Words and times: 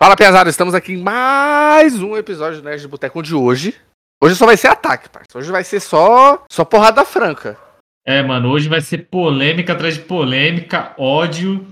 Fala, 0.00 0.14
pesado, 0.14 0.50
estamos 0.50 0.74
aqui 0.74 0.92
em 0.92 1.02
mais 1.02 2.00
um 2.02 2.16
episódio 2.16 2.60
do 2.60 2.64
Nerd 2.64 2.82
de 2.82 2.88
Boteco 2.88 3.22
de 3.22 3.34
hoje. 3.34 3.74
Hoje 4.22 4.34
só 4.36 4.44
vai 4.44 4.56
ser 4.56 4.68
ataque, 4.68 5.08
parceiro. 5.08 5.38
Hoje 5.38 5.50
vai 5.50 5.64
ser 5.64 5.80
só, 5.80 6.44
só 6.50 6.64
porrada 6.64 7.04
franca. 7.04 7.58
É, 8.06 8.22
mano, 8.22 8.50
hoje 8.50 8.68
vai 8.68 8.80
ser 8.80 9.08
polêmica 9.08 9.72
atrás 9.72 9.94
de 9.94 10.00
polêmica, 10.02 10.94
ódio. 10.98 11.66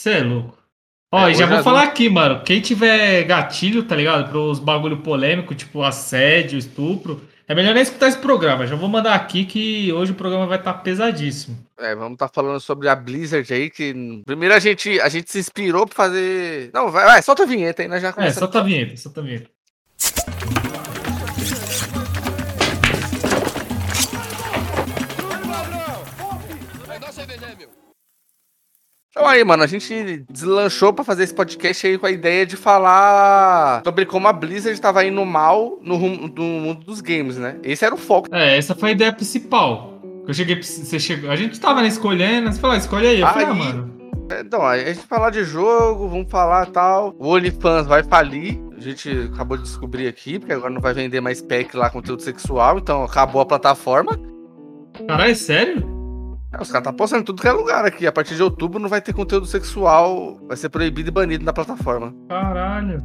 Cê 0.00 0.12
é 0.12 0.20
louco. 0.22 0.56
Ó, 1.12 1.28
É, 1.28 1.32
e 1.32 1.34
já 1.34 1.46
vou 1.46 1.62
falar 1.62 1.82
aqui, 1.84 2.08
mano. 2.08 2.42
Quem 2.42 2.60
tiver 2.60 3.22
gatilho, 3.24 3.82
tá 3.82 3.94
ligado? 3.94 4.30
Pros 4.30 4.58
bagulho 4.58 4.98
polêmico, 4.98 5.54
tipo 5.54 5.82
assédio, 5.82 6.58
estupro, 6.58 7.22
é 7.48 7.54
melhor 7.54 7.72
nem 7.74 7.82
escutar 7.82 8.08
esse 8.08 8.18
programa. 8.18 8.66
Já 8.66 8.76
vou 8.76 8.88
mandar 8.88 9.14
aqui 9.14 9.44
que 9.44 9.90
hoje 9.92 10.12
o 10.12 10.14
programa 10.14 10.46
vai 10.46 10.58
estar 10.58 10.74
pesadíssimo. 10.74 11.56
É, 11.78 11.94
vamos 11.94 12.12
estar 12.12 12.28
falando 12.28 12.60
sobre 12.60 12.88
a 12.88 12.94
Blizzard 12.94 13.50
aí, 13.52 13.70
que 13.70 14.22
primeiro 14.26 14.54
a 14.54 14.58
gente, 14.58 15.00
a 15.00 15.08
gente 15.08 15.30
se 15.30 15.38
inspirou 15.38 15.86
pra 15.86 15.94
fazer... 15.96 16.70
Não, 16.74 16.90
vai, 16.90 17.04
vai, 17.06 17.22
solta 17.22 17.44
a 17.44 17.46
vinheta 17.46 17.82
aí, 17.82 17.88
nós 17.88 18.02
já 18.02 18.08
É, 18.08 18.12
começamos. 18.12 18.38
solta 18.38 18.58
a 18.60 18.62
vinheta, 18.62 18.96
solta 18.96 19.20
a 19.20 19.24
vinheta. 19.24 19.50
Então 29.18 29.28
aí, 29.28 29.42
mano, 29.42 29.64
a 29.64 29.66
gente 29.66 30.24
deslanchou 30.30 30.92
pra 30.92 31.02
fazer 31.02 31.24
esse 31.24 31.34
podcast 31.34 31.84
aí 31.84 31.98
com 31.98 32.06
a 32.06 32.10
ideia 32.12 32.46
de 32.46 32.56
falar 32.56 33.82
sobre 33.84 34.06
como 34.06 34.28
a 34.28 34.32
Blizzard 34.32 34.80
tava 34.80 35.04
indo 35.04 35.26
mal 35.26 35.76
no, 35.82 35.96
rumo- 35.96 36.28
no 36.28 36.42
mundo 36.44 36.84
dos 36.86 37.00
games, 37.00 37.36
né? 37.36 37.56
Esse 37.64 37.84
era 37.84 37.92
o 37.92 37.98
foco. 37.98 38.28
É, 38.32 38.56
essa 38.56 38.76
foi 38.76 38.90
a 38.90 38.92
ideia 38.92 39.12
principal. 39.12 40.00
Eu 40.24 40.32
cheguei, 40.32 40.62
você 40.62 41.00
chegou, 41.00 41.32
a 41.32 41.34
gente 41.34 41.58
tava 41.58 41.82
né, 41.82 41.88
escolhendo, 41.88 42.52
você 42.52 42.60
falou, 42.60 42.76
ah, 42.76 42.78
escolhe 42.78 43.08
aí. 43.08 43.20
Eu 43.20 43.26
falei, 43.26 43.46
ah, 43.46 43.54
mano. 43.54 43.98
Então, 44.38 44.64
a 44.64 44.78
gente 44.78 45.00
falar 45.00 45.30
de 45.30 45.42
jogo, 45.42 46.06
vamos 46.06 46.30
falar 46.30 46.66
tal. 46.66 47.12
O 47.18 47.28
OnlyFans 47.34 47.88
vai 47.88 48.04
falir. 48.04 48.60
A 48.76 48.80
gente 48.80 49.10
acabou 49.34 49.56
de 49.56 49.64
descobrir 49.64 50.06
aqui, 50.06 50.38
porque 50.38 50.52
agora 50.52 50.70
não 50.70 50.80
vai 50.80 50.94
vender 50.94 51.20
mais 51.20 51.42
pack 51.42 51.76
lá, 51.76 51.90
conteúdo 51.90 52.22
sexual. 52.22 52.78
Então 52.78 53.02
acabou 53.02 53.40
a 53.40 53.46
plataforma. 53.46 54.16
Caralho, 55.08 55.32
é 55.32 55.34
sério? 55.34 55.97
É, 56.52 56.62
os 56.62 56.70
caras 56.70 56.84
tá 56.84 56.92
postando 56.92 57.22
em 57.22 57.24
tudo 57.24 57.42
que 57.42 57.48
é 57.48 57.52
lugar 57.52 57.84
aqui. 57.84 58.06
A 58.06 58.12
partir 58.12 58.34
de 58.34 58.42
outubro 58.42 58.78
não 58.78 58.88
vai 58.88 59.00
ter 59.00 59.12
conteúdo 59.12 59.46
sexual. 59.46 60.38
Vai 60.48 60.56
ser 60.56 60.68
proibido 60.70 61.08
e 61.08 61.12
banido 61.12 61.44
na 61.44 61.52
plataforma. 61.52 62.14
Caralho. 62.28 63.02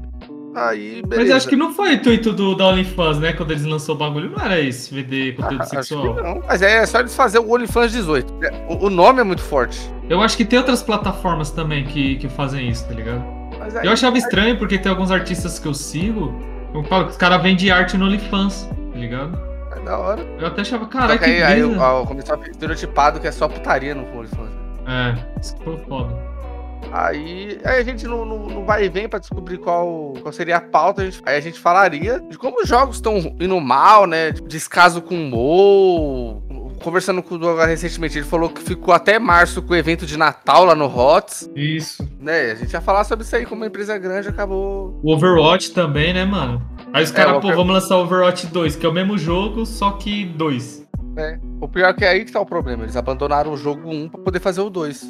Aí, 0.55 1.01
Mas 1.07 1.17
beleza. 1.17 1.35
acho 1.37 1.47
que 1.49 1.55
não 1.55 1.73
foi 1.73 1.89
o 1.89 1.93
intuito 1.93 2.31
do, 2.31 2.55
da 2.55 2.67
OnlyFans, 2.67 3.17
né? 3.19 3.33
Quando 3.33 3.49
eles 3.51 3.65
lançou 3.65 3.95
o 3.95 3.97
bagulho, 3.97 4.29
não 4.29 4.37
era 4.45 4.61
esse, 4.61 4.93
vender 4.93 5.35
conteúdo 5.35 5.61
Ah, 5.61 5.63
acho 5.63 5.69
que 5.71 5.75
sexual. 5.83 6.15
não. 6.15 6.41
Mas 6.47 6.61
é 6.61 6.85
só 6.85 6.99
eles 6.99 7.15
fazer 7.15 7.39
o 7.39 7.51
OnlyFans 7.51 7.91
18. 7.91 8.33
É, 8.43 8.65
O, 8.69 8.85
o 8.85 8.89
nome 8.91 9.19
é 9.19 9.23
muito 9.23 9.41
forte. 9.41 9.79
Eu 10.07 10.21
acho 10.21 10.37
que 10.37 10.45
tem 10.45 10.59
outras 10.59 10.83
plataformas 10.83 11.49
também 11.49 11.83
que, 11.85 12.17
que 12.17 12.29
fazem 12.29 12.69
isso, 12.69 12.87
tá 12.87 12.93
ligado? 12.93 13.23
Mas 13.57 13.75
aí, 13.75 13.87
Eu 13.87 13.91
achava 13.93 14.15
estranho 14.17 14.55
porque 14.59 14.77
tem 14.77 14.91
alguns 14.91 15.09
artistas 15.09 15.57
que 15.57 15.67
eu 15.67 15.73
sigo, 15.73 16.31
eu 16.73 16.83
falo 16.83 17.05
que 17.05 17.11
os 17.11 17.17
caras 17.17 17.41
vendem 17.41 17.71
arte 17.71 17.97
no 17.97 18.05
OnlyFans, 18.05 18.69
tá 18.93 18.99
ligado? 18.99 19.35
É 19.77 19.79
da 19.81 19.97
hora. 19.97 20.21
Eu 20.39 20.47
até 20.47 20.61
achava, 20.61 20.85
caralho, 20.87 21.19
que 21.19 21.25
aí, 21.25 21.43
aí 21.43 21.63
o- 21.63 21.79
o- 21.79 22.05
começou 22.07 22.35
a 22.41 22.47
estereotipado 22.47 23.19
que 23.19 23.27
é 23.27 23.31
só 23.31 23.47
putaria 23.47 23.93
no 23.95 24.03
OnlyFans. 24.17 24.49
É, 24.87 25.39
isso 25.41 25.55
foi 25.63 25.77
foda. 25.87 26.33
Aí, 26.91 27.57
aí 27.63 27.79
a 27.79 27.83
gente 27.83 28.05
não, 28.05 28.23
não, 28.25 28.37
não 28.45 28.65
vai 28.65 28.85
e 28.85 28.89
vem 28.89 29.07
pra 29.09 29.17
descobrir 29.17 29.57
qual, 29.57 30.13
qual 30.21 30.31
seria 30.33 30.57
a 30.57 30.61
pauta. 30.61 31.01
a 31.01 31.05
gente- 31.05 31.21
aí 31.25 31.37
a 31.37 31.39
gente 31.39 31.59
falaria 31.59 32.19
de 32.19 32.37
como 32.37 32.61
os 32.61 32.67
jogos 32.69 32.97
estão 32.97 33.15
indo 33.39 33.59
mal, 33.59 34.05
né? 34.05 34.31
Tipo, 34.33 34.47
Descaso 34.47 35.01
com 35.01 35.15
o 35.15 35.29
Mo. 35.29 36.42
Conversando 36.83 37.23
com 37.23 37.35
o 37.35 37.37
Douglas 37.37 37.67
recentemente, 37.69 38.17
ele 38.17 38.25
falou 38.25 38.49
que 38.49 38.61
ficou 38.61 38.93
até 38.93 39.17
março 39.17 39.61
com 39.61 39.71
o 39.73 39.75
evento 39.75 40.05
de 40.05 40.17
Natal 40.17 40.65
lá 40.65 40.75
no 40.75 40.85
HOTS. 40.85 41.49
Isso. 41.55 42.07
Né? 42.19 42.51
A 42.51 42.55
gente 42.55 42.73
ia 42.73 42.81
falar 42.81 43.05
sobre 43.05 43.23
isso 43.25 43.33
aí, 43.35 43.45
como 43.45 43.61
uma 43.61 43.67
empresa 43.67 43.97
grande 43.97 44.27
acabou. 44.27 44.99
O 45.01 45.13
Overwatch 45.13 45.71
também, 45.71 46.13
né, 46.13 46.25
mano? 46.25 46.61
Aí 46.91 47.03
os 47.03 47.11
É, 47.11 47.13
caras, 47.13 47.37
o 47.37 47.39
pô, 47.39 47.47
Over- 47.47 47.55
vamos 47.57 47.73
lançar 47.73 47.95
o 47.97 48.01
Overwatch 48.03 48.47
2, 48.47 48.75
que 48.75 48.85
é 48.85 48.89
o 48.89 48.93
mesmo 48.93 49.17
jogo, 49.17 49.65
só 49.65 49.91
que 49.91 50.25
2. 50.25 50.83
né? 51.15 51.39
O 51.61 51.67
pior 51.67 51.89
é 51.89 51.93
que 51.93 52.03
é 52.03 52.09
aí 52.09 52.25
que 52.25 52.31
tá 52.31 52.41
o 52.41 52.45
problema. 52.45 52.83
Eles 52.83 52.97
abandonaram 52.97 53.51
o 53.53 53.57
jogo 53.57 53.89
1 53.89 54.09
pra 54.09 54.19
poder 54.21 54.39
fazer 54.39 54.61
o 54.61 54.69
2. 54.69 55.09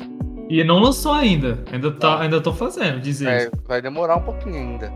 E 0.50 0.64
não 0.64 0.78
lançou 0.80 1.14
ainda. 1.14 1.64
Ainda, 1.72 1.90
tá, 1.92 2.20
ainda 2.20 2.40
tô 2.40 2.54
fazendo, 2.54 3.00
dizer 3.00 3.28
É, 3.28 3.52
vai 3.68 3.82
demorar 3.82 4.18
um 4.18 4.22
pouquinho 4.22 4.56
ainda. 4.58 4.94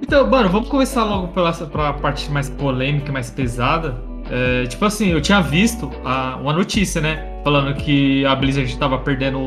Então, 0.00 0.26
mano, 0.26 0.48
vamos 0.48 0.68
começar 0.70 1.04
logo 1.04 1.28
pela 1.28 1.52
pra 1.52 1.92
parte 1.92 2.30
mais 2.30 2.48
polêmica, 2.48 3.12
mais 3.12 3.28
pesada. 3.30 4.08
É, 4.32 4.66
tipo 4.66 4.84
assim, 4.84 5.08
eu 5.08 5.20
tinha 5.20 5.40
visto 5.40 5.90
a- 6.04 6.38
uma 6.40 6.52
notícia, 6.52 7.00
né? 7.00 7.26
Falando 7.42 7.74
que 7.74 8.24
a 8.24 8.34
Blizzard 8.36 8.76
tava 8.78 8.98
perdendo 8.98 9.40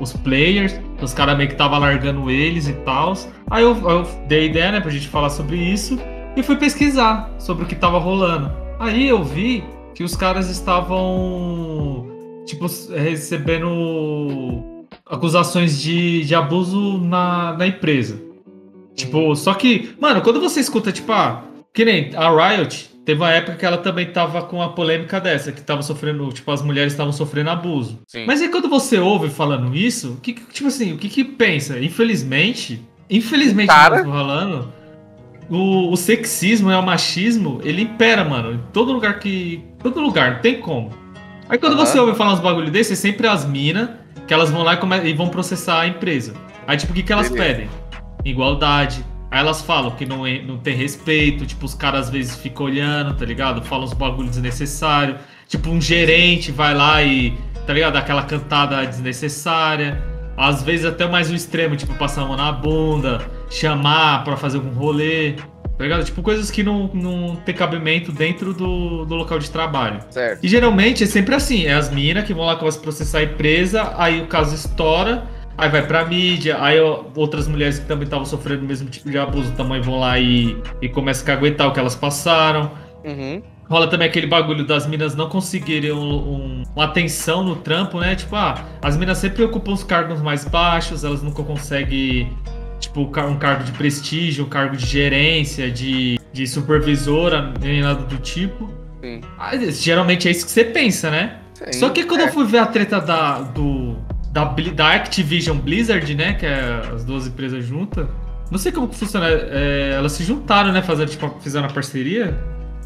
os 0.00 0.12
players, 0.12 0.78
os 1.02 1.12
caras 1.12 1.36
meio 1.36 1.48
que 1.48 1.56
tava 1.56 1.76
largando 1.78 2.30
eles 2.30 2.68
e 2.68 2.72
tal. 2.84 3.14
Aí 3.50 3.62
eu, 3.64 3.76
eu 3.90 4.06
dei 4.28 4.40
a 4.40 4.44
ideia, 4.44 4.72
né, 4.72 4.80
pra 4.80 4.90
gente 4.90 5.08
falar 5.08 5.30
sobre 5.30 5.56
isso 5.56 5.98
e 6.36 6.42
fui 6.42 6.56
pesquisar 6.56 7.30
sobre 7.38 7.64
o 7.64 7.66
que 7.66 7.74
tava 7.74 7.98
rolando. 7.98 8.50
Aí 8.78 9.08
eu 9.08 9.24
vi 9.24 9.64
que 9.94 10.04
os 10.04 10.14
caras 10.14 10.48
estavam, 10.48 12.06
tipo, 12.46 12.66
recebendo 12.94 14.86
acusações 15.06 15.80
de, 15.80 16.24
de 16.24 16.34
abuso 16.34 16.98
na, 16.98 17.54
na 17.56 17.66
empresa. 17.66 18.20
Tipo, 18.94 19.34
só 19.36 19.54
que, 19.54 19.90
mano, 20.00 20.20
quando 20.22 20.40
você 20.40 20.60
escuta, 20.60 20.92
tipo, 20.92 21.10
ah, 21.12 21.42
que 21.72 21.84
nem 21.84 22.10
a 22.14 22.28
Riot, 22.30 22.90
teve 23.08 23.22
uma 23.22 23.32
época 23.32 23.56
que 23.56 23.64
ela 23.64 23.78
também 23.78 24.04
tava 24.04 24.42
com 24.42 24.60
a 24.60 24.68
polêmica 24.68 25.18
dessa, 25.18 25.50
que 25.50 25.62
tava 25.62 25.80
sofrendo, 25.80 26.30
tipo, 26.30 26.50
as 26.50 26.60
mulheres 26.60 26.92
estavam 26.92 27.10
sofrendo 27.10 27.48
abuso. 27.48 28.00
Sim. 28.06 28.26
Mas 28.26 28.42
aí 28.42 28.50
quando 28.50 28.68
você 28.68 28.98
ouve 28.98 29.30
falando 29.30 29.74
isso, 29.74 30.12
o 30.12 30.16
que, 30.18 30.34
tipo 30.34 30.68
assim, 30.68 30.92
o 30.92 30.98
que 30.98 31.08
que 31.08 31.24
pensa? 31.24 31.80
Infelizmente, 31.80 32.86
infelizmente, 33.08 33.68
Cara- 33.68 34.00
eu 34.00 34.04
tô 34.04 34.10
falando, 34.10 34.70
o, 35.48 35.90
o 35.90 35.96
sexismo 35.96 36.70
e 36.70 36.74
o 36.74 36.82
machismo, 36.82 37.62
ele 37.64 37.80
impera, 37.80 38.26
mano, 38.26 38.52
em 38.52 38.60
todo 38.74 38.92
lugar 38.92 39.18
que. 39.18 39.64
Todo 39.82 40.02
lugar, 40.02 40.34
não 40.34 40.40
tem 40.40 40.60
como. 40.60 40.90
Aí 41.48 41.56
quando 41.56 41.76
Aham. 41.76 41.86
você 41.86 41.98
ouve 41.98 42.14
falar 42.14 42.34
uns 42.34 42.40
bagulho 42.40 42.70
desse, 42.70 42.92
é 42.92 42.96
sempre 42.96 43.26
as 43.26 43.46
minas 43.46 43.88
que 44.26 44.34
elas 44.34 44.50
vão 44.50 44.62
lá 44.62 44.74
e, 44.74 45.08
e 45.08 45.14
vão 45.14 45.30
processar 45.30 45.80
a 45.80 45.86
empresa. 45.88 46.34
Aí, 46.66 46.76
tipo, 46.76 46.92
o 46.92 46.94
que, 46.94 47.02
que 47.02 47.10
elas 47.10 47.30
Beleza. 47.30 47.54
pedem? 47.54 47.70
Igualdade. 48.22 49.02
Aí 49.30 49.40
elas 49.40 49.60
falam 49.60 49.90
que 49.90 50.06
não, 50.06 50.26
é- 50.26 50.40
não 50.42 50.56
tem 50.56 50.74
respeito, 50.74 51.44
tipo, 51.44 51.66
os 51.66 51.74
caras 51.74 52.06
às 52.06 52.10
vezes 52.10 52.36
ficam 52.36 52.66
olhando, 52.66 53.14
tá 53.14 53.24
ligado? 53.24 53.62
Falam 53.62 53.84
uns 53.84 53.92
bagulho 53.92 54.28
desnecessário. 54.28 55.16
Tipo, 55.46 55.70
um 55.70 55.80
gerente 55.80 56.50
vai 56.50 56.74
lá 56.74 57.02
e, 57.02 57.36
tá 57.66 57.72
ligado? 57.72 57.92
Dá 57.94 57.98
aquela 57.98 58.22
cantada 58.22 58.84
desnecessária. 58.86 60.02
Às 60.36 60.62
vezes 60.62 60.86
até 60.86 61.06
mais 61.06 61.30
o 61.30 61.34
extremo, 61.34 61.76
tipo, 61.76 61.94
passar 61.94 62.22
a 62.22 62.24
mão 62.26 62.36
na 62.36 62.52
bunda, 62.52 63.20
chamar 63.50 64.24
pra 64.24 64.36
fazer 64.36 64.58
algum 64.58 64.70
rolê. 64.70 65.34
Tá 65.76 65.84
ligado? 65.84 66.04
Tipo, 66.04 66.22
coisas 66.22 66.50
que 66.50 66.62
não, 66.64 66.90
não 66.92 67.36
tem 67.36 67.54
cabimento 67.54 68.10
dentro 68.10 68.52
do, 68.52 69.04
do 69.04 69.14
local 69.14 69.38
de 69.38 69.48
trabalho. 69.50 70.00
Certo. 70.10 70.42
E 70.42 70.48
geralmente 70.48 71.04
é 71.04 71.06
sempre 71.06 71.34
assim, 71.36 71.66
é 71.66 71.74
as 71.74 71.88
minas 71.90 72.24
que 72.24 72.34
vão 72.34 72.44
lá 72.46 72.56
começam 72.56 72.80
a 72.80 72.82
processar 72.82 73.18
a 73.18 73.22
empresa, 73.22 73.94
aí 73.96 74.20
o 74.20 74.26
caso 74.26 74.54
estoura, 74.56 75.24
aí 75.58 75.68
vai 75.68 75.86
pra 75.86 76.04
mídia, 76.04 76.56
aí 76.62 76.80
ó, 76.80 77.02
outras 77.16 77.46
mulheres 77.48 77.78
que 77.80 77.86
também 77.86 78.04
estavam 78.04 78.24
sofrendo 78.24 78.64
o 78.64 78.66
mesmo 78.66 78.88
tipo 78.88 79.10
de 79.10 79.18
abuso 79.18 79.52
também 79.52 79.80
vão 79.82 79.98
lá 79.98 80.18
e, 80.18 80.56
e 80.80 80.88
começam 80.88 81.24
a 81.24 81.26
caguetar 81.36 81.66
o 81.68 81.72
que 81.72 81.80
elas 81.80 81.94
passaram. 81.96 82.70
Uhum. 83.04 83.42
Rola 83.68 83.86
também 83.88 84.08
aquele 84.08 84.26
bagulho 84.26 84.64
das 84.66 84.86
minas 84.86 85.14
não 85.14 85.28
conseguirem 85.28 85.92
um- 85.92 85.98
um- 85.98 86.62
uma 86.74 86.84
atenção 86.86 87.44
no 87.44 87.56
trampo, 87.56 88.00
né? 88.00 88.14
Tipo, 88.14 88.34
ah, 88.36 88.64
as 88.80 88.96
minas 88.96 89.18
sempre 89.18 89.42
ocupam 89.44 89.72
os 89.72 89.84
cargos 89.84 90.22
mais 90.22 90.44
baixos, 90.46 91.04
elas 91.04 91.22
nunca 91.22 91.42
conseguem, 91.42 92.32
tipo, 92.80 93.00
um 93.02 93.36
cargo 93.36 93.64
de 93.64 93.72
prestígio, 93.72 94.46
um 94.46 94.48
cargo 94.48 94.74
de 94.74 94.86
gerência, 94.86 95.70
de, 95.70 96.18
de 96.32 96.46
supervisora, 96.46 97.52
nem 97.60 97.82
nada 97.82 98.04
do 98.04 98.16
tipo. 98.16 98.70
Sim. 99.02 99.20
Geralmente 99.70 100.28
é 100.28 100.30
isso 100.30 100.46
que 100.46 100.50
você 100.50 100.64
pensa, 100.64 101.10
né? 101.10 101.36
Sim. 101.52 101.72
Só 101.80 101.90
que 101.90 102.04
quando 102.04 102.22
É. 102.22 102.24
eu 102.24 102.32
fui 102.32 102.46
ver 102.46 102.58
a 102.58 102.66
treta 102.66 103.00
da, 103.00 103.40
do, 103.42 103.77
da, 104.38 104.72
da 104.72 104.92
Activision 104.92 105.58
Blizzard, 105.58 106.14
né? 106.14 106.34
Que 106.34 106.46
é 106.46 106.82
as 106.94 107.04
duas 107.04 107.26
empresas 107.26 107.64
juntas. 107.64 108.06
Não 108.50 108.58
sei 108.58 108.72
como 108.72 108.88
que 108.88 108.96
funciona. 108.96 109.26
é, 109.28 109.94
elas 109.96 110.12
se 110.12 110.24
juntaram, 110.24 110.72
né? 110.72 110.82
Fazendo, 110.82 111.10
tipo, 111.10 111.28
fizeram 111.40 111.66
a 111.66 111.72
parceria. 111.72 112.38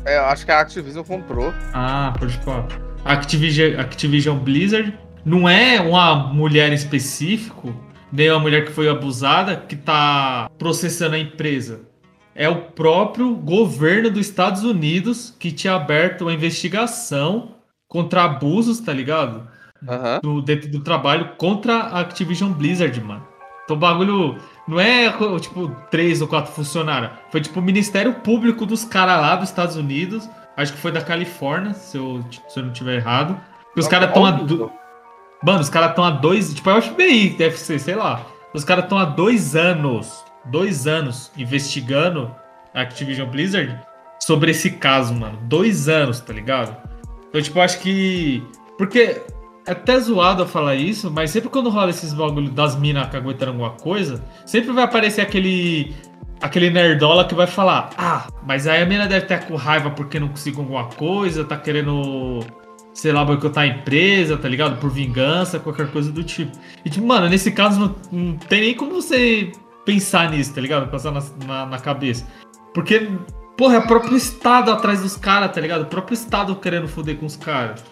É, 0.04 0.18
eu 0.18 0.24
acho 0.24 0.44
que 0.44 0.50
a 0.50 0.60
Activision 0.60 1.04
comprou. 1.04 1.52
Ah, 1.72 2.12
pode 2.18 2.36
falar. 2.38 2.66
Activision, 3.04 3.78
Activision 3.78 4.38
Blizzard 4.38 4.98
não 5.24 5.48
é 5.48 5.80
uma 5.80 6.14
mulher 6.14 6.70
em 6.70 6.74
específico, 6.74 7.74
nem 8.12 8.30
uma 8.30 8.40
mulher 8.40 8.64
que 8.64 8.72
foi 8.72 8.88
abusada, 8.88 9.56
que 9.56 9.76
tá 9.76 10.50
processando 10.58 11.14
a 11.14 11.18
empresa. 11.18 11.80
É 12.34 12.48
o 12.48 12.62
próprio 12.62 13.34
governo 13.34 14.10
dos 14.10 14.26
Estados 14.26 14.64
Unidos 14.64 15.34
que 15.38 15.52
tinha 15.52 15.74
aberto 15.74 16.22
uma 16.22 16.32
investigação 16.32 17.56
contra 17.86 18.24
abusos, 18.24 18.80
tá 18.80 18.92
ligado? 18.92 19.46
Aham. 19.88 20.20
do, 20.22 20.40
dentro 20.42 20.70
do 20.70 20.80
trabalho 20.80 21.30
contra 21.36 21.74
a 21.74 22.00
Activision 22.00 22.52
Blizzard, 22.52 22.98
mano. 23.02 23.26
Então 23.64 23.76
o 23.76 23.78
bagulho 23.78 24.36
não 24.66 24.78
é 24.80 25.10
tipo 25.40 25.68
três 25.90 26.20
ou 26.20 26.28
quatro 26.28 26.52
funcionários. 26.52 27.12
Foi 27.30 27.40
tipo 27.40 27.60
o 27.60 27.62
Ministério 27.62 28.14
Público 28.14 28.66
dos 28.66 28.84
caras 28.84 29.20
lá 29.20 29.36
dos 29.36 29.48
Estados 29.48 29.76
Unidos. 29.76 30.28
Acho 30.56 30.72
que 30.72 30.78
foi 30.78 30.92
da 30.92 31.00
Califórnia, 31.00 31.72
se 31.74 31.96
eu, 31.96 32.24
se 32.48 32.58
eu 32.58 32.64
não 32.64 32.72
tiver 32.72 32.96
errado. 32.96 33.38
E 33.76 33.80
os 33.80 33.88
caras 33.88 34.08
estão 34.08 34.26
há. 34.26 34.30
do- 34.32 34.70
Mano, 35.44 35.60
os 35.60 35.68
caras 35.68 35.90
estão 35.90 36.04
há 36.04 36.10
dois. 36.10 36.52
Tipo, 36.54 36.70
é 36.70 36.74
o 36.78 36.82
FBI, 36.82 37.30
deve 37.30 37.56
ser, 37.56 37.78
sei 37.78 37.94
lá. 37.94 38.20
Os 38.52 38.64
caras 38.64 38.84
estão 38.84 38.98
há 38.98 39.04
dois 39.04 39.56
anos 39.56 40.22
dois 40.44 40.86
anos 40.88 41.30
investigando 41.38 42.34
a 42.74 42.80
Activision 42.82 43.28
Blizzard 43.30 43.78
sobre 44.20 44.50
esse 44.50 44.70
caso, 44.72 45.14
mano. 45.14 45.38
Dois 45.42 45.88
anos, 45.88 46.20
tá 46.20 46.32
ligado? 46.32 46.76
Então, 47.28 47.40
tipo, 47.40 47.60
acho 47.60 47.78
que. 47.80 48.44
Porque 48.76 49.22
é 49.66 49.72
até 49.72 49.98
zoado 50.00 50.42
eu 50.42 50.46
falar 50.46 50.74
isso, 50.74 51.10
mas 51.10 51.30
sempre 51.30 51.48
quando 51.48 51.70
rola 51.70 51.90
esses 51.90 52.12
bagulho 52.12 52.50
das 52.50 52.76
minas 52.76 53.08
caguetando 53.08 53.52
alguma 53.52 53.70
coisa, 53.70 54.22
sempre 54.44 54.72
vai 54.72 54.84
aparecer 54.84 55.20
aquele. 55.20 55.94
Aquele 56.40 56.70
nerdola 56.70 57.24
que 57.24 57.36
vai 57.36 57.46
falar: 57.46 57.90
Ah, 57.96 58.26
mas 58.44 58.66
aí 58.66 58.82
a 58.82 58.86
mina 58.86 59.06
deve 59.06 59.26
estar 59.26 59.46
com 59.46 59.54
raiva 59.54 59.90
porque 59.90 60.18
não 60.18 60.28
conseguiu 60.28 60.60
alguma 60.60 60.86
coisa, 60.86 61.44
tá 61.44 61.56
querendo 61.56 62.40
sei 62.92 63.12
lá, 63.12 63.24
boicotar 63.24 63.64
a 63.64 63.66
empresa, 63.66 64.36
tá 64.36 64.48
ligado? 64.48 64.78
Por 64.78 64.90
vingança, 64.90 65.58
qualquer 65.58 65.90
coisa 65.90 66.12
do 66.12 66.22
tipo. 66.22 66.52
E, 66.84 66.90
tipo, 66.90 67.06
mano, 67.06 67.28
nesse 67.28 67.50
caso 67.52 67.80
não, 67.80 67.96
não 68.10 68.36
tem 68.36 68.60
nem 68.60 68.74
como 68.74 68.92
você 68.92 69.50
pensar 69.84 70.30
nisso, 70.30 70.54
tá 70.54 70.60
ligado? 70.60 70.90
Passar 70.90 71.10
na, 71.10 71.22
na, 71.46 71.66
na 71.66 71.78
cabeça. 71.78 72.26
Porque, 72.74 73.08
porra, 73.56 73.76
é 73.76 73.78
o 73.78 73.86
próprio 73.86 74.16
Estado 74.16 74.70
atrás 74.70 75.00
dos 75.00 75.16
caras, 75.16 75.52
tá 75.52 75.60
ligado? 75.60 75.82
O 75.82 75.86
próprio 75.86 76.14
Estado 76.14 76.54
querendo 76.56 76.88
foder 76.88 77.16
com 77.16 77.26
os 77.26 77.36
caras. 77.36 77.82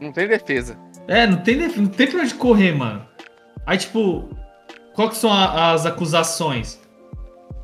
Não 0.00 0.12
tem 0.12 0.26
defesa. 0.26 0.78
É, 1.06 1.26
não 1.26 1.36
tem, 1.38 1.56
não 1.56 1.86
tem 1.86 2.06
pra 2.06 2.20
onde 2.22 2.34
correr, 2.34 2.72
mano. 2.72 3.06
Aí, 3.66 3.76
tipo, 3.76 4.28
quais 4.94 5.16
são 5.18 5.32
a, 5.32 5.72
as 5.72 5.84
acusações? 5.84 6.80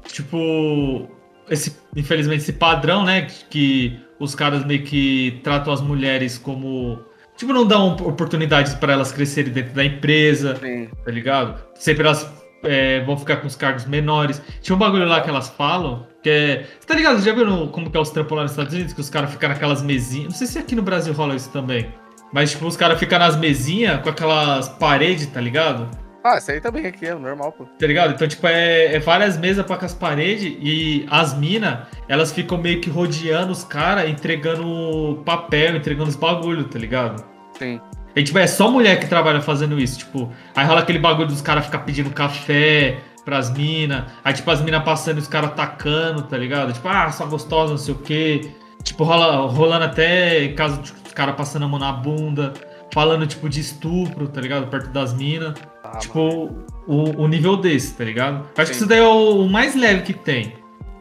Tipo, 0.05 1.09
esse, 1.49 1.77
infelizmente, 1.95 2.43
esse 2.43 2.53
padrão, 2.53 3.05
né? 3.05 3.27
Que 3.51 3.99
os 4.19 4.35
caras 4.35 4.65
meio 4.65 4.83
que 4.83 5.41
tratam 5.43 5.73
as 5.73 5.81
mulheres 5.81 6.39
como. 6.39 7.01
Tipo, 7.37 7.53
não 7.53 7.67
dão 7.67 7.97
oportunidades 7.97 8.75
para 8.75 8.93
elas 8.93 9.13
crescerem 9.13 9.53
dentro 9.53 9.75
da 9.75 9.85
empresa, 9.85 10.57
Sim. 10.57 10.89
tá 11.05 11.11
ligado? 11.11 11.63
Sempre 11.75 12.05
elas 12.05 12.31
é, 12.63 13.01
vão 13.05 13.17
ficar 13.17 13.39
com 13.39 13.47
os 13.47 13.55
cargos 13.55 13.85
menores. 13.85 14.41
Tinha 14.61 14.75
um 14.75 14.79
bagulho 14.79 15.07
lá 15.07 15.21
que 15.21 15.29
elas 15.29 15.49
falam, 15.49 16.07
que 16.23 16.31
é. 16.31 16.67
Você 16.81 16.87
tá 16.87 16.95
ligado? 16.95 17.23
Já 17.23 17.33
viu 17.33 17.69
como 17.69 17.91
que 17.91 17.97
é 17.97 18.01
os 18.01 18.11
trampos 18.11 18.37
lá 18.37 18.43
nos 18.43 18.53
Estados 18.53 18.75
Unidos? 18.75 18.93
Que 18.93 19.01
os 19.01 19.11
caras 19.11 19.31
ficam 19.31 19.49
naquelas 19.49 19.83
mesinhas. 19.83 20.29
Não 20.29 20.35
sei 20.37 20.47
se 20.47 20.59
aqui 20.59 20.75
no 20.75 20.83
Brasil 20.83 21.13
rola 21.13 21.35
isso 21.35 21.51
também. 21.51 21.93
Mas, 22.33 22.51
tipo, 22.51 22.67
os 22.67 22.77
caras 22.77 22.99
ficam 22.99 23.19
nas 23.19 23.37
mesinhas 23.37 24.01
com 24.03 24.09
aquelas 24.09 24.69
paredes, 24.69 25.27
tá 25.27 25.41
ligado? 25.41 25.89
Ah, 26.25 26.39
isso 26.39 26.51
aí 26.51 26.61
também 26.61 26.85
aqui 26.87 27.07
é 27.07 27.15
normal, 27.15 27.53
pô. 27.53 27.65
Tá 27.65 27.87
ligado? 27.87 28.13
Então, 28.13 28.27
tipo, 28.27 28.45
é, 28.49 28.97
é 28.97 28.99
várias 28.99 29.39
mesas 29.39 29.65
pra 29.65 29.77
com 29.77 29.85
as 29.85 29.95
paredes 29.95 30.57
e 30.61 31.07
as 31.09 31.39
minas, 31.39 31.87
elas 32.09 32.33
ficam 32.33 32.59
meio 32.59 32.81
que 32.81 32.91
rodeando 32.91 33.53
os 33.53 33.63
caras, 33.63 34.11
entregando 34.11 35.23
papel, 35.25 35.77
entregando 35.77 36.11
os 36.11 36.17
bagulho, 36.17 36.65
tá 36.65 36.81
ligado? 36.81 37.25
Sim. 37.57 37.81
E, 38.17 38.25
tipo, 38.25 38.39
é 38.39 38.47
só 38.49 38.69
mulher 38.69 38.99
que 38.99 39.07
trabalha 39.07 39.41
fazendo 39.41 39.79
isso. 39.79 39.99
Tipo, 39.99 40.33
aí 40.55 40.67
rola 40.67 40.81
aquele 40.81 40.99
bagulho 40.99 41.29
dos 41.29 41.41
caras 41.41 41.67
ficar 41.67 41.81
pedindo 41.81 42.11
café 42.11 42.99
pras 43.25 43.49
minas. 43.51 44.05
Aí, 44.25 44.33
tipo, 44.35 44.51
as 44.51 44.61
minas 44.61 44.83
passando 44.83 45.19
e 45.19 45.21
os 45.21 45.29
caras 45.29 45.51
atacando, 45.51 46.23
tá 46.23 46.37
ligado? 46.37 46.73
Tipo, 46.73 46.89
ah, 46.89 47.11
só 47.13 47.25
gostosa, 47.27 47.71
não 47.71 47.79
sei 47.79 47.95
o 47.95 47.99
quê. 47.99 48.51
Tipo, 48.83 49.05
rola, 49.05 49.47
rolando 49.49 49.85
até 49.85 50.49
caso 50.49 50.81
de 50.81 50.93
caras 51.17 51.35
passando 51.35 51.65
a 51.65 51.69
mão 51.69 51.81
na 51.81 51.93
bunda. 51.93 52.53
Falando, 52.93 53.27
tipo, 53.27 53.49
de 53.49 53.61
estupro, 53.61 54.29
tá 54.29 54.41
ligado? 54.41 54.69
Perto 54.69 54.91
das 54.91 55.13
minas. 55.13 55.55
Ah, 55.83 55.99
tipo, 55.99 56.51
o, 56.87 57.23
o, 57.23 57.27
nível 57.27 57.57
desse, 57.57 57.95
tá 57.95 58.05
ligado? 58.05 58.47
Acho 58.57 58.67
Sim. 58.67 58.73
que 58.73 58.77
isso 58.77 58.87
daí 58.87 59.01
é 59.01 59.03
o, 59.03 59.43
o, 59.43 59.51
mais 59.51 59.75
leve 59.75 60.03
que 60.03 60.13
tem. 60.13 60.55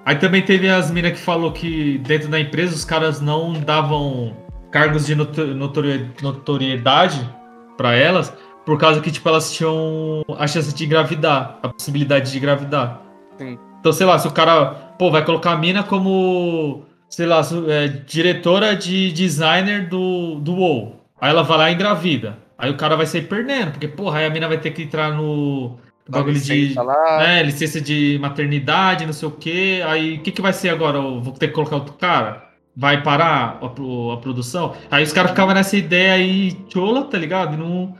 Aí 0.04 0.16
também 0.16 0.42
teve 0.42 0.68
as 0.68 0.90
minas 0.90 1.12
que 1.12 1.20
falou 1.20 1.52
que 1.52 2.00
dentro 2.00 2.28
da 2.28 2.40
empresa 2.40 2.74
os 2.74 2.86
caras 2.86 3.22
não 3.22 3.54
davam 3.54 4.36
cargos 4.72 5.06
de 5.06 5.16
notoriedade 5.16 7.30
para 7.78 7.96
elas, 7.96 8.34
por 8.66 8.78
causa 8.78 9.00
que, 9.00 9.12
tipo, 9.12 9.28
elas 9.30 9.54
tinham 9.54 10.24
a 10.38 10.48
chance 10.48 10.74
de 10.74 10.86
engravidar, 10.86 11.60
a 11.62 11.70
possibilidade 11.70 12.32
de 12.32 12.38
engravidar. 12.38 13.02
Sim. 13.38 13.58
Então, 13.80 13.94
sei 13.94 14.06
lá, 14.06 14.18
se 14.18 14.28
o 14.28 14.32
cara, 14.32 14.66
pô, 14.98 15.12
vai 15.12 15.24
colocar 15.24 15.52
a 15.52 15.58
mina 15.58 15.84
como, 15.84 16.84
sei 17.16 17.26
lá, 17.26 17.40
é, 17.70 17.88
diretora 17.88 18.76
de 18.76 19.10
designer 19.14 19.88
do, 19.88 20.36
do 20.36 20.54
WoW. 20.54 21.00
Aí 21.22 21.30
ela 21.30 21.44
vai 21.44 21.58
lá 21.58 21.72
e 21.72 21.74
engravida. 21.74 22.38
Aí 22.58 22.70
o 22.70 22.76
cara 22.76 22.98
vai 22.98 23.06
sair 23.06 23.22
perdendo, 23.22 23.72
porque, 23.72 23.88
porra, 23.88 24.20
aí 24.20 24.26
a 24.26 24.30
mina 24.30 24.50
vai 24.50 24.58
ter 24.58 24.72
que 24.72 24.84
entrar 24.84 25.14
no 25.14 25.78
bagulho 26.10 26.38
de 26.38 26.76
né, 26.76 27.42
licença 27.42 27.80
de 27.80 28.20
maternidade, 28.20 29.06
não 29.06 29.14
sei 29.14 29.30
o 29.30 29.32
quê. 29.32 29.82
Aí 29.86 30.16
o 30.16 30.24
que, 30.24 30.32
que 30.34 30.42
vai 30.42 30.52
ser 30.52 30.68
agora? 30.68 30.98
Eu 30.98 31.22
vou 31.22 31.32
ter 31.32 31.48
que 31.48 31.54
colocar 31.54 31.78
outro 31.78 31.94
cara? 31.94 32.50
Vai 32.76 33.02
parar 33.02 33.60
a, 33.62 33.66
a 33.66 34.18
produção? 34.18 34.76
Aí 34.92 35.02
os 35.02 35.14
caras 35.14 35.32
ficavam 35.32 35.54
nessa 35.54 35.78
ideia 35.78 36.16
aí, 36.16 36.58
chola, 36.68 37.06
tá 37.06 37.18
ligado? 37.18 37.54
E 37.54 37.58
não, 37.58 37.96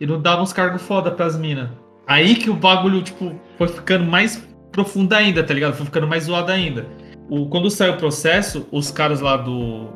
e 0.00 0.04
não 0.06 0.20
davam 0.20 0.42
uns 0.42 0.52
cargos 0.52 0.82
foda 0.82 1.12
pras 1.12 1.38
minas. 1.38 1.70
Aí 2.08 2.34
que 2.34 2.50
o 2.50 2.54
bagulho, 2.54 3.02
tipo, 3.02 3.40
foi 3.56 3.68
ficando 3.68 4.04
mais 4.04 4.44
profundo 4.72 5.12
ainda, 5.12 5.44
tá 5.44 5.54
ligado? 5.54 5.76
Foi 5.76 5.86
ficando 5.86 6.08
mais 6.08 6.24
zoado 6.24 6.50
ainda. 6.50 6.88
O, 7.28 7.46
quando 7.46 7.70
saiu 7.70 7.94
o 7.94 7.96
processo, 7.96 8.66
os 8.72 8.90
caras 8.90 9.20
lá 9.20 9.36
do, 9.36 9.88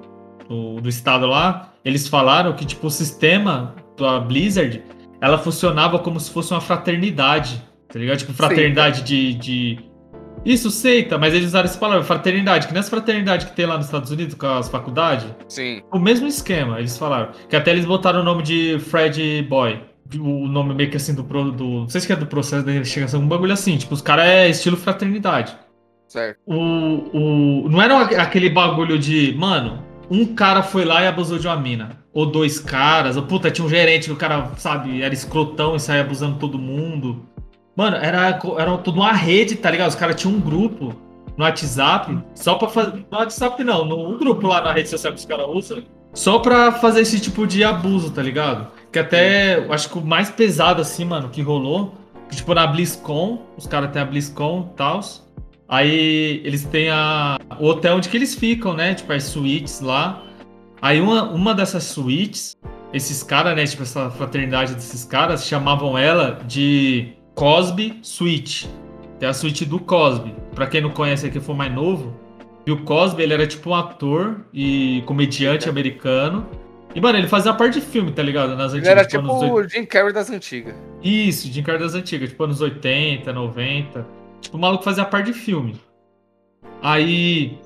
do, 0.48 0.80
do 0.80 0.88
estado 0.88 1.26
lá, 1.26 1.72
eles 1.84 2.06
falaram 2.06 2.52
que, 2.52 2.64
tipo, 2.64 2.86
o 2.86 2.90
sistema 2.90 3.74
da 3.98 4.20
Blizzard, 4.20 4.82
ela 5.20 5.38
funcionava 5.38 5.98
como 5.98 6.18
se 6.20 6.30
fosse 6.30 6.52
uma 6.52 6.60
fraternidade, 6.60 7.62
tá 7.88 7.98
ligado? 7.98 8.18
Tipo, 8.18 8.32
fraternidade 8.32 9.02
de, 9.02 9.34
de. 9.34 9.78
Isso, 10.44 10.70
seita, 10.70 11.16
mas 11.16 11.32
eles 11.34 11.48
usaram 11.48 11.66
essa 11.66 11.78
palavra, 11.78 12.02
fraternidade, 12.02 12.66
que 12.66 12.74
nessa 12.74 12.90
fraternidade 12.90 13.46
que 13.46 13.52
tem 13.54 13.64
lá 13.64 13.76
nos 13.76 13.86
Estados 13.86 14.10
Unidos 14.10 14.34
com 14.34 14.46
as 14.46 14.68
faculdades. 14.68 15.26
Sim. 15.48 15.82
O 15.92 15.98
mesmo 15.98 16.26
esquema, 16.26 16.78
eles 16.78 16.98
falaram. 16.98 17.30
Que 17.48 17.54
até 17.54 17.70
eles 17.70 17.84
botaram 17.84 18.20
o 18.20 18.24
nome 18.24 18.42
de 18.42 18.78
Fred 18.80 19.42
Boy. 19.48 19.80
O 20.18 20.46
nome 20.46 20.74
meio 20.74 20.90
que 20.90 20.96
assim 20.96 21.14
do. 21.14 21.22
do 21.22 21.64
não 21.64 21.88
sei 21.88 22.00
se 22.00 22.12
é 22.12 22.16
do 22.16 22.26
processo 22.26 22.66
da 22.66 22.72
investigação, 22.72 23.20
um 23.20 23.28
bagulho 23.28 23.52
assim. 23.52 23.76
Tipo, 23.78 23.94
os 23.94 24.02
caras 24.02 24.26
é 24.26 24.48
estilo 24.50 24.76
fraternidade. 24.76 25.56
Certo. 26.12 26.40
O, 26.44 26.54
o, 26.54 27.68
não 27.70 27.80
era 27.80 28.02
aquele 28.22 28.50
bagulho 28.50 28.98
de, 28.98 29.34
mano, 29.34 29.82
um 30.10 30.26
cara 30.26 30.62
foi 30.62 30.84
lá 30.84 31.00
e 31.02 31.06
abusou 31.06 31.38
de 31.38 31.46
uma 31.46 31.56
mina. 31.56 32.02
Ou 32.12 32.26
dois 32.26 32.58
caras. 32.60 33.16
Ou 33.16 33.22
puta, 33.22 33.50
tinha 33.50 33.64
um 33.64 33.70
gerente 33.70 34.08
que 34.08 34.12
o 34.12 34.16
cara, 34.16 34.50
sabe, 34.58 35.00
era 35.00 35.14
escrotão 35.14 35.74
e 35.74 35.80
saía 35.80 36.02
abusando 36.02 36.38
todo 36.38 36.58
mundo. 36.58 37.26
Mano, 37.74 37.96
era, 37.96 38.38
era 38.58 38.76
tudo 38.76 39.00
uma 39.00 39.12
rede, 39.12 39.56
tá 39.56 39.70
ligado? 39.70 39.88
Os 39.88 39.94
caras 39.94 40.16
tinham 40.16 40.36
um 40.36 40.40
grupo 40.40 40.94
no 41.34 41.44
WhatsApp, 41.44 42.22
só 42.34 42.56
pra 42.56 42.68
fazer. 42.68 43.06
No 43.10 43.16
WhatsApp 43.16 43.64
não, 43.64 43.86
no, 43.86 44.10
um 44.10 44.18
grupo 44.18 44.46
lá 44.46 44.60
na 44.60 44.70
rede 44.70 44.90
social 44.90 45.14
que 45.14 45.18
os 45.18 45.24
caras 45.24 45.46
usam. 45.48 45.82
Só 46.12 46.40
pra 46.40 46.72
fazer 46.72 47.00
esse 47.00 47.18
tipo 47.20 47.46
de 47.46 47.64
abuso, 47.64 48.10
tá 48.10 48.20
ligado? 48.20 48.70
Que 48.92 48.98
até, 48.98 49.66
acho 49.70 49.88
que 49.88 49.96
o 49.96 50.04
mais 50.04 50.28
pesado 50.28 50.82
assim, 50.82 51.06
mano, 51.06 51.30
que 51.30 51.40
rolou. 51.40 51.94
Que, 52.28 52.36
tipo, 52.36 52.52
na 52.52 52.66
BlizzCon, 52.66 53.40
os 53.56 53.66
caras 53.66 53.90
têm 53.92 54.02
a 54.02 54.04
BlizzCon 54.04 54.68
e 54.72 54.76
tal. 54.76 55.00
Aí 55.72 56.42
eles 56.44 56.66
têm 56.66 56.90
a, 56.90 57.38
o 57.58 57.64
hotel 57.64 57.96
onde 57.96 58.10
que 58.10 58.16
eles 58.18 58.34
ficam, 58.34 58.74
né? 58.74 58.94
Tipo, 58.94 59.10
as 59.14 59.24
suítes 59.24 59.80
lá. 59.80 60.22
Aí 60.82 61.00
uma, 61.00 61.22
uma 61.30 61.54
dessas 61.54 61.84
suítes, 61.84 62.58
esses 62.92 63.22
caras, 63.22 63.56
né? 63.56 63.64
Tipo, 63.64 63.82
essa 63.82 64.10
fraternidade 64.10 64.74
desses 64.74 65.02
caras, 65.02 65.46
chamavam 65.46 65.96
ela 65.96 66.38
de 66.46 67.14
Cosby 67.34 67.98
Suite. 68.02 68.68
É 69.18 69.24
a 69.24 69.32
suíte 69.32 69.64
do 69.64 69.78
Cosby. 69.78 70.34
Pra 70.54 70.66
quem 70.66 70.82
não 70.82 70.90
conhece 70.90 71.26
aqui, 71.26 71.40
for 71.40 71.56
mais 71.56 71.72
novo. 71.72 72.14
E 72.66 72.70
o 72.70 72.82
Cosby, 72.84 73.22
ele 73.22 73.32
era 73.32 73.46
tipo 73.46 73.70
um 73.70 73.74
ator 73.74 74.44
e 74.52 75.02
comediante 75.06 75.70
americano. 75.70 76.46
E, 76.94 77.00
mano, 77.00 77.16
ele 77.16 77.28
fazia 77.28 77.54
parte 77.54 77.80
de 77.80 77.86
filme, 77.86 78.12
tá 78.12 78.22
ligado? 78.22 78.54
Nas 78.56 78.74
antigas, 78.74 78.88
ele 78.90 79.00
era 79.00 79.08
tipo, 79.08 79.22
tipo 79.22 79.54
o 79.54 79.66
Jim 79.66 79.86
Carrey 79.86 80.12
das 80.12 80.28
antigas. 80.28 80.74
Isso, 81.02 81.50
Jim 81.50 81.62
Carrey 81.62 81.80
das 81.80 81.94
antigas. 81.94 82.28
Tipo, 82.28 82.44
anos 82.44 82.60
80, 82.60 83.32
90. 83.32 84.21
Tipo, 84.42 84.56
o 84.56 84.60
maluco 84.60 84.84
fazia 84.84 85.04
parte 85.04 85.26
de 85.26 85.32
filme. 85.32 85.80
Aí. 86.82 87.56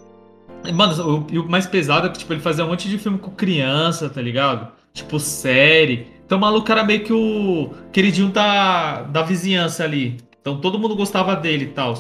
Mano, 0.73 1.27
o, 1.33 1.41
o 1.41 1.49
mais 1.49 1.67
pesado 1.67 2.07
é 2.07 2.11
que, 2.11 2.19
tipo, 2.19 2.33
ele 2.33 2.41
fazia 2.41 2.65
um 2.65 2.69
monte 2.69 2.89
de 2.89 2.99
filme 2.99 3.19
com 3.19 3.31
criança, 3.31 4.09
tá 4.09 4.21
ligado? 4.21 4.71
Tipo, 4.93 5.19
série. 5.19 6.07
Então 6.25 6.39
o 6.39 6.41
maluco 6.41 6.71
era 6.71 6.85
meio 6.85 7.05
que 7.05 7.13
o 7.13 7.71
queridinho 7.93 8.29
da, 8.29 9.03
da 9.03 9.23
vizinhança 9.23 9.85
ali. 9.85 10.19
Então 10.41 10.61
todo 10.61 10.79
mundo 10.79 10.95
gostava 10.95 11.35
dele 11.35 11.65
e 11.65 11.69
tal. 11.69 11.95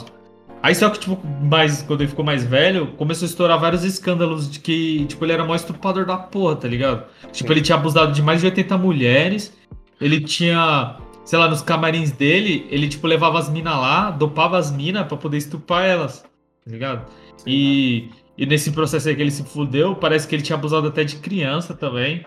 Aí 0.63 0.75
só 0.75 0.91
que, 0.91 0.99
tipo, 0.99 1.19
mais, 1.43 1.83
quando 1.83 2.01
ele 2.01 2.09
ficou 2.09 2.25
mais 2.25 2.45
velho, 2.45 2.89
começou 2.97 3.25
a 3.27 3.29
estourar 3.29 3.59
vários 3.59 3.85
escândalos 3.85 4.51
de 4.51 4.59
que, 4.59 5.05
tipo, 5.07 5.25
ele 5.25 5.33
era 5.33 5.43
o 5.43 5.47
maior 5.47 5.57
estuprador 5.57 6.05
da 6.05 6.17
porra, 6.17 6.57
tá 6.57 6.67
ligado? 6.67 7.05
Tipo, 7.33 7.53
ele 7.53 7.61
tinha 7.61 7.77
abusado 7.77 8.13
de 8.13 8.21
mais 8.21 8.41
de 8.41 8.47
80 8.47 8.77
mulheres. 8.77 9.57
Ele 10.01 10.21
tinha 10.21 10.97
sei 11.27 11.39
lá, 11.39 11.49
nos 11.49 11.61
camarins 11.61 12.13
dele, 12.13 12.67
ele, 12.71 12.89
tipo, 12.89 13.07
levava 13.07 13.39
as 13.39 13.51
minas 13.51 13.75
lá, 13.75 14.11
dopava 14.13 14.57
as 14.57 14.71
minas 14.71 15.07
pra 15.07 15.17
poder 15.17 15.37
estupar 15.37 15.85
elas, 15.85 16.23
tá 16.23 16.71
ligado? 16.71 17.05
Sim, 17.37 17.45
e, 17.45 18.11
e 18.39 18.47
nesse 18.47 18.71
processo 18.71 19.09
aí 19.09 19.17
que 19.17 19.23
ele 19.23 19.33
se 19.33 19.43
fudeu, 19.43 19.97
parece 19.97 20.27
que 20.27 20.37
ele 20.37 20.43
tinha 20.43 20.57
abusado 20.57 20.87
até 20.87 21.03
de 21.03 21.17
criança 21.17 21.75
também. 21.75 22.25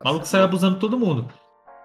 O 0.00 0.04
maluco 0.04 0.28
saiu 0.28 0.44
abusando 0.44 0.78
todo 0.78 0.98
mundo. 0.98 1.26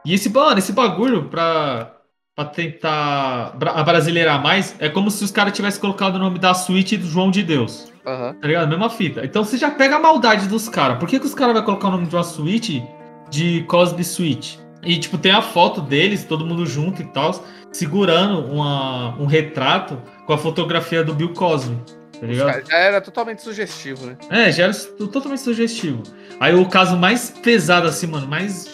E 0.05 0.13
esse, 0.13 0.29
mano, 0.29 0.59
esse 0.59 0.73
bagulho 0.73 1.29
pra, 1.29 1.93
pra 2.35 2.43
tentar 2.43 3.55
brasileirar 3.85 4.43
mais, 4.43 4.75
é 4.79 4.89
como 4.89 5.09
se 5.09 5.23
os 5.23 5.31
caras 5.31 5.53
tivessem 5.53 5.79
colocado 5.79 6.15
o 6.15 6.19
nome 6.19 6.39
da 6.39 6.53
suíte 6.53 6.97
do 6.97 7.07
João 7.07 7.31
de 7.31 7.41
Deus. 7.41 7.89
Uhum. 8.05 8.33
Tá 8.33 8.47
ligado? 8.47 8.67
Mesma 8.67 8.89
fita. 8.89 9.23
Então 9.23 9.45
você 9.45 9.57
já 9.57 9.71
pega 9.71 9.95
a 9.95 9.99
maldade 9.99 10.49
dos 10.49 10.67
caras. 10.67 10.97
Por 10.97 11.07
que, 11.07 11.21
que 11.21 11.25
os 11.25 11.33
caras 11.33 11.53
vão 11.53 11.63
colocar 11.63 11.87
o 11.87 11.91
nome 11.91 12.07
de 12.07 12.15
uma 12.15 12.23
suíte 12.23 12.83
de 13.29 13.63
Cosby 13.63 14.03
Suite? 14.03 14.59
E, 14.83 14.97
tipo, 14.97 15.17
tem 15.17 15.31
a 15.31 15.41
foto 15.41 15.81
deles, 15.81 16.23
todo 16.23 16.45
mundo 16.45 16.65
junto 16.65 17.01
e 17.01 17.05
tal, 17.05 17.43
segurando 17.71 18.45
uma, 18.45 19.15
um 19.19 19.25
retrato 19.25 20.01
com 20.25 20.33
a 20.33 20.37
fotografia 20.37 21.03
do 21.03 21.13
Bill 21.13 21.33
Cosby. 21.33 21.77
Tá 22.19 22.27
ligado? 22.27 22.69
Já 22.69 22.77
era 22.77 23.01
totalmente 23.01 23.41
sugestivo, 23.41 24.05
né? 24.05 24.17
É, 24.29 24.51
já 24.51 24.65
era 24.65 24.73
totalmente 24.73 25.41
sugestivo. 25.41 26.03
Aí 26.39 26.53
o 26.53 26.65
caso 26.65 26.97
mais 26.97 27.29
pesado, 27.29 27.87
assim, 27.87 28.07
mano, 28.07 28.27
mais. 28.27 28.67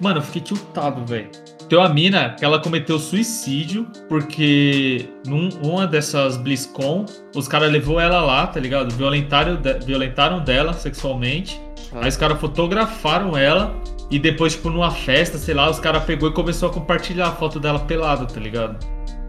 Mano, 0.00 0.18
eu 0.18 0.22
fiquei 0.22 0.42
tiltado, 0.42 1.04
velho. 1.04 1.28
Tem 1.68 1.78
uma 1.78 1.88
mina 1.88 2.30
que 2.30 2.44
ela 2.44 2.60
cometeu 2.60 2.98
suicídio 2.98 3.86
porque 4.08 5.06
num 5.26 5.50
uma 5.62 5.86
dessas 5.86 6.36
BlizzCon, 6.36 7.04
os 7.34 7.46
caras 7.46 7.70
levou 7.70 8.00
ela 8.00 8.20
lá, 8.20 8.46
tá 8.46 8.58
ligado? 8.58 8.94
Violentaram, 8.94 9.58
violentaram 9.84 10.42
dela 10.42 10.72
sexualmente. 10.72 11.60
Ah. 11.92 12.00
Aí 12.02 12.08
os 12.08 12.16
caras 12.16 12.40
fotografaram 12.40 13.36
ela 13.36 13.74
e 14.10 14.18
depois, 14.18 14.54
tipo, 14.54 14.70
numa 14.70 14.90
festa, 14.90 15.36
sei 15.36 15.54
lá, 15.54 15.70
os 15.70 15.78
caras 15.78 16.04
pegou 16.04 16.30
e 16.30 16.32
começou 16.32 16.70
a 16.70 16.72
compartilhar 16.72 17.28
a 17.28 17.32
foto 17.32 17.60
dela 17.60 17.78
pelada, 17.78 18.24
tá 18.24 18.40
ligado? 18.40 18.78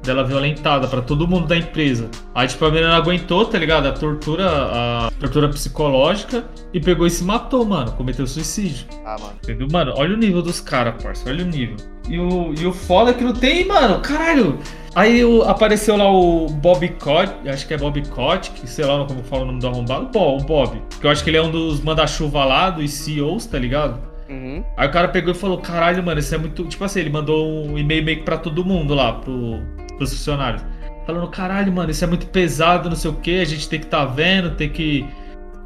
Dela 0.01 0.23
violentada 0.23 0.87
para 0.87 1.01
todo 1.01 1.27
mundo 1.27 1.47
da 1.47 1.57
empresa. 1.57 2.09
Aí, 2.33 2.47
tipo, 2.47 2.63
a 2.63 2.71
menina 2.71 2.95
aguentou, 2.95 3.45
tá 3.45 3.57
ligado? 3.57 3.87
A 3.87 3.91
tortura, 3.91 4.47
a 4.47 5.11
tortura 5.19 5.49
psicológica 5.49 6.45
e 6.73 6.79
pegou 6.79 7.05
e 7.05 7.09
se 7.09 7.25
matou, 7.25 7.65
mano. 7.65 7.91
Cometeu 7.91 8.25
suicídio. 8.25 8.85
Ah, 9.05 9.17
mano. 9.19 9.33
Entendeu? 9.43 9.67
Mano, 9.69 9.93
olha 9.97 10.13
o 10.13 10.17
nível 10.17 10.41
dos 10.41 10.61
caras, 10.61 11.03
parça. 11.03 11.29
Olha 11.29 11.43
o 11.43 11.47
nível. 11.47 11.75
E 12.07 12.17
o, 12.17 12.53
e 12.57 12.65
o 12.65 12.71
foda 12.71 13.11
é 13.11 13.13
que 13.13 13.23
não 13.25 13.33
tem, 13.33 13.67
mano. 13.67 13.99
Caralho. 13.99 14.57
Aí 14.95 15.23
o, 15.23 15.43
apareceu 15.43 15.97
lá 15.97 16.09
o 16.09 16.47
Bob 16.47 16.87
Cott, 16.99 17.33
acho 17.47 17.67
que 17.67 17.73
é 17.73 17.77
Bob 17.77 18.01
Cott, 18.09 18.51
que 18.51 18.67
sei 18.67 18.85
lá 18.85 19.05
como 19.05 19.21
fala 19.23 19.43
o 19.43 19.45
nome 19.45 19.59
do 19.59 19.67
arrombado. 19.67 20.07
Pô, 20.07 20.37
o 20.37 20.39
Bob. 20.39 20.81
Que 20.99 21.05
eu 21.05 21.11
acho 21.11 21.23
que 21.23 21.29
ele 21.29 21.37
é 21.37 21.41
um 21.41 21.51
dos 21.51 21.81
manda-chuva 21.81 22.45
lá, 22.45 22.69
dos 22.69 22.89
CEOs, 22.89 23.45
tá 23.45 23.59
ligado? 23.59 24.08
Uhum. 24.29 24.63
Aí 24.77 24.87
o 24.87 24.91
cara 24.91 25.07
pegou 25.07 25.33
e 25.33 25.35
falou: 25.35 25.57
caralho, 25.57 26.03
mano, 26.03 26.19
isso 26.19 26.33
é 26.33 26.37
muito. 26.37 26.63
Tipo 26.65 26.83
assim, 26.83 26.99
ele 26.99 27.09
mandou 27.09 27.65
um 27.65 27.77
e-mail 27.77 28.03
meio 28.03 28.19
que 28.19 28.23
pra 28.23 28.37
todo 28.37 28.63
mundo 28.63 28.93
lá, 28.93 29.13
pro, 29.13 29.59
pros 29.97 30.11
funcionários. 30.11 30.63
Falando, 31.05 31.27
caralho, 31.29 31.73
mano, 31.73 31.89
isso 31.89 32.03
é 32.03 32.07
muito 32.07 32.27
pesado, 32.27 32.87
não 32.87 32.95
sei 32.95 33.09
o 33.09 33.15
que, 33.15 33.39
a 33.39 33.45
gente 33.45 33.67
tem 33.67 33.79
que 33.79 33.87
tá 33.87 34.05
vendo, 34.05 34.51
tem 34.51 34.69
que, 34.69 35.07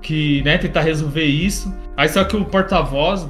que 0.01 0.41
né, 0.43 0.58
tentar 0.58 0.82
resolver 0.82 1.25
isso. 1.25 1.74
Aí 1.98 2.08
só 2.08 2.24
que 2.24 2.38
o 2.38 2.46
porta-voz 2.46 3.27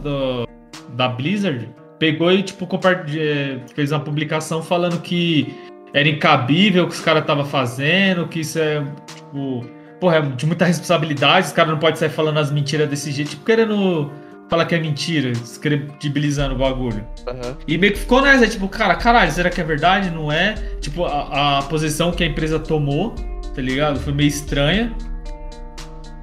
da 0.96 1.10
Blizzard 1.10 1.70
pegou 1.98 2.32
e, 2.32 2.44
tipo, 2.44 2.70
é, 3.18 3.60
fez 3.74 3.92
uma 3.92 4.00
publicação 4.00 4.62
falando 4.62 5.02
que 5.02 5.56
era 5.94 6.08
incabível 6.08 6.84
o 6.84 6.88
que 6.88 6.94
os 6.94 7.02
caras 7.02 7.22
estavam 7.22 7.46
fazendo, 7.46 8.28
que 8.28 8.42
isso 8.42 8.60
é, 8.60 8.84
tipo, 9.16 9.66
porra, 10.00 10.18
é 10.18 10.22
de 10.22 10.46
muita 10.46 10.66
responsabilidade, 10.66 11.48
os 11.48 11.54
caras 11.54 11.72
não 11.72 11.80
podem 11.80 11.96
sair 11.96 12.10
falando 12.10 12.38
as 12.38 12.52
mentiras 12.52 12.88
desse 12.90 13.12
jeito, 13.12 13.32
tipo, 13.32 13.46
querendo 13.46 14.12
falar 14.50 14.66
que 14.66 14.76
é 14.76 14.80
mentira, 14.80 15.32
descredibilizando 15.32 16.56
o 16.56 16.58
bagulho. 16.58 17.06
Uhum. 17.28 17.56
E 17.68 17.78
meio 17.78 17.94
que 17.94 18.00
ficou 18.00 18.22
nessa, 18.22 18.48
tipo, 18.48 18.68
cara, 18.68 18.96
caralho, 18.96 19.32
será 19.32 19.50
que 19.50 19.60
é 19.60 19.64
verdade? 19.64 20.10
Não 20.10 20.32
é? 20.32 20.54
Tipo, 20.80 21.06
a, 21.06 21.60
a 21.60 21.62
posição 21.64 22.12
que 22.12 22.24
a 22.24 22.28
empresa 22.28 22.60
tomou, 22.60 23.16
tá 23.56 23.62
ligado? 23.62 24.00
Foi 24.00 24.14
meio 24.14 24.28
estranha. 24.28 24.96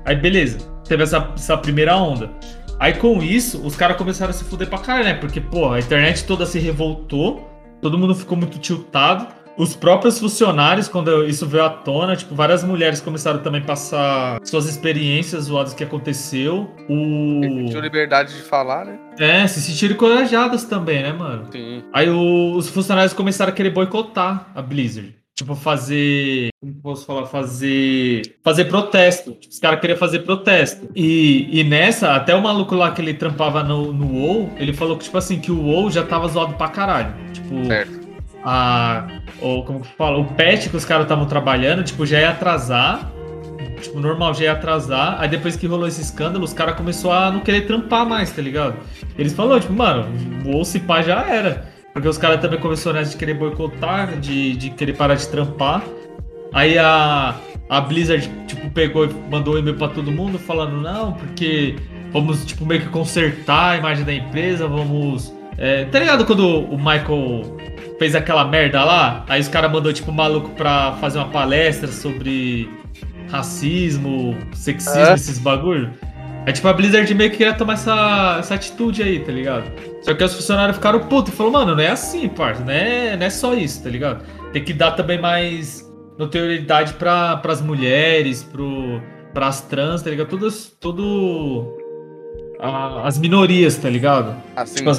Aí, 0.05 0.17
beleza. 0.17 0.59
Teve 0.87 1.03
essa, 1.03 1.33
essa 1.35 1.57
primeira 1.57 1.97
onda. 1.97 2.31
Aí, 2.79 2.95
com 2.95 3.23
isso, 3.23 3.65
os 3.65 3.77
caras 3.77 3.97
começaram 3.97 4.31
a 4.31 4.33
se 4.33 4.45
fuder 4.45 4.69
pra 4.69 4.79
caralho, 4.79 5.05
né? 5.05 5.15
Porque, 5.15 5.41
pô, 5.41 5.71
a 5.73 5.79
internet 5.79 6.25
toda 6.25 6.47
se 6.47 6.59
revoltou, 6.59 7.49
todo 7.81 7.99
mundo 7.99 8.15
ficou 8.15 8.37
muito 8.37 8.59
tiltado. 8.59 9.27
Os 9.61 9.77
próprios 9.77 10.19
funcionários, 10.19 10.89
quando 10.89 11.23
isso 11.27 11.47
veio 11.47 11.65
à 11.65 11.69
tona, 11.69 12.17
tipo, 12.17 12.35
várias 12.35 12.65
mulheres 12.65 12.99
começaram 12.99 13.41
também 13.41 13.61
a 13.61 13.65
passar 13.65 14.39
suas 14.43 14.65
experiências 14.67 15.45
zoadas 15.45 15.75
que 15.75 15.85
aconteceu. 15.85 16.71
O... 16.89 17.67
Tinha 17.69 17.81
liberdade 17.83 18.35
de 18.35 18.41
falar, 18.41 18.87
né? 18.87 18.99
É, 19.19 19.47
se 19.47 19.61
sentiram 19.61 19.97
encorajadas 19.97 20.65
também, 20.65 21.03
né, 21.03 21.13
mano? 21.13 21.47
Sim. 21.53 21.85
Aí 21.93 22.09
o... 22.09 22.57
os 22.57 22.71
funcionários 22.71 23.13
começaram 23.13 23.53
a 23.53 23.55
querer 23.55 23.69
boicotar 23.69 24.51
a 24.55 24.63
Blizzard. 24.63 25.15
Tipo, 25.37 25.55
fazer. 25.55 26.49
Como 26.59 26.75
posso 26.81 27.05
falar? 27.05 27.27
Fazer. 27.27 28.37
Fazer 28.43 28.65
protesto. 28.65 29.33
Tipo, 29.33 29.53
os 29.53 29.59
caras 29.59 29.79
queriam 29.79 29.99
fazer 29.99 30.21
protesto. 30.21 30.89
E, 30.97 31.61
e 31.61 31.65
nessa, 31.65 32.15
até 32.15 32.35
o 32.35 32.43
maluco 32.43 32.75
lá 32.75 32.93
que 32.93 33.03
ele 33.03 33.13
trampava 33.13 33.63
no, 33.63 33.93
no 33.93 34.11
WoW, 34.11 34.53
ele 34.57 34.73
falou 34.73 34.97
que, 34.97 35.05
tipo 35.05 35.19
assim, 35.19 35.39
que 35.39 35.53
o 35.53 35.61
WoW 35.67 35.91
já 35.91 36.03
tava 36.03 36.27
zoado 36.29 36.55
pra 36.55 36.69
caralho. 36.69 37.15
Tipo. 37.35 37.67
Certo 37.67 38.00
a. 38.45 39.07
Ou 39.41 39.65
como 39.65 39.81
que 39.81 39.89
fala? 39.89 40.19
O 40.19 40.25
patch 40.25 40.69
que 40.69 40.77
os 40.77 40.85
caras 40.85 41.05
estavam 41.05 41.27
trabalhando, 41.27 41.83
tipo, 41.83 42.05
já 42.07 42.21
ia 42.21 42.31
atrasar. 42.31 43.11
Tipo, 43.81 43.99
normal, 43.99 44.35
já 44.35 44.45
ia 44.45 44.53
atrasar. 44.53 45.17
Aí 45.21 45.29
depois 45.29 45.57
que 45.57 45.67
rolou 45.67 45.89
esse 45.89 46.01
escândalo, 46.01 46.45
os 46.45 46.53
caras 46.53 46.75
começaram 46.77 47.29
a 47.29 47.31
não 47.33 47.41
querer 47.41 47.63
trampar 47.63 48.07
mais, 48.07 48.31
tá 48.31 48.43
ligado? 48.43 48.77
Eles 49.19 49.33
falaram, 49.33 49.61
tipo, 49.61 49.73
mano, 49.73 50.07
o 50.47 50.65
Cipá 50.65 51.03
já 51.03 51.27
era. 51.27 51.71
Porque 51.93 52.07
os 52.07 52.19
caras 52.19 52.41
também 52.41 52.61
começaram 52.61 53.01
a 53.01 53.05
querer 53.05 53.35
boicotar, 53.35 54.19
de, 54.19 54.57
de 54.57 54.71
querer 54.71 54.93
parar 54.95 55.15
de 55.15 55.27
trampar. 55.29 55.83
Aí 56.53 56.79
a, 56.79 57.35
a 57.69 57.81
Blizzard, 57.81 58.31
tipo, 58.47 58.71
pegou 58.71 59.07
e 59.07 59.15
mandou 59.31 59.55
um 59.55 59.59
e-mail 59.59 59.77
pra 59.77 59.89
todo 59.89 60.11
mundo 60.11 60.39
falando, 60.39 60.81
não, 60.81 61.13
porque 61.13 61.77
vamos, 62.13 62.45
tipo, 62.45 62.67
meio 62.67 62.83
que 62.83 62.89
consertar 62.89 63.73
a 63.73 63.77
imagem 63.77 64.05
da 64.05 64.13
empresa, 64.13 64.67
vamos. 64.67 65.35
É, 65.57 65.85
tá 65.87 65.99
ligado 65.99 66.25
quando 66.25 66.47
o 66.47 66.77
Michael 66.77 67.57
fez 68.01 68.15
aquela 68.15 68.47
merda 68.47 68.83
lá, 68.83 69.27
aí 69.29 69.43
os 69.43 69.49
caras 69.49 69.71
mandou 69.71 69.93
tipo 69.93 70.11
maluco 70.11 70.49
pra 70.55 70.93
fazer 71.03 71.19
uma 71.19 71.29
palestra 71.29 71.87
sobre 71.93 72.67
racismo, 73.29 74.35
sexismo, 74.55 75.01
é. 75.01 75.13
esses 75.13 75.39
bagulho. 75.39 75.93
É 76.47 76.53
tipo 76.53 76.67
a 76.67 76.73
Blizzard 76.73 77.15
meio 77.15 77.31
que 77.31 77.37
queria 77.37 77.53
tomar 77.53 77.75
essa, 77.75 78.37
essa 78.39 78.55
atitude 78.55 79.03
aí, 79.03 79.21
tá 79.21 79.31
ligado? 79.31 79.71
Só 80.01 80.15
que 80.15 80.25
os 80.25 80.33
funcionários 80.33 80.79
ficaram 80.79 81.01
putos 81.01 81.31
e 81.31 81.37
falaram, 81.37 81.59
mano, 81.59 81.77
não 81.77 81.83
é 81.83 81.91
assim, 81.91 82.27
parça, 82.27 82.65
não 82.65 82.73
é, 82.73 83.19
não 83.19 83.27
é 83.27 83.29
só 83.29 83.53
isso, 83.53 83.83
tá 83.83 83.91
ligado? 83.91 84.25
Tem 84.51 84.65
que 84.65 84.73
dar 84.73 84.93
também 84.93 85.21
mais 85.21 85.87
notoriedade 86.19 86.95
pra, 86.95 87.37
pras 87.37 87.61
mulheres, 87.61 88.43
pro, 88.43 89.03
pras 89.35 89.61
trans, 89.61 90.01
tá 90.01 90.09
ligado? 90.09 90.29
Todas, 90.29 90.75
tudo... 90.81 91.77
A, 92.59 93.07
as 93.07 93.19
minorias, 93.19 93.77
tá 93.77 93.91
ligado? 93.91 94.35
Assim. 94.57 94.77
Tipo, 94.77 94.89
as, 94.89 94.99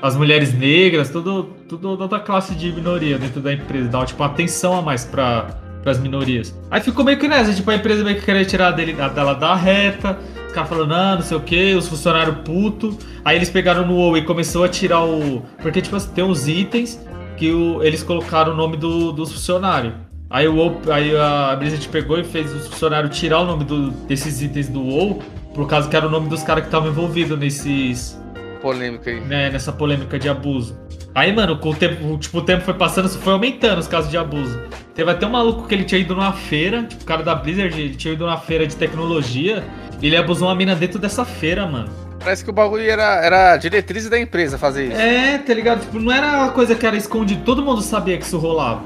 as 0.00 0.16
mulheres 0.16 0.52
negras, 0.52 1.10
tudo, 1.10 1.44
tudo 1.68 1.88
outra 1.90 2.20
classe 2.20 2.54
de 2.54 2.72
minoria 2.72 3.18
dentro 3.18 3.40
da 3.40 3.52
empresa, 3.52 3.88
dá 3.88 4.04
tipo 4.04 4.22
atenção 4.22 4.78
a 4.78 4.82
mais 4.82 5.04
para 5.04 5.58
as 5.84 5.98
minorias. 5.98 6.58
Aí 6.70 6.80
ficou 6.80 7.04
meio 7.04 7.18
que 7.18 7.28
nessa, 7.28 7.54
tipo, 7.54 7.70
a 7.70 7.74
empresa 7.76 8.04
meio 8.04 8.16
que 8.16 8.24
queria 8.24 8.44
tirar 8.44 8.72
dele, 8.72 8.92
dela 8.92 9.34
da 9.34 9.54
reta, 9.54 10.18
caras 10.56 10.70
falando, 10.70 10.94
ah, 10.94 11.14
não 11.16 11.22
sei 11.22 11.36
o 11.36 11.40
que, 11.40 11.74
os 11.74 11.86
funcionários 11.86 12.36
puto. 12.44 12.96
Aí 13.24 13.36
eles 13.36 13.50
pegaram 13.50 13.86
no 13.86 13.94
WoW 13.94 14.16
e 14.16 14.22
começou 14.22 14.64
a 14.64 14.68
tirar 14.68 15.04
o. 15.04 15.42
Porque, 15.60 15.82
tipo 15.82 15.94
assim, 15.94 16.10
tem 16.12 16.24
uns 16.24 16.48
itens 16.48 16.98
que 17.36 17.50
o, 17.52 17.82
eles 17.82 18.02
colocaram 18.02 18.52
o 18.52 18.56
nome 18.56 18.76
do, 18.76 19.12
dos 19.12 19.30
funcionários. 19.30 19.92
Aí, 20.30 20.48
o 20.48 20.56
WoW, 20.56 20.80
aí 20.90 21.14
a 21.16 21.54
Blizzard 21.56 21.86
pegou 21.88 22.18
e 22.18 22.24
fez 22.24 22.52
os 22.52 22.66
funcionários 22.68 23.16
tirar 23.16 23.40
o 23.40 23.44
nome 23.44 23.64
do, 23.64 23.90
desses 24.08 24.42
itens 24.42 24.68
do 24.68 24.82
WoW, 24.82 25.22
por 25.54 25.68
causa 25.68 25.88
que 25.88 25.96
era 25.96 26.06
o 26.06 26.10
nome 26.10 26.28
dos 26.28 26.42
caras 26.42 26.62
que 26.62 26.68
estavam 26.68 26.88
envolvidos 26.88 27.38
nesses 27.38 28.18
polêmica 28.56 29.10
aí. 29.10 29.20
Né, 29.20 29.50
nessa 29.50 29.72
polêmica 29.72 30.18
de 30.18 30.28
abuso. 30.28 30.76
Aí, 31.14 31.32
mano, 31.32 31.56
com 31.56 31.70
o 31.70 31.74
tempo, 31.74 32.18
tipo, 32.18 32.38
o 32.38 32.42
tempo 32.42 32.62
foi 32.62 32.74
passando, 32.74 33.08
foi 33.08 33.32
aumentando 33.32 33.78
os 33.78 33.88
casos 33.88 34.10
de 34.10 34.18
abuso. 34.18 34.60
Teve 34.94 35.10
até 35.10 35.26
um 35.26 35.30
maluco 35.30 35.66
que 35.66 35.74
ele 35.74 35.84
tinha 35.84 36.00
ido 36.00 36.14
numa 36.14 36.32
feira, 36.32 36.82
tipo, 36.82 37.02
o 37.02 37.06
cara 37.06 37.22
da 37.22 37.34
Blizzard, 37.34 37.80
ele 37.80 37.94
tinha 37.94 38.12
ido 38.12 38.24
numa 38.26 38.36
feira 38.36 38.66
de 38.66 38.76
tecnologia, 38.76 39.64
e 40.00 40.06
ele 40.08 40.16
abusou 40.16 40.48
uma 40.48 40.54
mina 40.54 40.74
dentro 40.74 40.98
dessa 40.98 41.24
feira, 41.24 41.66
mano. 41.66 41.88
Parece 42.18 42.44
que 42.44 42.50
o 42.50 42.52
bagulho 42.52 42.82
era, 42.82 43.24
era 43.24 43.56
diretriz 43.56 44.08
da 44.08 44.18
empresa 44.18 44.58
fazer 44.58 44.88
isso. 44.88 45.00
É, 45.00 45.38
tá 45.38 45.54
ligado? 45.54 45.80
Tipo, 45.80 45.98
não 46.00 46.12
era 46.12 46.38
uma 46.38 46.50
coisa 46.50 46.74
que 46.74 46.86
era 46.86 46.96
escondida, 46.96 47.40
todo 47.44 47.62
mundo 47.62 47.80
sabia 47.80 48.18
que 48.18 48.24
isso 48.24 48.36
rolava. 48.36 48.82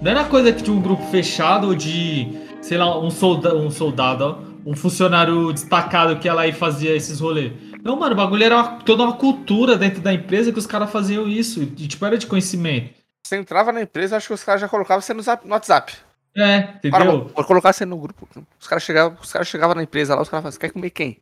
Não 0.00 0.10
era 0.10 0.24
coisa 0.24 0.52
que 0.52 0.62
tinha 0.62 0.76
um 0.76 0.80
grupo 0.80 1.02
fechado 1.10 1.68
ou 1.68 1.74
de, 1.74 2.28
sei 2.60 2.76
lá, 2.78 3.00
um, 3.00 3.10
solda 3.10 3.56
um 3.56 3.70
soldado, 3.70 4.24
ó, 4.24 4.70
um 4.70 4.76
funcionário 4.76 5.52
destacado 5.52 6.16
que 6.16 6.28
ia 6.28 6.34
lá 6.34 6.46
e 6.46 6.52
fazia 6.52 6.94
esses 6.94 7.18
rolês. 7.18 7.52
Não, 7.82 7.96
mano, 7.96 8.12
o 8.12 8.16
bagulho 8.16 8.44
era 8.44 8.56
uma, 8.56 8.78
toda 8.80 9.02
uma 9.04 9.16
cultura 9.16 9.76
dentro 9.76 10.00
da 10.00 10.12
empresa 10.12 10.52
que 10.52 10.58
os 10.58 10.66
caras 10.66 10.90
faziam 10.90 11.28
isso. 11.28 11.62
E, 11.62 11.88
tipo, 11.88 12.04
era 12.04 12.18
de 12.18 12.26
conhecimento. 12.26 12.94
Você 13.26 13.36
entrava 13.36 13.72
na 13.72 13.82
empresa, 13.82 14.16
acho 14.16 14.28
que 14.28 14.34
os 14.34 14.44
caras 14.44 14.60
já 14.60 14.68
colocavam 14.68 15.00
você 15.00 15.12
no, 15.12 15.22
zap, 15.22 15.46
no 15.46 15.52
WhatsApp. 15.52 15.92
É, 16.36 16.58
entendeu? 16.76 17.26
Para, 17.26 17.44
colocar 17.44 17.72
você 17.72 17.84
no 17.84 17.96
grupo. 17.96 18.28
Os 18.60 18.66
caras 18.66 18.84
chegavam, 18.84 19.18
os 19.20 19.32
caras 19.32 19.48
chegavam 19.48 19.74
na 19.74 19.82
empresa 19.82 20.14
lá, 20.14 20.22
os 20.22 20.28
caras 20.28 20.42
falavam, 20.42 20.52
você 20.52 20.58
quer 20.58 20.70
comer 20.70 20.90
quem? 20.90 21.18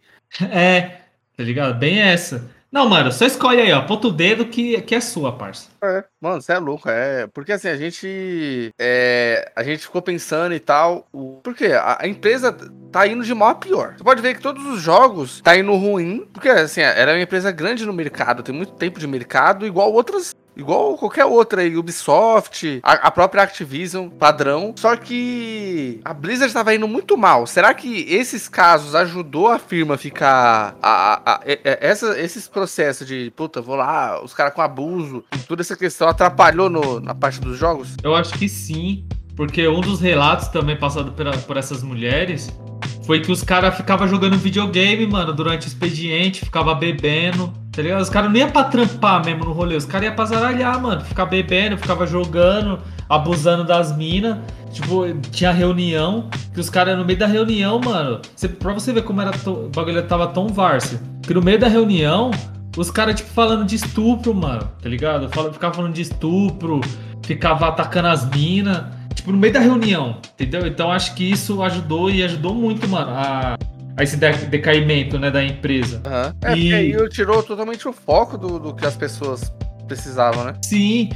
É, 0.51 1.01
tá 1.37 1.43
ligado? 1.43 1.79
Bem 1.79 2.01
essa. 2.01 2.51
Não, 2.75 2.89
mano, 2.89 3.13
só 3.13 3.25
escolhe 3.25 3.61
aí, 3.61 3.73
ó. 3.73 3.83
Ponta 3.83 4.09
o 4.09 4.11
dedo 4.11 4.47
que, 4.47 4.81
que 4.81 4.97
é 4.97 5.01
sua, 5.01 5.31
parça. 5.31 5.69
É, 5.81 6.03
mano, 6.21 6.43
você 6.43 6.55
é 6.55 6.59
louco, 6.59 6.91
é. 6.91 7.29
Porque 7.29 7.53
assim, 7.53 7.69
a 7.69 7.77
gente. 7.77 8.75
É, 8.77 9.53
a 9.55 9.63
gente 9.63 9.83
ficou 9.83 10.03
pensando 10.03 10.53
e 10.53 10.59
tal. 10.59 11.07
O... 11.13 11.39
Porque 11.45 11.67
a, 11.67 11.99
a, 12.01 12.09
empresa 12.09 12.53
tá 12.91 13.07
indo 13.07 13.23
de 13.23 13.33
mal 13.33 13.51
a 13.51 13.55
pior. 13.55 13.95
Você 13.97 14.03
pode 14.03 14.21
ver 14.21 14.35
que 14.35 14.43
todos 14.43 14.67
os 14.67 14.83
jogos 14.83 15.41
tá 15.41 15.57
indo 15.57 15.73
ruim. 15.77 16.27
Porque, 16.33 16.49
assim, 16.49 16.81
era 16.81 17.13
uma 17.13 17.23
empresa 17.23 17.53
grande 17.53 17.87
no 17.87 17.93
mercado, 17.93 18.43
tem 18.43 18.53
muito 18.53 18.73
tempo 18.73 18.99
de 18.99 19.07
mercado, 19.07 19.65
igual 19.65 19.93
outras 19.93 20.35
igual 20.57 20.97
qualquer 20.97 21.25
outra 21.25 21.63
aí, 21.63 21.77
Ubisoft, 21.77 22.81
a, 22.83 22.93
a, 22.93 23.11
própria 23.11 23.43
Activision, 23.43 24.09
padrão. 24.09 24.75
Só 24.77 24.97
que 24.97 26.01
a 26.05 26.13
Blizzard 26.13 26.49
estava 26.49 26.75
indo 26.75 26.89
muito 26.89 27.17
mal. 27.17 27.47
Será 27.47 27.75
que 27.75 28.07
esses 28.09 28.49
casos 28.49 28.95
ajudou 28.95 29.49
a 29.49 29.59
firma 29.59 29.97
ficar. 29.97 30.77
A, 30.83 31.35
a, 31.35 31.41
essa, 31.45 32.19
esses 32.21 32.49
processos 32.49 33.07
de, 33.07 33.33
puta, 33.35 33.61
vou 33.61 33.77
lá, 33.77 34.23
os 34.23 34.35
caras 34.35 34.55
com 34.55 34.63
abuso, 34.63 35.25
toda 35.49 35.63
essa 35.63 35.77
questão 35.77 36.09
atrapalhou 36.09 36.71
no, 36.71 37.01
na 37.01 37.15
parte 37.15 37.41
dos 37.41 37.59
jogos? 37.59 37.97
Eu 38.03 38.15
acho 38.15 38.35
que 38.35 38.49
sim. 38.49 39.07
Porque 39.37 39.67
um 39.67 39.81
dos 39.81 40.01
relatos 40.01 40.49
também 40.49 40.77
passado 40.77 41.13
por, 41.13 41.37
por 41.39 41.57
essas 41.57 41.83
mulheres 41.83 42.57
foi 43.05 43.21
que 43.21 43.31
os 43.31 43.43
caras 43.43 43.77
ficavam 43.77 44.07
jogando 44.09 44.37
videogame, 44.39 45.07
mano, 45.07 45.33
durante 45.33 45.67
o 45.67 45.69
expediente, 45.69 46.45
ficava 46.45 46.75
bebendo, 46.75 47.53
tá 47.75 47.83
ligado? 47.83 48.01
Os 48.01 48.09
caras 48.09 48.31
não 48.31 48.39
iam 48.39 48.51
pra 48.51 48.65
trampar 48.65 49.25
mesmo 49.25 49.45
no 49.45 49.53
rolê, 49.53 49.77
os 49.77 49.85
caras 49.85 50.07
iam 50.09 50.15
pra 50.15 50.25
zaralhar, 50.25 50.81
mano, 50.81 51.01
ficar 51.01 51.27
bebendo, 51.27 51.77
ficava 51.77 52.07
jogando, 52.07 52.79
abusando 53.09 53.65
das 53.65 53.97
minas. 53.97 54.39
Tipo, 54.73 55.07
tinha 55.31 55.53
reunião, 55.53 56.29
que 56.53 56.59
os 56.59 56.69
caras 56.69 56.99
no 56.99 57.05
meio 57.05 57.19
da 57.19 57.27
reunião, 57.27 57.81
mano, 57.81 58.21
pra 58.59 58.73
você 58.73 58.93
ver 58.93 59.03
como 59.03 59.21
era 59.21 59.31
o 59.47 59.69
bagulho 59.69 60.03
tava 60.03 60.27
tão 60.27 60.49
várzea, 60.49 61.01
que 61.23 61.33
no 61.33 61.41
meio 61.41 61.61
da 61.61 61.69
reunião, 61.69 62.33
os 62.77 62.91
caras, 62.91 63.15
tipo, 63.15 63.31
falando 63.31 63.65
de 63.65 63.77
estupro, 63.77 64.35
mano, 64.35 64.69
tá 64.83 64.89
ligado? 64.89 65.29
Ficava 65.53 65.73
falando 65.73 65.93
de 65.93 66.03
estupro, 66.03 66.81
ficava 67.23 67.69
atacando 67.69 68.09
as 68.09 68.29
minas 68.29 68.83
tipo, 69.25 69.33
no 69.33 69.39
meio 69.39 69.53
da 69.53 69.61
reunião, 69.61 70.19
entendeu? 70.35 70.67
Então 70.67 70.93
acho 70.93 71.15
que 71.15 71.25
isso 71.25 71.63
ajudou 71.63 72.11
e 72.11 72.23
ajudou 72.23 72.55
muito, 72.55 72.87
mano, 72.87 73.11
a, 73.11 73.57
a 73.97 74.03
esse 74.03 74.17
decaimento, 74.17 75.19
né, 75.19 75.31
da 75.31 75.43
empresa. 75.45 76.03
Uhum. 76.07 76.51
É, 76.51 76.57
e 76.57 76.75
aí 76.75 77.09
tirou 77.09 77.43
totalmente 77.43 77.87
o 77.87 77.93
foco 77.93 78.37
do, 78.37 78.59
do 78.59 78.75
que 78.75 78.85
as 78.85 78.97
pessoas 78.97 79.53
precisavam, 79.87 80.45
né? 80.45 80.55
Sim. 80.63 81.11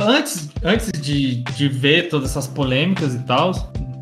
Antes, 0.00 0.48
antes 0.62 0.90
de, 0.92 1.42
de 1.42 1.68
ver 1.68 2.08
todas 2.08 2.30
essas 2.30 2.46
polêmicas 2.46 3.14
e 3.14 3.18
tal, 3.20 3.52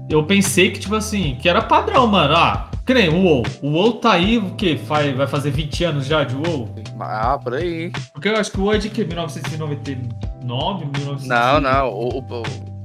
eu 0.09 0.25
pensei 0.25 0.71
que, 0.71 0.79
tipo 0.79 0.95
assim, 0.95 1.37
que 1.41 1.49
era 1.49 1.63
padrão, 1.63 2.07
mano. 2.07 2.35
Ah, 2.37 2.71
que 2.85 2.95
nem 2.95 3.09
o 3.09 3.23
WoW. 3.23 3.43
O 3.63 3.71
WoW 3.71 3.95
tá 3.95 4.13
aí, 4.13 4.39
o 4.39 4.55
quê? 4.55 4.79
Vai, 4.87 5.13
vai 5.13 5.27
fazer 5.27 5.51
20 5.51 5.85
anos 5.85 6.07
já 6.07 6.23
de 6.23 6.37
WoW? 6.37 6.73
Ah, 7.01 7.37
por 7.37 7.55
aí. 7.55 7.91
Porque 8.13 8.29
eu 8.29 8.37
acho 8.37 8.53
que 8.53 8.61
o 8.61 8.65
WoW 8.65 8.75
é 8.75 8.79
de 8.79 8.91
que? 8.91 9.05
1999? 9.05 10.85
1999? 10.85 11.27
Não, 11.27 11.61
não. 11.61 11.89
O, 11.89 12.19
o, 12.19 12.43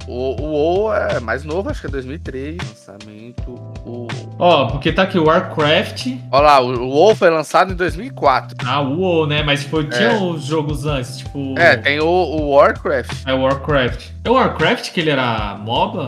o, 0.08 0.42
o 0.42 0.52
WoW 0.52 0.94
é 0.94 1.20
mais 1.20 1.44
novo, 1.44 1.70
acho 1.70 1.82
que 1.82 1.88
é 1.88 1.92
2003. 1.92 2.58
Lançamento. 2.58 3.71
O... 3.86 4.08
Ó, 4.38 4.64
oh, 4.64 4.68
porque 4.68 4.92
tá 4.92 5.04
aqui 5.04 5.18
o 5.18 5.26
Warcraft. 5.26 6.08
Olha 6.32 6.42
lá, 6.42 6.62
o 6.62 6.88
WoW 6.88 7.16
foi 7.16 7.30
lançado 7.30 7.74
em 7.74 7.76
2004. 7.76 8.58
Ah, 8.66 8.82
o 8.82 9.00
WoW, 9.00 9.28
né? 9.28 9.44
Mas 9.44 9.64
tipo, 9.64 9.84
tinha 9.84 10.12
é. 10.12 10.18
os 10.18 10.44
jogos 10.44 10.86
antes, 10.86 11.18
tipo. 11.18 11.56
É, 11.58 11.78
tem 11.78 12.00
o, 12.00 12.06
o 12.06 12.52
Warcraft. 12.52 13.24
É 13.26 13.34
o 13.34 13.42
Warcraft. 13.42 14.10
É 14.24 14.30
o 14.30 14.34
Warcraft 14.34 14.92
que 14.92 15.00
ele 15.00 15.10
era 15.10 15.58
MOBA? 15.58 16.08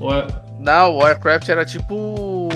Ou 0.00 0.14
é... 0.14 0.26
Não, 0.58 0.94
o 0.94 0.96
Warcraft 0.98 1.48
era 1.48 1.64
tipo. 1.64 2.48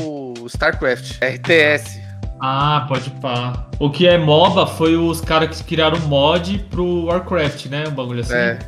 StarCraft. 0.46 1.18
RTS. 1.20 2.00
Ah, 2.40 2.84
pode 2.88 3.10
pá. 3.10 3.66
O 3.78 3.90
que 3.90 4.06
é 4.06 4.18
MOBA 4.18 4.66
foi 4.66 4.96
os 4.96 5.20
caras 5.20 5.60
que 5.60 5.64
criaram 5.64 5.98
mod 6.00 6.58
pro 6.70 7.06
Warcraft, 7.06 7.66
né? 7.66 7.84
Um 7.88 7.92
bagulho 7.92 8.20
assim. 8.20 8.34
É. 8.34 8.58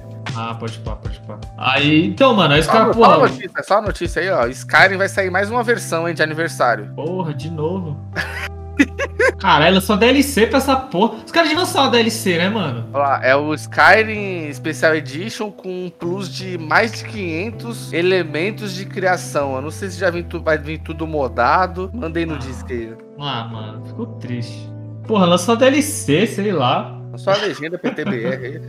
Ah, 0.40 0.54
pode 0.54 0.78
pá, 0.78 0.94
pode 0.94 1.18
pá. 1.22 1.36
Aí, 1.56 2.06
então, 2.06 2.32
mano, 2.32 2.54
aí 2.54 2.60
os 2.60 2.66
caras, 2.68 2.94
porra. 2.94 3.14
Só 3.14 3.18
notícia, 3.18 3.62
só 3.64 3.82
notícia 3.82 4.22
aí, 4.22 4.30
ó. 4.30 4.46
Skyrim 4.46 4.96
vai 4.96 5.08
sair 5.08 5.30
mais 5.30 5.50
uma 5.50 5.64
versão, 5.64 6.08
hein, 6.08 6.14
de 6.14 6.22
aniversário. 6.22 6.92
Porra, 6.94 7.34
de 7.34 7.50
novo. 7.50 7.98
Caralho, 9.40 9.80
só 9.80 9.96
DLC 9.96 10.46
pra 10.46 10.58
essa 10.58 10.76
porra. 10.76 11.14
Os 11.26 11.32
caras 11.32 11.48
deviam 11.48 11.66
uma 11.66 11.90
DLC, 11.90 12.38
né, 12.38 12.48
mano? 12.48 12.86
Olha 12.92 13.02
lá, 13.02 13.20
é 13.24 13.34
o 13.34 13.52
Skyrim 13.52 14.52
Special 14.52 14.94
Edition 14.94 15.50
com 15.50 15.86
um 15.86 15.90
plus 15.90 16.32
de 16.32 16.56
mais 16.56 16.92
de 16.92 17.04
500 17.04 17.92
elementos 17.92 18.72
de 18.74 18.84
criação. 18.84 19.56
Eu 19.56 19.62
não 19.62 19.72
sei 19.72 19.90
se 19.90 19.98
já 19.98 20.08
vem 20.08 20.22
tu, 20.22 20.40
vai 20.40 20.56
vir 20.56 20.78
tudo 20.78 21.04
modado. 21.04 21.90
Mandei 21.92 22.24
no 22.24 22.34
ah. 22.34 22.38
disco 22.38 22.70
aí. 22.70 22.94
Ah, 23.18 23.48
mano, 23.50 23.84
ficou 23.86 24.06
triste. 24.18 24.70
Porra, 25.04 25.26
lançou 25.26 25.54
a 25.54 25.58
DLC, 25.58 26.28
sei 26.28 26.52
lá. 26.52 26.97
Só 27.18 27.32
a 27.32 27.36
legenda 27.36 27.76
PTBR. 27.76 28.60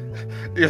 you, 0.58 0.70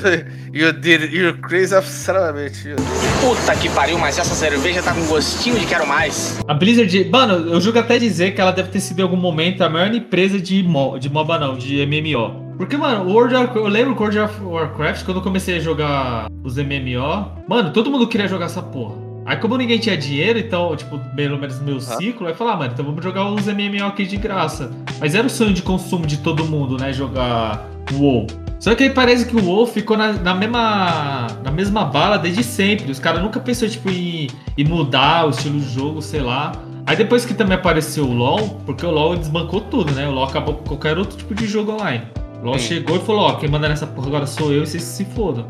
you 0.53 0.73
did 0.73 1.13
you're 1.13 1.37
crazy 1.39 1.73
of 1.73 1.87
bitch. 2.33 2.75
Puta 3.21 3.55
que 3.55 3.69
pariu, 3.69 3.97
mas 3.97 4.17
essa 4.17 4.35
cerveja 4.35 4.83
tá 4.83 4.93
com 4.93 5.05
gostinho 5.05 5.57
de 5.57 5.65
quero 5.65 5.87
mais. 5.87 6.39
A 6.45 6.53
Blizzard, 6.53 7.09
mano, 7.09 7.53
eu 7.53 7.61
julgo 7.61 7.79
até 7.79 7.97
dizer 7.97 8.35
que 8.35 8.41
ela 8.41 8.51
deve 8.51 8.69
ter 8.69 8.81
sido 8.81 8.99
em 8.99 9.03
algum 9.03 9.15
momento 9.15 9.63
a 9.63 9.69
maior 9.69 9.93
empresa 9.93 10.39
de, 10.39 10.61
mo, 10.61 10.99
de 10.99 11.09
MOBA, 11.09 11.39
não, 11.39 11.57
de 11.57 11.85
MMO. 11.85 12.49
Porque, 12.57 12.75
mano, 12.75 13.05
o 13.05 13.13
World 13.13 13.35
of, 13.35 13.55
eu 13.55 13.67
lembro 13.67 13.93
o 13.93 13.97
World 13.97 14.19
of 14.19 14.43
Warcraft, 14.43 15.05
quando 15.05 15.17
eu 15.17 15.23
comecei 15.23 15.55
a 15.55 15.59
jogar 15.61 16.27
os 16.43 16.57
MMO, 16.57 17.31
mano, 17.47 17.71
todo 17.71 17.89
mundo 17.89 18.07
queria 18.07 18.27
jogar 18.27 18.47
essa 18.47 18.61
porra. 18.61 19.08
Aí 19.29 19.37
como 19.37 19.55
ninguém 19.55 19.77
tinha 19.77 19.95
dinheiro, 19.95 20.39
então, 20.39 20.75
tipo, 20.75 20.97
pelo 21.15 21.37
menos 21.37 21.59
no 21.59 21.63
meu 21.63 21.79
ciclo, 21.79 22.25
aí 22.25 22.33
falar, 22.33 22.53
ah, 22.53 22.57
mano, 22.57 22.71
então 22.73 22.83
vamos 22.83 23.03
jogar 23.03 23.25
uns 23.25 23.45
MMO 23.45 23.85
aqui 23.85 24.03
de 24.03 24.17
graça. 24.17 24.71
Mas 24.99 25.13
era 25.13 25.27
o 25.27 25.29
sonho 25.29 25.53
de 25.53 25.61
consumo 25.61 26.07
de 26.07 26.17
todo 26.17 26.43
mundo, 26.45 26.79
né? 26.79 26.91
Jogar 26.91 27.63
WoW. 27.93 28.25
Só 28.59 28.73
que 28.73 28.85
aí 28.85 28.89
parece 28.89 29.27
que 29.27 29.35
o 29.35 29.45
WoW 29.45 29.67
ficou 29.67 29.95
na, 29.95 30.13
na 30.13 30.33
mesma 30.33 31.27
na 31.43 31.51
mesma 31.51 31.85
bala 31.85 32.17
desde 32.17 32.43
sempre. 32.43 32.91
Os 32.91 32.97
caras 32.97 33.21
nunca 33.21 33.39
pensou, 33.39 33.69
tipo, 33.69 33.91
em, 33.91 34.31
em 34.57 34.63
mudar 34.63 35.27
o 35.27 35.29
estilo 35.29 35.59
de 35.59 35.69
jogo, 35.69 36.01
sei 36.01 36.21
lá. 36.21 36.51
Aí 36.87 36.95
depois 36.95 37.23
que 37.23 37.35
também 37.35 37.55
apareceu 37.55 38.05
o 38.05 38.13
LoL, 38.13 38.59
porque 38.65 38.83
o 38.83 38.89
LoL 38.89 39.15
desbancou 39.15 39.61
tudo, 39.61 39.91
né? 39.91 40.07
O 40.07 40.11
LoL 40.11 40.23
acabou 40.23 40.55
com 40.55 40.63
qualquer 40.63 40.97
outro 40.97 41.15
tipo 41.15 41.35
de 41.35 41.45
jogo 41.45 41.73
online. 41.73 42.01
O 42.41 42.47
LoL 42.47 42.57
Sim. 42.57 42.65
chegou 42.65 42.95
e 42.95 42.99
falou, 43.01 43.25
ó, 43.25 43.33
quem 43.35 43.47
manda 43.47 43.69
nessa 43.69 43.85
porra 43.85 44.07
agora 44.07 44.25
sou 44.25 44.51
eu 44.51 44.63
e 44.63 44.65
vocês 44.65 44.81
se 44.81 45.05
fodam. 45.05 45.45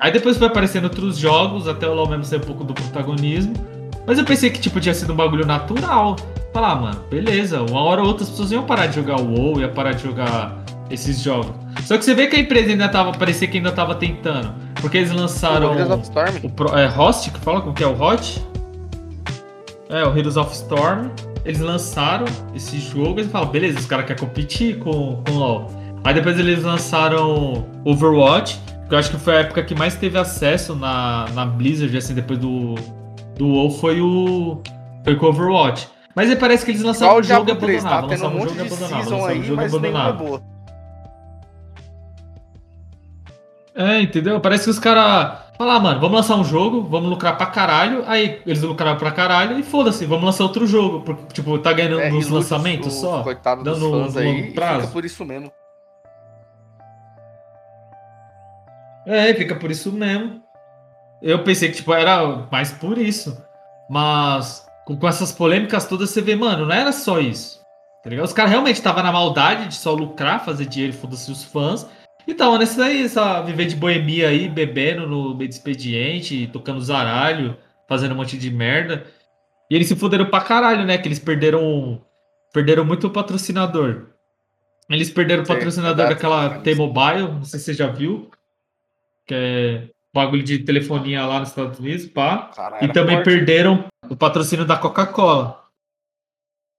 Aí 0.00 0.12
depois 0.12 0.36
foi 0.36 0.46
aparecendo 0.46 0.84
outros 0.84 1.18
jogos, 1.18 1.66
até 1.66 1.88
o 1.88 1.94
LoL 1.94 2.08
mesmo 2.08 2.24
ser 2.24 2.36
um 2.36 2.40
pouco 2.40 2.62
do 2.62 2.72
protagonismo. 2.72 3.54
Mas 4.06 4.18
eu 4.18 4.24
pensei 4.24 4.48
que, 4.48 4.60
tipo, 4.60 4.80
tinha 4.80 4.94
sido 4.94 5.12
um 5.12 5.16
bagulho 5.16 5.44
natural. 5.44 6.16
Falar, 6.52 6.72
ah, 6.72 6.76
mano, 6.76 7.00
beleza, 7.10 7.60
uma 7.62 7.80
hora 7.82 8.00
ou 8.00 8.08
outra 8.08 8.24
as 8.24 8.30
pessoas 8.30 8.50
iam 8.52 8.64
parar 8.64 8.86
de 8.86 8.96
jogar 8.96 9.20
o 9.20 9.34
WoW, 9.34 9.60
ia 9.60 9.68
parar 9.68 9.92
de 9.92 10.02
jogar 10.02 10.56
esses 10.90 11.20
jogos. 11.20 11.52
Só 11.82 11.98
que 11.98 12.04
você 12.04 12.14
vê 12.14 12.26
que 12.26 12.36
a 12.36 12.38
empresa 12.38 12.70
ainda 12.70 12.88
tava, 12.88 13.12
parecia 13.12 13.46
que 13.46 13.58
ainda 13.58 13.72
tava 13.72 13.94
tentando. 13.94 14.54
Porque 14.80 14.98
eles 14.98 15.10
lançaram. 15.10 15.72
O 15.72 15.74
Heroes 15.74 15.90
of 15.90 16.02
Storm. 16.04 16.32
O 16.42 16.50
Pro, 16.50 16.78
é, 16.78 16.86
Host, 16.86 17.30
que 17.30 17.40
fala 17.40 17.60
como 17.60 17.74
que 17.74 17.84
é 17.84 17.86
o 17.86 18.00
Hot? 18.00 18.42
É, 19.90 20.04
o 20.04 20.16
Heroes 20.16 20.36
of 20.36 20.52
Storm. 20.52 21.10
Eles 21.44 21.60
lançaram 21.60 22.26
esse 22.54 22.78
jogo 22.78 23.20
e 23.20 23.24
falam, 23.24 23.48
beleza, 23.48 23.78
os 23.78 23.86
caras 23.86 24.06
querem 24.06 24.20
competir 24.20 24.78
com, 24.78 25.22
com 25.26 25.32
o 25.32 25.38
LoL. 25.38 25.70
Aí 26.04 26.14
depois 26.14 26.38
eles 26.38 26.62
lançaram 26.62 27.66
Overwatch, 27.84 28.60
que 28.88 28.94
eu 28.94 28.98
acho 28.98 29.10
que 29.10 29.18
foi 29.18 29.36
a 29.36 29.40
época 29.40 29.62
que 29.62 29.74
mais 29.74 29.96
teve 29.96 30.18
acesso 30.18 30.74
na, 30.74 31.26
na 31.34 31.44
Blizzard, 31.44 31.94
assim, 31.96 32.14
depois 32.14 32.38
do, 32.38 32.74
do 33.36 33.46
WoW, 33.46 33.70
foi 33.72 34.00
o, 34.00 34.62
foi 35.04 35.14
com 35.16 35.26
o 35.26 35.28
Overwatch. 35.28 35.88
Mas 36.14 36.30
aí 36.30 36.36
parece 36.36 36.64
que 36.64 36.70
eles 36.70 36.82
lançaram 36.82 37.18
o 37.18 37.22
jogo 37.22 37.48
e 37.48 37.52
abandonaram. 37.52 38.08
Tá 38.08 38.16
tendo 38.16 38.26
um 38.26 38.38
monte 38.38 38.54
de 38.54 38.70
season 38.70 39.26
aí, 39.26 39.50
mas 39.50 39.72
nenhuma 39.72 40.12
boa. 40.12 40.42
É, 43.74 44.00
entendeu? 44.00 44.40
Parece 44.40 44.64
que 44.64 44.70
os 44.70 44.78
caras 44.78 45.38
falar, 45.56 45.76
ah, 45.76 45.80
mano, 45.80 46.00
vamos 46.00 46.16
lançar 46.16 46.34
um 46.34 46.44
jogo, 46.44 46.82
vamos 46.82 47.10
lucrar 47.10 47.36
pra 47.36 47.46
caralho. 47.46 48.02
Aí 48.06 48.40
eles 48.44 48.62
lucraram 48.62 48.98
pra 48.98 49.12
caralho 49.12 49.58
e 49.58 49.62
foda-se, 49.62 50.04
vamos 50.06 50.24
lançar 50.24 50.42
outro 50.42 50.66
jogo. 50.66 51.02
Porque, 51.02 51.34
tipo, 51.34 51.56
tá 51.58 51.72
ganhando 51.72 52.00
é, 52.00 52.10
nos 52.10 52.28
lançamentos 52.28 52.94
só. 52.94 53.22
Coitado 53.22 53.62
dando 53.62 53.78
dos 53.78 53.90
fãs 53.90 54.16
aí, 54.16 54.50
prazo. 54.52 54.80
fica 54.80 54.92
por 54.92 55.04
isso 55.04 55.24
mesmo. 55.24 55.52
É, 59.08 59.32
fica 59.32 59.56
por 59.56 59.70
isso 59.70 59.90
mesmo. 59.90 60.42
Eu 61.22 61.42
pensei 61.42 61.70
que, 61.70 61.76
tipo, 61.76 61.94
era 61.94 62.46
mais 62.52 62.70
por 62.72 62.98
isso. 62.98 63.42
Mas 63.88 64.66
com, 64.84 64.98
com 64.98 65.08
essas 65.08 65.32
polêmicas 65.32 65.86
todas, 65.86 66.10
você 66.10 66.20
vê, 66.20 66.36
mano, 66.36 66.66
não 66.66 66.74
era 66.74 66.92
só 66.92 67.18
isso. 67.18 67.58
Tá 68.04 68.10
ligado? 68.10 68.26
Os 68.26 68.34
caras 68.34 68.50
realmente 68.50 68.76
estavam 68.76 69.02
na 69.02 69.10
maldade 69.10 69.68
de 69.68 69.74
só 69.76 69.94
lucrar, 69.94 70.44
fazer 70.44 70.66
dinheiro, 70.66 70.92
foda-se 70.92 71.32
os 71.32 71.42
fãs. 71.42 71.88
E 72.26 72.34
tava 72.34 72.58
nesse 72.58 72.76
daí, 72.76 73.02
essa 73.02 73.40
viver 73.40 73.64
de 73.64 73.76
boemia 73.76 74.28
aí, 74.28 74.46
bebendo 74.46 75.06
no 75.06 75.34
meio 75.34 75.48
de 75.48 75.54
expediente, 75.54 76.50
tocando 76.52 76.78
zaralho, 76.82 77.56
fazendo 77.88 78.12
um 78.12 78.16
monte 78.16 78.36
de 78.36 78.50
merda. 78.50 79.06
E 79.70 79.74
eles 79.74 79.88
se 79.88 79.96
fuderam 79.96 80.26
pra 80.26 80.42
caralho, 80.42 80.84
né? 80.84 80.98
Que 80.98 81.08
eles 81.08 81.18
perderam. 81.18 82.02
Perderam 82.52 82.84
muito 82.84 83.06
o 83.06 83.10
patrocinador. 83.10 84.08
Eles 84.90 85.10
perderam 85.10 85.44
o 85.44 85.46
patrocinador 85.46 86.08
daquela 86.08 86.58
T-Mobile, 86.58 87.22
não 87.22 87.44
sei 87.44 87.58
se 87.58 87.66
você 87.66 87.74
já 87.74 87.88
viu 87.88 88.30
que 89.28 89.34
é 89.34 89.88
bagulho 90.12 90.42
de 90.42 90.58
telefonia 90.60 91.24
lá 91.26 91.38
nos 91.38 91.50
Estados 91.50 91.78
Unidos, 91.78 92.06
pá. 92.06 92.50
Cara, 92.56 92.84
e 92.84 92.88
também 92.88 93.16
forte. 93.16 93.26
perderam 93.26 93.84
o 94.08 94.16
patrocínio 94.16 94.64
da 94.64 94.76
Coca-Cola. 94.76 95.64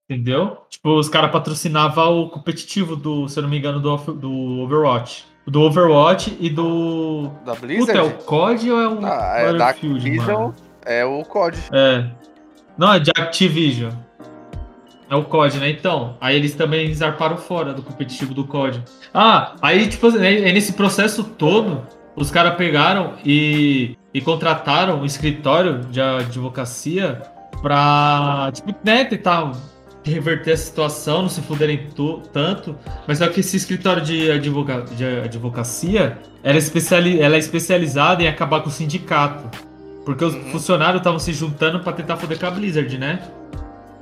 Entendeu? 0.09 0.57
Tipo, 0.69 0.97
os 0.97 1.07
caras 1.07 1.31
patrocinavam 1.31 2.21
o 2.21 2.29
competitivo 2.29 2.95
do, 2.95 3.29
se 3.29 3.37
eu 3.37 3.43
não 3.43 3.49
me 3.49 3.59
engano, 3.59 3.79
do, 3.79 3.95
do 4.13 4.31
Overwatch. 4.61 5.27
Do 5.45 5.61
Overwatch 5.61 6.35
e 6.39 6.49
do. 6.49 7.29
Da 7.45 7.53
Blizzard? 7.53 7.91
Puta, 7.91 7.99
é 7.99 8.01
o 8.01 8.23
COD 8.23 8.71
ou 8.71 8.81
é 8.81 8.87
o. 8.87 9.05
Ah, 9.05 9.33
é 9.37 9.53
da 9.53 9.69
Activision, 9.69 10.51
é 10.83 11.05
o 11.05 11.23
COD. 11.23 11.57
É. 11.71 12.09
Não, 12.77 12.93
é 12.93 12.99
de 12.99 13.11
Activision. 13.15 13.91
É 15.09 15.15
o 15.15 15.23
COD, 15.23 15.57
né? 15.57 15.69
Então, 15.69 16.17
aí 16.21 16.35
eles 16.35 16.53
também 16.53 16.93
zarparam 16.93 17.37
fora 17.37 17.73
do 17.73 17.81
competitivo 17.81 18.33
do 18.33 18.45
COD. 18.45 18.83
Ah, 19.11 19.55
aí, 19.61 19.87
tipo, 19.87 20.07
é 20.07 20.51
nesse 20.51 20.73
processo 20.73 21.23
todo, 21.23 21.85
os 22.19 22.29
caras 22.29 22.55
pegaram 22.55 23.13
e, 23.25 23.97
e 24.13 24.19
contrataram 24.19 25.01
um 25.01 25.05
escritório 25.05 25.79
de 25.85 26.01
advocacia 26.01 27.21
pra, 27.61 28.51
tipo, 28.53 28.75
né, 28.83 29.05
tentar 29.05 29.53
reverter 30.03 30.51
a 30.51 30.57
situação, 30.57 31.21
não 31.23 31.29
se 31.29 31.41
fuderem 31.41 31.87
tanto. 32.33 32.75
Mas 33.07 33.19
só 33.19 33.27
que 33.27 33.39
esse 33.39 33.55
escritório 33.55 34.03
de, 34.03 34.29
advoca 34.29 34.81
de 34.81 35.05
advocacia 35.05 36.17
era 36.43 36.57
especiali 36.57 37.21
ela 37.21 37.35
é 37.35 37.39
especializada 37.39 38.21
em 38.21 38.27
acabar 38.27 38.61
com 38.61 38.69
o 38.69 38.71
sindicato. 38.71 39.49
Porque 40.03 40.25
os 40.25 40.33
uhum. 40.33 40.51
funcionários 40.51 40.99
estavam 40.99 41.19
se 41.19 41.31
juntando 41.31 41.79
para 41.79 41.93
tentar 41.93 42.17
foder 42.17 42.37
com 42.37 42.45
a 42.47 42.51
Blizzard, 42.51 42.97
né? 42.97 43.19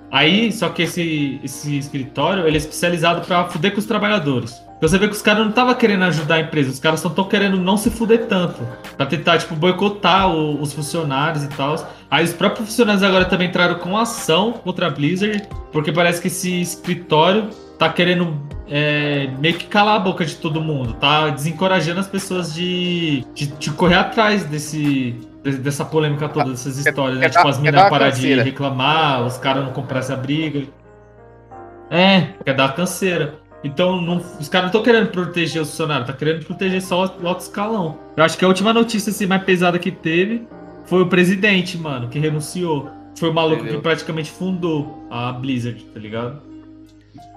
Aí, 0.09 0.51
só 0.51 0.69
que 0.69 0.83
esse, 0.83 1.39
esse 1.43 1.77
escritório, 1.77 2.47
ele 2.47 2.55
é 2.55 2.57
especializado 2.57 3.21
para 3.27 3.45
fuder 3.45 3.73
com 3.73 3.79
os 3.79 3.85
trabalhadores. 3.85 4.66
Você 4.79 4.97
vê 4.99 5.07
que 5.07 5.13
os 5.13 5.21
caras 5.21 5.41
não 5.41 5.49
estavam 5.49 5.73
querendo 5.73 6.03
ajudar 6.03 6.35
a 6.35 6.39
empresa, 6.41 6.69
os 6.69 6.79
caras 6.79 6.99
só 6.99 7.09
estão 7.09 7.23
querendo 7.25 7.57
não 7.57 7.77
se 7.77 7.89
fuder 7.89 8.27
tanto. 8.27 8.61
Pra 8.95 9.05
tentar, 9.05 9.39
tipo, 9.39 9.55
boicotar 9.55 10.29
o, 10.29 10.61
os 10.61 10.71
funcionários 10.71 11.43
e 11.43 11.47
tal. 11.49 11.75
Aí 12.11 12.23
os 12.23 12.33
próprios 12.33 12.69
funcionários 12.69 13.01
agora 13.01 13.25
também 13.25 13.47
entraram 13.47 13.75
com 13.75 13.97
ação 13.97 14.53
contra 14.53 14.87
a 14.87 14.89
Blizzard, 14.89 15.47
porque 15.71 15.91
parece 15.91 16.21
que 16.21 16.27
esse 16.27 16.61
escritório 16.61 17.49
tá 17.77 17.89
querendo 17.89 18.39
é, 18.69 19.29
meio 19.39 19.55
que 19.55 19.65
calar 19.65 19.95
a 19.95 19.99
boca 19.99 20.25
de 20.25 20.35
todo 20.35 20.61
mundo, 20.61 20.93
tá 20.93 21.29
desencorajando 21.29 21.99
as 21.99 22.07
pessoas 22.07 22.53
de, 22.53 23.23
de, 23.33 23.47
de 23.47 23.71
correr 23.71 23.95
atrás 23.95 24.43
desse, 24.45 25.15
dessa 25.43 25.85
polêmica 25.85 26.27
toda, 26.27 26.49
dessas 26.49 26.77
histórias, 26.77 27.19
né? 27.19 27.29
Tipo, 27.29 27.47
as 27.47 27.57
meninas 27.59 27.89
parar 27.89 28.09
de 28.09 28.33
reclamar, 28.41 29.25
os 29.25 29.37
caras 29.37 29.63
não 29.63 29.71
comprar 29.71 29.99
essa 29.99 30.15
briga. 30.15 30.63
É, 31.89 32.33
quer 32.43 32.53
dar 32.53 32.75
canseira. 32.75 33.46
Então, 33.63 34.01
não, 34.01 34.17
os 34.17 34.47
caras 34.47 34.71
não 34.71 34.79
estão 34.79 34.83
querendo 34.83 35.09
proteger 35.09 35.61
os 35.61 35.69
funcionários, 35.69 36.07
tá 36.07 36.13
querendo 36.13 36.45
proteger 36.45 36.81
só 36.81 37.17
o 37.21 37.27
alto 37.27 37.41
escalão. 37.41 37.97
Eu 38.15 38.23
acho 38.23 38.37
que 38.37 38.45
a 38.45 38.47
última 38.47 38.71
notícia 38.71 39.09
assim, 39.09 39.25
mais 39.25 39.43
pesada 39.43 39.79
que 39.79 39.91
teve 39.91 40.47
foi 40.85 41.01
o 41.01 41.07
presidente, 41.07 41.77
mano, 41.77 42.07
que 42.07 42.19
renunciou. 42.19 42.89
Foi 43.17 43.29
o 43.29 43.33
maluco 43.33 43.61
Entendeu? 43.61 43.77
que 43.77 43.81
praticamente 43.81 44.31
fundou 44.31 45.07
a 45.09 45.31
Blizzard, 45.31 45.83
tá 45.85 45.99
ligado? 45.99 46.41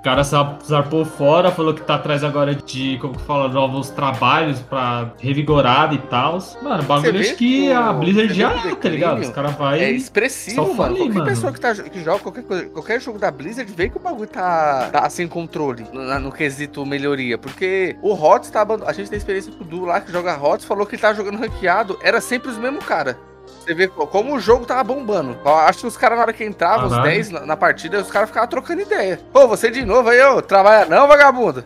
O 0.00 0.02
cara 0.02 0.22
zarpou 0.22 1.04
fora, 1.04 1.50
falou 1.50 1.74
que 1.74 1.82
tá 1.82 1.96
atrás 1.96 2.24
agora 2.24 2.54
de, 2.54 2.96
como 3.02 3.18
que 3.18 3.22
fala, 3.22 3.48
novos 3.48 3.90
trabalhos 3.90 4.58
pra 4.60 5.12
revigorar 5.18 5.92
e 5.92 5.98
tal. 5.98 6.38
Mano, 6.62 6.82
o 6.82 6.86
bagulho 6.86 7.20
acho 7.20 7.36
que 7.36 7.70
a 7.70 7.92
Blizzard 7.92 8.32
já 8.32 8.50
é, 8.66 8.74
tá 8.74 8.88
ligado? 8.88 9.20
Os 9.20 9.28
caras 9.28 9.54
vai. 9.56 9.80
É 9.80 9.90
expressivo, 9.90 10.74
mano. 10.74 10.96
qualquer 10.96 11.14
mano. 11.14 11.24
pessoa 11.26 11.52
que, 11.52 11.60
tá, 11.60 11.74
que 11.74 12.02
joga 12.02 12.18
qualquer, 12.18 12.44
coisa, 12.44 12.64
qualquer 12.70 12.98
jogo 12.98 13.18
da 13.18 13.30
Blizzard 13.30 13.70
vê 13.70 13.90
que 13.90 13.98
o 13.98 14.00
bagulho 14.00 14.26
tá, 14.26 14.88
tá 14.90 15.10
sem 15.10 15.28
controle 15.28 15.84
no, 15.92 16.18
no 16.18 16.32
quesito 16.32 16.86
melhoria. 16.86 17.36
Porque 17.36 17.94
o 18.00 18.14
HOTS 18.14 18.50
tá 18.50 18.66
A 18.86 18.94
gente 18.94 19.10
tem 19.10 19.18
experiência 19.18 19.52
com 19.52 19.62
o 19.62 19.66
Du 19.66 19.84
lá 19.84 20.00
que 20.00 20.10
joga 20.10 20.34
HOTS, 20.34 20.64
falou 20.64 20.86
que 20.86 20.94
ele 20.94 21.02
tá 21.02 21.12
jogando 21.12 21.36
ranqueado. 21.36 21.98
Era 22.02 22.22
sempre 22.22 22.48
os 22.48 22.56
mesmos 22.56 22.86
cara. 22.86 23.18
Você 23.60 23.74
vê 23.74 23.86
como 23.88 24.34
o 24.34 24.40
jogo 24.40 24.64
tava 24.64 24.82
bombando. 24.82 25.36
Eu 25.44 25.54
acho 25.54 25.80
que 25.80 25.86
os 25.86 25.96
caras, 25.96 26.16
na 26.16 26.24
hora 26.24 26.32
que 26.32 26.42
entravam, 26.42 26.86
os 26.86 27.02
10 27.02 27.30
na, 27.30 27.46
na, 27.46 27.56
partida, 27.56 28.00
os 28.00 28.10
caras 28.10 28.30
ficavam 28.30 28.48
trocando 28.48 28.80
ideia. 28.80 29.20
Pô, 29.32 29.46
você 29.46 29.70
de 29.70 29.84
novo 29.84 30.08
aí, 30.08 30.20
ô, 30.22 30.40
trabalha 30.40 30.86
não, 30.86 31.06
vagabundo? 31.06 31.62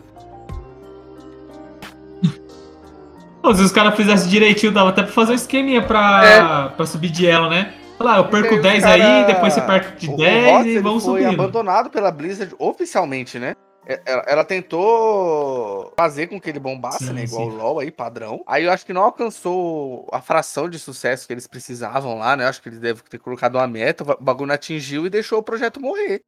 Pô, 3.41 3.55
se 3.55 3.61
os 3.61 3.71
caras 3.71 3.95
fizessem 3.95 4.29
direitinho, 4.29 4.73
dava 4.73 4.89
até 4.89 5.03
pra 5.03 5.11
fazer 5.13 5.31
um 5.31 5.35
esqueminha 5.35 5.81
pra, 5.81 6.21
é. 6.25 6.75
pra 6.75 6.85
subir 6.85 7.09
de 7.09 7.25
elo, 7.25 7.49
né? 7.49 7.73
Falar, 7.97 8.17
eu 8.17 8.25
perco 8.25 8.61
10 8.61 8.83
cara... 8.83 8.93
aí, 8.93 9.25
depois 9.25 9.53
você 9.53 9.61
parte 9.61 9.95
de 9.97 10.13
o 10.13 10.17
10 10.17 10.65
e 10.65 10.79
vamos 10.79 11.01
subir. 11.01 11.23
foi 11.23 11.33
abandonado 11.33 11.89
pela 11.89 12.11
Blizzard 12.11 12.53
oficialmente, 12.59 13.39
né? 13.39 13.55
É, 13.87 14.01
ela, 14.05 14.23
ela, 14.27 14.43
tentou 14.43 15.93
fazer 15.95 16.27
com 16.27 16.41
que 16.41 16.49
ele 16.49 16.59
bombasse, 16.59 17.05
sim, 17.05 17.13
né? 17.13 17.23
Igual 17.23 17.49
sim. 17.49 17.55
o 17.55 17.57
LoL 17.57 17.79
aí, 17.79 17.91
padrão. 17.91 18.43
Aí 18.47 18.63
eu 18.63 18.71
acho 18.71 18.85
que 18.85 18.93
não 18.93 19.03
alcançou 19.03 20.07
a 20.11 20.21
fração 20.21 20.67
de 20.67 20.79
sucesso 20.79 21.27
que 21.27 21.33
eles 21.33 21.45
precisavam 21.45 22.17
lá, 22.17 22.35
né? 22.35 22.45
Eu 22.45 22.49
acho 22.49 22.61
que 22.61 22.69
eles 22.69 22.79
devem 22.79 23.03
ter 23.07 23.19
colocado 23.19 23.55
uma 23.55 23.67
meta, 23.67 24.03
o 24.03 24.23
bagulho 24.23 24.47
não 24.47 24.55
atingiu 24.55 25.05
e 25.05 25.09
deixou 25.09 25.39
o 25.39 25.43
projeto 25.43 25.79
morrer. 25.79 26.21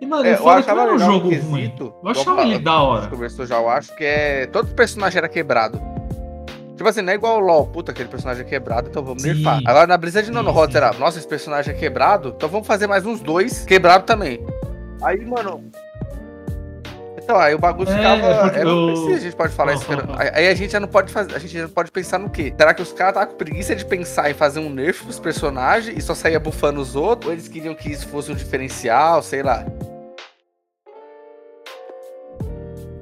E, 0.00 0.06
mano, 0.06 0.26
é, 0.26 0.34
eu 0.34 0.48
achava 0.48 0.86
não 0.86 0.94
um 0.94 0.98
jogo 0.98 1.34
ruim. 1.34 1.74
Eu 1.78 2.08
achava 2.10 2.42
ele 2.42 2.58
da 2.58 2.82
hora. 2.82 3.08
Conversou 3.08 3.46
já, 3.46 3.56
eu 3.56 3.68
acho 3.68 3.94
que 3.96 4.04
é. 4.04 4.46
Todo 4.46 4.74
personagem 4.74 5.18
era 5.18 5.28
quebrado. 5.28 5.80
Tipo 6.80 6.88
assim, 6.88 7.02
não 7.02 7.12
é 7.12 7.16
igual 7.16 7.36
o 7.36 7.40
LOL, 7.40 7.66
puta, 7.66 7.92
aquele 7.92 8.08
personagem 8.08 8.42
é 8.42 8.48
quebrado, 8.48 8.88
então 8.88 9.04
vamos 9.04 9.20
sim. 9.20 9.34
nerfar. 9.34 9.60
Agora 9.66 9.86
na 9.86 9.98
brisa 9.98 10.22
de 10.22 10.30
Nono 10.30 10.50
Hot 10.50 10.74
era, 10.74 10.94
nossa, 10.94 11.18
esse 11.18 11.28
personagem 11.28 11.74
é 11.74 11.76
quebrado, 11.76 12.32
então 12.34 12.48
vamos 12.48 12.66
fazer 12.66 12.86
mais 12.86 13.04
uns 13.04 13.20
dois 13.20 13.66
quebrado 13.66 14.06
também. 14.06 14.42
Aí, 15.02 15.22
mano. 15.26 15.62
Então, 17.22 17.36
aí 17.36 17.54
o 17.54 17.58
bagulho 17.58 17.90
é, 17.90 17.94
ficava. 17.94 18.56
É, 18.56 18.60
é 18.60 18.64
eu... 18.64 19.14
a 19.14 19.18
gente 19.18 19.36
pode 19.36 19.52
falar 19.52 19.74
isso. 19.74 19.84
Aí 20.32 20.48
a 20.48 20.54
gente 20.54 20.72
já 20.72 20.80
não 20.80 20.88
pode 20.88 21.12
fazer. 21.12 21.36
A 21.36 21.38
gente 21.38 21.52
já 21.52 21.62
não 21.64 21.68
pode 21.68 21.90
pensar 21.90 22.18
no 22.18 22.30
quê? 22.30 22.50
Será 22.56 22.72
que 22.72 22.80
os 22.80 22.94
caras 22.94 23.12
estavam 23.12 23.28
com 23.28 23.36
preguiça 23.36 23.76
de 23.76 23.84
pensar 23.84 24.30
em 24.30 24.34
fazer 24.34 24.60
um 24.60 24.70
nerf 24.70 25.04
pros 25.04 25.18
personagens 25.18 25.94
e 25.98 26.00
só 26.00 26.14
saía 26.14 26.40
bufando 26.40 26.80
os 26.80 26.96
outros? 26.96 27.26
Ou 27.26 27.34
eles 27.34 27.46
queriam 27.46 27.74
que 27.74 27.92
isso 27.92 28.08
fosse 28.08 28.32
um 28.32 28.34
diferencial, 28.34 29.22
sei 29.22 29.42
lá. 29.42 29.66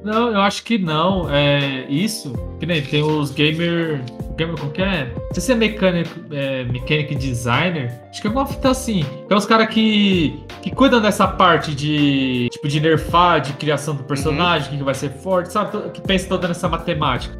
Não, 0.08 0.32
eu 0.32 0.40
acho 0.40 0.64
que 0.64 0.78
não. 0.78 1.28
É 1.30 1.84
isso. 1.90 2.32
Que 2.58 2.64
nem 2.64 2.80
tem 2.80 3.02
os 3.02 3.30
gamer. 3.30 4.02
Gamer 4.38 4.56
como 4.56 4.72
que 4.72 4.80
é? 4.80 5.12
Não 5.14 5.34
sei 5.34 5.42
se 5.42 5.52
é 5.52 5.54
mecânico, 5.54 6.18
é, 6.30 6.64
mechanic 6.64 7.14
designer. 7.14 7.92
Acho 8.08 8.22
que 8.22 8.26
é 8.26 8.30
uma 8.30 8.46
fita 8.46 8.70
assim. 8.70 9.04
Que 9.26 9.34
é 9.34 9.36
os 9.36 9.44
caras 9.44 9.68
que, 9.68 10.42
que 10.62 10.70
cuidam 10.70 11.02
dessa 11.02 11.28
parte 11.28 11.74
de. 11.74 12.48
Tipo, 12.50 12.68
de 12.68 12.80
nerfar, 12.80 13.42
de 13.42 13.52
criação 13.52 13.94
do 13.94 14.02
personagem, 14.04 14.72
uhum. 14.72 14.78
que 14.78 14.84
vai 14.84 14.94
ser 14.94 15.10
forte, 15.10 15.52
sabe? 15.52 15.90
Que 15.90 16.00
pensa 16.00 16.26
toda 16.26 16.48
nessa 16.48 16.70
matemática. 16.70 17.38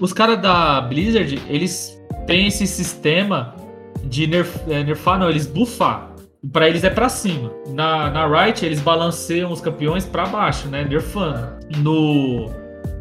Os 0.00 0.12
caras 0.12 0.40
da 0.40 0.80
Blizzard, 0.82 1.42
eles 1.48 2.00
têm 2.28 2.46
esse 2.46 2.68
sistema 2.68 3.56
de 4.04 4.28
nerf, 4.28 4.60
é, 4.70 4.84
nerfar, 4.84 5.18
não, 5.18 5.28
eles 5.28 5.48
buffar. 5.48 6.12
Para 6.52 6.68
eles 6.68 6.84
é 6.84 6.90
para 6.90 7.08
cima. 7.08 7.50
Na, 7.68 8.10
na 8.10 8.26
Riot, 8.26 8.64
eles 8.64 8.80
balanceiam 8.80 9.50
os 9.50 9.60
campeões 9.60 10.04
para 10.04 10.26
baixo, 10.26 10.68
né? 10.68 10.84
Nerfando. 10.84 11.56
No, 11.78 12.50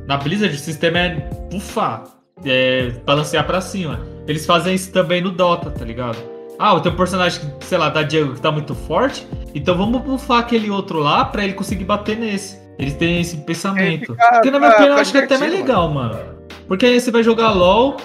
na 0.07 0.17
Blizzard, 0.17 0.55
o 0.55 0.59
sistema 0.59 0.99
é 0.99 1.29
buffar, 1.51 2.03
é 2.45 2.91
balancear 3.05 3.45
para 3.45 3.61
cima. 3.61 3.99
Eles 4.27 4.45
fazem 4.45 4.75
isso 4.75 4.91
também 4.91 5.21
no 5.21 5.31
Dota, 5.31 5.69
tá 5.69 5.83
ligado? 5.83 6.17
Ah, 6.57 6.73
o 6.73 6.79
teu 6.79 6.93
personagem, 6.93 7.41
sei 7.59 7.77
lá, 7.77 7.89
da 7.89 8.01
Diego 8.01 8.33
que 8.33 8.41
tá 8.41 8.51
muito 8.51 8.73
forte, 8.73 9.27
então 9.53 9.77
vamos 9.77 10.01
buffar 10.01 10.39
aquele 10.39 10.69
outro 10.69 10.99
lá 10.99 11.25
para 11.25 11.43
ele 11.43 11.53
conseguir 11.53 11.83
bater 11.83 12.17
nesse. 12.17 12.57
Eles 12.77 12.93
têm 12.93 13.21
esse 13.21 13.37
pensamento. 13.37 14.13
Fica, 14.13 14.29
Porque 14.33 14.51
na 14.51 14.59
minha 14.59 14.71
opinião, 14.71 14.93
eu 14.95 15.01
acho 15.01 15.11
que 15.11 15.17
é 15.17 15.23
até 15.23 15.37
mais 15.37 15.51
legal, 15.51 15.89
mano. 15.89 16.17
Porque 16.67 16.85
aí 16.85 16.99
você 16.99 17.11
vai 17.11 17.23
jogar 17.23 17.51
LOL. 17.51 17.97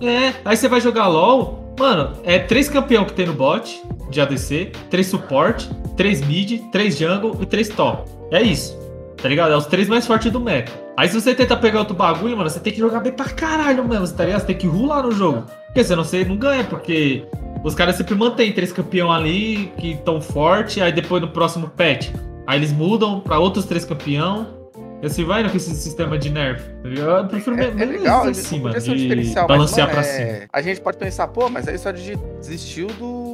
É, 0.00 0.32
aí 0.44 0.56
você 0.56 0.68
vai 0.68 0.80
jogar 0.80 1.08
LOL. 1.08 1.67
Mano, 1.78 2.14
é 2.24 2.40
três 2.40 2.68
campeão 2.68 3.04
que 3.04 3.12
tem 3.12 3.24
no 3.24 3.32
bot 3.32 3.82
de 4.10 4.20
ADC, 4.20 4.72
três 4.90 5.06
suporte, 5.06 5.70
três 5.96 6.20
mid, 6.20 6.60
três 6.72 6.98
jungle 6.98 7.36
e 7.40 7.46
três 7.46 7.68
top. 7.68 8.10
É 8.32 8.42
isso. 8.42 8.76
Tá 9.16 9.28
ligado? 9.28 9.52
É 9.52 9.56
os 9.56 9.66
três 9.66 9.88
mais 9.88 10.06
fortes 10.06 10.30
do 10.30 10.40
meta. 10.40 10.72
Aí 10.96 11.08
se 11.08 11.20
você 11.20 11.34
tentar 11.34 11.58
pegar 11.58 11.80
outro 11.80 11.94
bagulho, 11.94 12.36
mano, 12.36 12.50
você 12.50 12.58
tem 12.58 12.72
que 12.72 12.80
jogar 12.80 12.98
bem 12.98 13.12
pra 13.12 13.26
caralho 13.26 13.84
mesmo, 13.84 14.08
tá 14.16 14.24
ligado? 14.24 14.40
Você 14.40 14.46
tem 14.46 14.56
que 14.56 14.66
rular 14.66 15.04
no 15.04 15.12
jogo. 15.12 15.44
Porque 15.66 15.84
senão 15.84 16.02
você 16.02 16.24
não 16.24 16.36
ganha, 16.36 16.64
porque 16.64 17.24
os 17.62 17.74
caras 17.74 17.94
sempre 17.94 18.16
mantêm 18.16 18.52
três 18.52 18.72
campeão 18.72 19.12
ali 19.12 19.72
que 19.78 19.96
tão 20.04 20.20
forte, 20.20 20.80
aí 20.80 20.90
depois 20.92 21.22
no 21.22 21.28
próximo 21.28 21.68
patch. 21.68 22.10
Aí 22.46 22.58
eles 22.58 22.72
mudam 22.72 23.20
pra 23.20 23.38
outros 23.38 23.64
três 23.66 23.84
campeão. 23.84 24.57
Assim 25.02 25.24
vai 25.24 25.48
com 25.48 25.56
esse 25.56 25.74
sistema 25.74 26.18
de 26.18 26.30
nerf. 26.30 26.62
Tá 26.82 26.88
Eu 26.88 27.28
prefiro 27.28 27.60
é, 27.60 27.66
é 27.66 27.84
legal, 27.84 28.30
de 28.30 29.34
balancear 29.46 29.86
mas, 29.86 29.96
pra 29.96 30.00
é... 30.00 30.34
cima. 30.34 30.48
A 30.52 30.62
gente 30.62 30.80
pode 30.80 30.98
pensar, 30.98 31.28
pô, 31.28 31.48
mas 31.48 31.68
aí 31.68 31.78
só 31.78 31.92
desistiu 31.92 32.88
do 32.88 33.27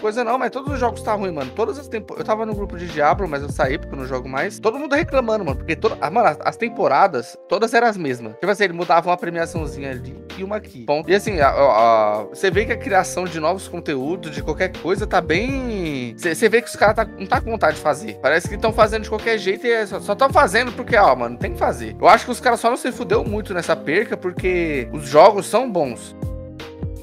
coisa 0.00 0.24
não, 0.24 0.38
mas 0.38 0.50
todos 0.50 0.72
os 0.72 0.78
jogos 0.78 1.02
tá 1.02 1.14
ruim, 1.14 1.32
mano. 1.32 1.50
Todas 1.54 1.78
as 1.78 1.88
temporadas. 1.88 2.20
Eu 2.20 2.26
tava 2.26 2.46
no 2.46 2.54
grupo 2.54 2.76
de 2.76 2.86
Diablo, 2.86 3.28
mas 3.28 3.42
eu 3.42 3.50
saí 3.50 3.78
porque 3.78 3.94
eu 3.94 3.98
não 3.98 4.06
jogo 4.06 4.28
mais. 4.28 4.58
Todo 4.58 4.78
mundo 4.78 4.94
reclamando, 4.94 5.44
mano. 5.44 5.56
Porque 5.56 5.76
toda... 5.76 5.96
ah, 6.00 6.10
mano, 6.10 6.36
as 6.40 6.56
temporadas, 6.56 7.36
todas 7.48 7.72
eram 7.74 7.88
as 7.88 7.96
mesmas. 7.96 8.34
Tipo 8.34 8.50
assim, 8.50 8.64
ele 8.64 8.72
mudava 8.72 9.08
uma 9.10 9.16
premiaçãozinha 9.16 9.90
ali 9.90 10.16
e 10.36 10.44
uma 10.44 10.56
aqui. 10.56 10.84
Bom, 10.84 11.02
e 11.06 11.14
assim, 11.14 11.40
a, 11.40 11.48
a, 11.48 12.20
a... 12.20 12.22
você 12.24 12.50
vê 12.50 12.64
que 12.64 12.72
a 12.72 12.76
criação 12.76 13.24
de 13.24 13.38
novos 13.40 13.68
conteúdos, 13.68 14.30
de 14.30 14.42
qualquer 14.42 14.72
coisa, 14.78 15.06
tá 15.06 15.20
bem. 15.20 16.14
Você 16.16 16.48
vê 16.48 16.60
que 16.60 16.68
os 16.68 16.76
caras 16.76 16.96
tá... 16.96 17.04
não 17.04 17.26
tá 17.26 17.40
com 17.40 17.50
vontade 17.50 17.76
de 17.76 17.82
fazer. 17.82 18.18
Parece 18.20 18.48
que 18.48 18.54
estão 18.54 18.72
fazendo 18.72 19.02
de 19.02 19.08
qualquer 19.08 19.38
jeito 19.38 19.66
e 19.66 19.70
é 19.70 19.86
só 19.86 19.98
estão 19.98 20.30
fazendo 20.30 20.72
porque, 20.72 20.96
ó, 20.96 21.14
mano, 21.14 21.36
tem 21.36 21.52
que 21.52 21.58
fazer. 21.58 21.96
Eu 22.00 22.08
acho 22.08 22.24
que 22.24 22.30
os 22.30 22.40
caras 22.40 22.60
só 22.60 22.70
não 22.70 22.76
se 22.76 22.90
fudeu 22.92 23.24
muito 23.24 23.54
nessa 23.54 23.76
perca 23.76 24.16
porque 24.16 24.88
os 24.92 25.08
jogos 25.08 25.46
são 25.46 25.70
bons 25.70 26.14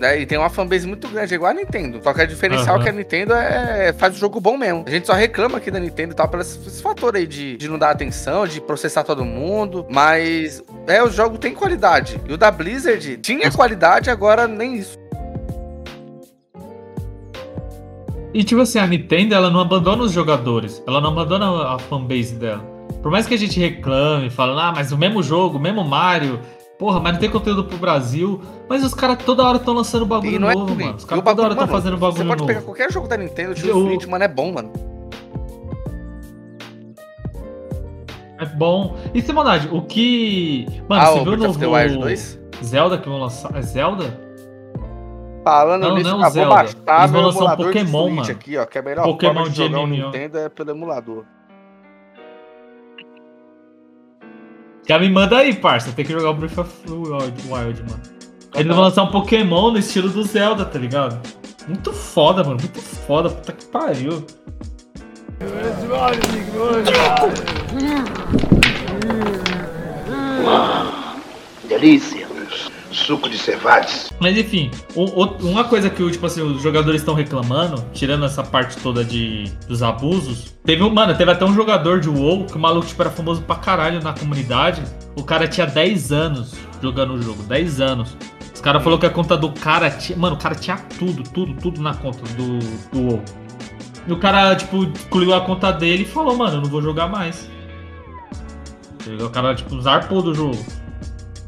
né? 0.02 0.20
E 0.20 0.26
tem 0.26 0.38
uma 0.38 0.50
fanbase 0.50 0.88
muito 0.88 1.08
grande, 1.08 1.36
igual 1.36 1.52
a 1.52 1.54
Nintendo. 1.54 2.02
Só 2.04 2.12
que 2.12 2.22
a 2.22 2.26
diferencial 2.26 2.78
uhum. 2.78 2.84
que 2.84 2.90
a 2.90 2.92
Nintendo 2.92 3.34
é 3.34 3.94
faz 3.94 4.16
o 4.16 4.20
jogo 4.20 4.42
bom 4.42 4.58
mesmo. 4.58 4.84
A 4.88 4.90
gente 4.90 5.06
só 5.06 5.14
reclama 5.14 5.60
aqui 5.60 5.70
da 5.70 5.80
Nintendo 5.80 6.14
e 6.14 6.16
tal, 6.16 6.28
por 6.28 6.40
esse 6.40 6.82
fator 6.82 7.16
aí 7.16 7.28
de, 7.28 7.56
de 7.56 7.70
não 7.70 7.78
dar 7.78 7.92
atenção, 7.92 8.48
de 8.48 8.60
processar 8.60 9.04
todo 9.04 9.24
mundo. 9.24 9.86
Mas 9.90 10.64
é, 10.88 11.04
o 11.04 11.10
jogo 11.10 11.38
tem 11.38 11.54
qualidade. 11.54 12.20
E 12.28 12.34
o 12.34 12.38
da 12.38 12.50
Blizzard 12.50 13.18
tinha 13.18 13.52
qualidade, 13.52 14.10
agora 14.10 14.48
nem 14.48 14.76
isso. 14.78 14.98
E 18.34 18.44
tipo 18.44 18.62
assim, 18.62 18.80
a 18.80 18.88
Nintendo, 18.88 19.36
ela 19.36 19.52
não 19.52 19.60
abandona 19.60 20.04
os 20.04 20.12
jogadores. 20.12 20.82
Ela 20.88 21.00
não 21.00 21.12
abandona 21.12 21.76
a 21.76 21.78
fanbase 21.78 22.34
dela. 22.36 22.66
Por 23.04 23.12
mais 23.12 23.28
que 23.28 23.36
a 23.36 23.38
gente 23.38 23.60
reclame, 23.60 24.30
fale, 24.30 24.54
ah, 24.60 24.74
mas 24.76 24.92
o 24.92 24.98
mesmo 24.98 25.22
jogo, 25.22 25.58
o 25.58 25.62
mesmo 25.62 25.84
Mario, 25.84 26.40
porra, 26.82 27.00
mas 27.00 27.14
não 27.14 27.20
tem 27.20 27.30
conteúdo 27.30 27.64
pro 27.64 27.78
Brasil. 27.78 28.42
Mas 28.68 28.84
os 28.84 28.92
caras 28.96 29.24
toda 29.24 29.44
hora 29.44 29.58
estão 29.58 29.76
lançando 29.76 30.04
bagulho 30.04 30.36
é 30.36 30.40
novo, 30.40 30.74
ruim. 30.74 30.86
mano. 30.86 30.98
Os 30.98 31.06
caras 31.06 31.24
toda 31.24 31.44
hora 31.44 31.54
estão 31.54 31.68
fazendo 31.68 31.96
bagulho 31.98 32.18
Você 32.18 32.26
pode 32.26 32.40
novo. 32.42 32.48
pegar 32.48 32.62
qualquer 32.64 32.92
jogo 32.92 33.08
da 33.08 33.16
Nintendo, 33.18 33.54
Eu- 33.64 33.78
o 33.78 33.82
Switch, 33.88 34.08
mano, 34.08 34.24
é 34.24 34.28
bom, 34.28 34.52
mano. 34.52 34.72
É 38.40 38.46
bom. 38.46 38.98
E 39.14 39.22
Simonade, 39.22 39.70
o 39.72 39.84
que. 39.84 40.66
Mano, 40.90 41.02
ah, 41.02 41.06
você 41.06 41.14
viu 41.24 41.34
o 41.34 41.38
Breath 41.38 41.50
of 41.52 41.60
the 41.60 41.66
novo 41.66 41.78
Wild 41.78 41.98
2? 42.00 42.40
Zelda 42.64 42.98
que 42.98 43.08
vão 43.08 43.20
lançar? 43.20 43.56
É 43.56 43.62
Zelda? 43.62 44.20
Falando 45.44 45.82
Não, 45.82 45.96
nisso, 45.96 46.10
não, 46.10 46.18
eu 46.18 46.22
vou 46.24 46.32
Zelda. 46.32 46.50
baixar 46.56 47.00
Eles 47.00 47.12
vão 47.12 47.22
lançar 47.22 47.44
um 47.54 47.56
Pokémon, 47.58 48.10
mano. 48.10 48.32
aqui, 48.32 48.58
ó, 48.58 48.66
que 48.66 48.78
é 48.78 48.82
a 48.82 48.84
melhor 48.84 49.04
Pokémon 49.04 49.34
forma 49.34 49.50
de 49.50 49.56
de 49.56 49.64
jogar 49.64 49.78
MMO. 49.88 50.06
Nintendo 50.06 50.38
é 50.40 50.50
pelo 50.50 50.72
emulador. 50.72 51.24
Já 54.88 55.00
me 55.00 55.10
manda 55.10 55.38
aí, 55.38 55.54
parça. 55.56 55.92
Tem 55.92 56.04
que 56.06 56.12
jogar 56.12 56.32
o 56.32 56.34
Breath 56.34 56.58
of 56.58 56.72
Wild, 56.88 57.42
Wild, 57.48 57.84
mano. 57.84 58.02
Bom. 58.54 58.74
vão 58.74 58.84
lançar 58.84 59.04
um 59.04 59.12
Pokémon 59.12 59.72
no 59.72 59.80
estilo 59.80 60.10
do 60.10 60.24
Zelda, 60.24 60.66
tá 60.66 60.78
ligado? 60.78 61.22
Muito 61.68 61.94
foda, 61.94 62.44
mano. 62.44 62.58
Muito 62.60 62.82
foda. 62.82 63.30
Puta 63.30 63.54
que 63.54 63.66
pariu. 63.66 64.26
Delícia. 71.68 72.21
Suco 72.92 73.30
de 73.30 73.38
cevades. 73.38 74.12
Mas 74.20 74.38
enfim, 74.38 74.70
o- 74.96 75.24
o- 75.24 75.50
uma 75.50 75.64
coisa 75.64 75.90
que 75.90 76.10
tipo 76.12 76.26
assim, 76.26 76.42
os 76.42 76.62
jogadores 76.62 77.02
estão 77.02 77.14
reclamando, 77.14 77.84
tirando 77.94 78.26
essa 78.26 78.44
parte 78.44 78.78
toda 78.78 79.04
de, 79.04 79.46
dos 79.68 79.82
abusos, 79.82 80.54
teve 80.66 80.84
um, 80.84 80.90
mano, 80.94 81.16
teve 81.16 81.32
até 81.32 81.46
um 81.46 81.54
jogador 81.54 82.00
de 82.02 82.10
WoW 82.10 82.46
que 82.46 82.56
o 82.56 82.60
maluco 82.60 82.86
tipo, 82.88 83.02
era 83.02 83.10
famoso 83.12 83.42
pra 83.44 83.56
caralho 83.56 84.02
na 84.04 84.14
comunidade. 84.14 84.84
O 85.16 85.24
cara 85.24 85.48
tinha 85.48 85.66
10 85.66 86.12
anos 86.12 86.54
jogando 86.82 87.14
o 87.14 87.22
jogo, 87.22 87.42
10 87.44 87.80
anos. 87.82 88.16
Os 88.54 88.60
caras 88.62 88.84
falaram 88.84 89.00
que 89.00 89.06
a 89.08 89.10
conta 89.10 89.36
do 89.38 89.52
cara 89.52 89.90
tinha. 89.90 90.18
Mano, 90.18 90.36
o 90.36 90.40
cara 90.40 90.54
tinha 90.56 90.78
tudo, 91.00 91.24
tudo, 91.24 91.54
tudo 91.62 91.82
na 91.82 91.94
conta 91.94 92.20
do, 92.34 92.60
do 92.92 93.08
WoW. 93.14 93.24
E 94.08 94.12
o 94.12 94.18
cara, 94.18 94.56
tipo, 94.56 94.84
excluiu 94.84 95.34
a 95.34 95.42
conta 95.42 95.72
dele 95.72 96.04
e 96.04 96.06
falou, 96.06 96.36
mano, 96.36 96.58
eu 96.58 96.62
não 96.62 96.70
vou 96.70 96.82
jogar 96.82 97.08
mais. 97.08 97.50
O 99.24 99.30
cara, 99.30 99.56
tipo, 99.56 99.80
zarpou 99.82 100.22
do 100.22 100.34
jogo. 100.34 100.58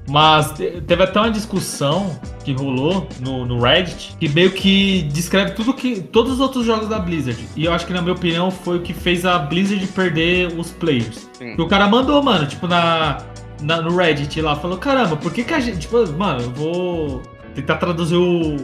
Mas 0.08 0.52
te- 0.52 0.82
teve 0.82 1.04
até 1.04 1.20
uma 1.20 1.32
discussão 1.32 2.20
que 2.44 2.52
rolou 2.52 3.08
no, 3.22 3.46
no 3.46 3.60
Reddit 3.62 4.16
que 4.20 4.28
meio 4.28 4.52
que 4.52 5.04
descreve 5.04 5.52
tudo 5.52 5.74
que. 5.74 6.02
todos 6.02 6.34
os 6.34 6.40
outros 6.42 6.66
jogos 6.66 6.90
da 6.90 7.00
Blizzard. 7.00 7.42
E 7.56 7.66
eu 7.66 7.72
acho 7.74 7.86
que, 7.88 7.94
na 7.94 8.02
minha 8.02 8.14
opinião, 8.14 8.52
foi 8.52 8.78
o 8.78 8.82
que 8.82 8.94
fez 8.94 9.26
a 9.26 9.40
Blizzard 9.40 9.86
perder 9.88 10.48
os 10.60 10.72
players. 10.72 11.30
Sim. 11.34 11.56
Que 11.56 11.62
o 11.62 11.68
cara 11.68 11.88
mandou, 11.88 12.22
mano, 12.22 12.46
tipo, 12.46 12.68
na, 12.68 13.20
na- 13.62 13.82
no 13.82 13.96
Reddit 13.96 14.42
lá, 14.42 14.56
falou, 14.58 14.78
caramba, 14.78 15.16
por 15.16 15.32
que, 15.32 15.44
que 15.44 15.54
a 15.54 15.60
gente. 15.62 15.80
Tipo, 15.80 16.06
mano, 16.14 16.42
eu 16.42 16.52
vou 16.52 17.22
tentar 17.56 17.78
traduzir 17.78 18.16
o 18.18 18.58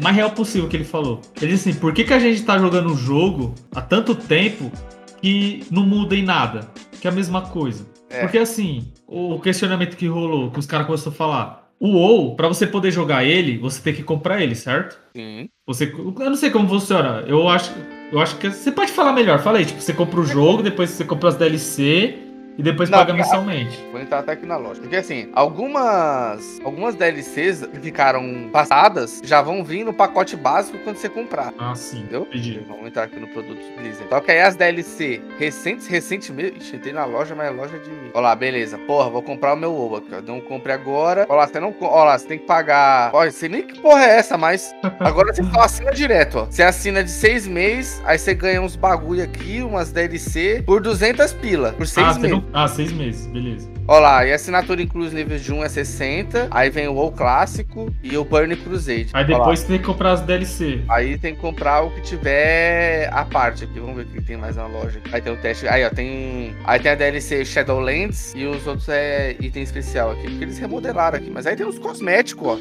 mais 0.00 0.16
real 0.16 0.30
possível 0.30 0.66
que 0.68 0.76
ele 0.76 0.84
falou. 0.84 1.20
Ele 1.42 1.52
disse 1.52 1.68
assim, 1.70 1.78
por 1.78 1.92
que, 1.92 2.04
que 2.04 2.14
a 2.14 2.18
gente 2.18 2.42
tá 2.42 2.58
jogando 2.58 2.90
um 2.90 2.96
jogo 2.96 3.54
há 3.74 3.82
tanto 3.82 4.14
tempo 4.14 4.72
que 5.20 5.62
não 5.70 5.82
muda 5.84 6.16
em 6.16 6.22
nada? 6.22 6.70
Que 7.00 7.06
é 7.06 7.10
a 7.10 7.14
mesma 7.14 7.42
coisa. 7.42 7.86
É. 8.16 8.20
Porque 8.22 8.38
assim, 8.38 8.92
o 9.06 9.38
questionamento 9.40 9.96
que 9.96 10.06
rolou, 10.06 10.50
que 10.50 10.58
os 10.58 10.66
caras 10.66 10.86
começaram 10.86 11.12
a 11.12 11.14
falar, 11.14 11.70
o 11.78 11.88
WoW, 11.88 12.36
pra 12.36 12.48
você 12.48 12.66
poder 12.66 12.90
jogar 12.90 13.24
ele, 13.24 13.58
você 13.58 13.82
tem 13.82 13.94
que 13.94 14.02
comprar 14.02 14.42
ele, 14.42 14.54
certo? 14.54 14.98
Sim. 15.14 15.48
Você, 15.66 15.92
eu 15.94 16.30
não 16.30 16.36
sei 16.36 16.50
como 16.50 16.68
funciona. 16.68 17.24
Eu 17.26 17.48
acho, 17.48 17.72
eu 18.10 18.18
acho 18.20 18.36
que 18.38 18.48
você 18.50 18.72
pode 18.72 18.92
falar 18.92 19.12
melhor. 19.12 19.38
Fala 19.40 19.58
aí, 19.58 19.66
tipo, 19.66 19.80
você 19.80 19.92
compra 19.92 20.20
o 20.20 20.24
jogo, 20.24 20.62
depois 20.62 20.90
você 20.90 21.04
compra 21.04 21.28
as 21.28 21.36
DLC 21.36 22.25
e 22.58 22.62
depois 22.62 22.88
Não, 22.88 22.98
paga 22.98 23.12
mensalmente. 23.12 23.84
Vou 23.92 24.00
entrar 24.00 24.20
até 24.20 24.32
aqui 24.32 24.46
na 24.46 24.56
loja. 24.56 24.80
Porque 24.80 24.96
assim, 24.96 25.28
algumas 25.34 26.60
algumas 26.64 26.94
DLCs 26.94 27.66
que 27.66 27.80
ficaram 27.80 28.48
passadas 28.52 29.20
já 29.24 29.42
vão 29.42 29.62
vir 29.62 29.84
no 29.84 29.92
pacote 29.92 30.36
básico 30.36 30.78
quando 30.78 30.96
você 30.96 31.08
comprar. 31.08 31.52
Ah, 31.58 31.74
sim. 31.74 32.00
Entendeu? 32.00 32.22
Entendi. 32.22 32.64
Vamos 32.66 32.86
entrar 32.86 33.04
aqui 33.04 33.18
no 33.20 33.28
produto 33.28 33.60
Blizzard. 33.78 34.08
Só 34.08 34.20
que 34.20 34.30
aí 34.30 34.40
as 34.40 34.56
DLC 34.56 35.20
recentes, 35.38 35.86
recentes 35.86 36.30
mesmo. 36.30 36.56
Ixi, 36.56 36.76
entrei 36.76 36.92
na 36.92 37.04
loja, 37.04 37.34
mas 37.34 37.48
é 37.48 37.50
loja 37.50 37.78
de. 37.78 37.90
Olha 38.14 38.20
lá, 38.20 38.34
beleza. 38.34 38.78
Porra, 38.78 39.10
vou 39.10 39.22
comprar 39.22 39.52
o 39.54 39.56
meu 39.56 39.74
ovo 39.74 39.96
aqui, 39.96 40.08
ó. 40.14 40.22
Não 40.22 40.40
comprei 40.40 40.74
agora. 40.74 41.26
Olha 41.28 41.40
lá, 41.40 41.46
você 41.46 41.60
não. 41.60 41.74
Olha 41.80 42.04
lá, 42.04 42.18
você 42.18 42.26
tem 42.26 42.38
que 42.38 42.46
pagar. 42.46 43.10
Olha, 43.12 43.30
sei 43.30 43.48
nem 43.48 43.62
que 43.62 43.78
porra 43.80 44.04
é 44.04 44.16
essa, 44.16 44.38
mas. 44.38 44.74
Agora 45.00 45.32
você 45.32 45.42
só 45.42 45.60
assina 45.60 45.92
direto, 45.92 46.38
ó. 46.38 46.44
Você 46.46 46.62
assina 46.62 47.02
de 47.02 47.10
seis 47.10 47.46
meses, 47.46 48.02
aí 48.04 48.18
você 48.18 48.34
ganha 48.34 48.60
uns 48.60 48.76
bagulho 48.76 49.22
aqui, 49.22 49.62
umas 49.62 49.92
DLC, 49.92 50.62
por 50.64 50.80
200 50.80 51.32
pila. 51.34 51.72
Por 51.72 51.86
seis 51.86 52.16
ah, 52.16 52.18
meses. 52.18 52.45
Ah, 52.52 52.68
seis 52.68 52.92
meses, 52.92 53.26
beleza. 53.26 53.68
Olha 53.88 54.00
lá, 54.00 54.26
e 54.26 54.32
a 54.32 54.34
assinatura 54.34 54.82
inclui 54.82 55.06
os 55.06 55.12
níveis 55.12 55.44
de 55.44 55.52
1 55.52 55.62
a 55.62 55.68
60. 55.68 56.48
Aí 56.50 56.70
vem 56.70 56.88
o 56.88 56.94
WoW 56.94 57.12
clássico 57.12 57.92
e 58.02 58.16
o 58.16 58.24
Burn 58.24 58.56
Crusade. 58.56 59.10
Aí 59.12 59.24
depois 59.24 59.60
você 59.60 59.66
tem 59.66 59.78
que 59.78 59.84
comprar 59.84 60.12
as 60.12 60.22
DLC. 60.22 60.82
Aí 60.88 61.18
tem 61.18 61.34
que 61.34 61.40
comprar 61.40 61.82
o 61.82 61.90
que 61.90 62.00
tiver 62.00 63.08
a 63.12 63.24
parte 63.24 63.64
aqui. 63.64 63.78
Vamos 63.78 63.96
ver 63.96 64.02
o 64.02 64.06
que 64.06 64.22
tem 64.22 64.36
mais 64.36 64.56
na 64.56 64.66
loja. 64.66 65.00
Aí 65.12 65.20
tem 65.20 65.32
o 65.32 65.36
teste. 65.36 65.68
Aí, 65.68 65.84
ó, 65.84 65.90
tem. 65.90 66.54
Aí 66.64 66.80
tem 66.80 66.92
a 66.92 66.94
DLC 66.94 67.44
Shadowlands 67.44 68.34
e 68.34 68.44
os 68.46 68.66
outros 68.66 68.88
é 68.88 69.36
item 69.38 69.62
especial 69.62 70.12
aqui. 70.12 70.22
Porque 70.22 70.44
eles 70.44 70.58
remodelaram 70.58 71.18
aqui. 71.18 71.30
Mas 71.30 71.46
aí 71.46 71.54
tem 71.56 71.66
os 71.66 71.78
cosméticos, 71.78 72.46
ó. 72.46 72.58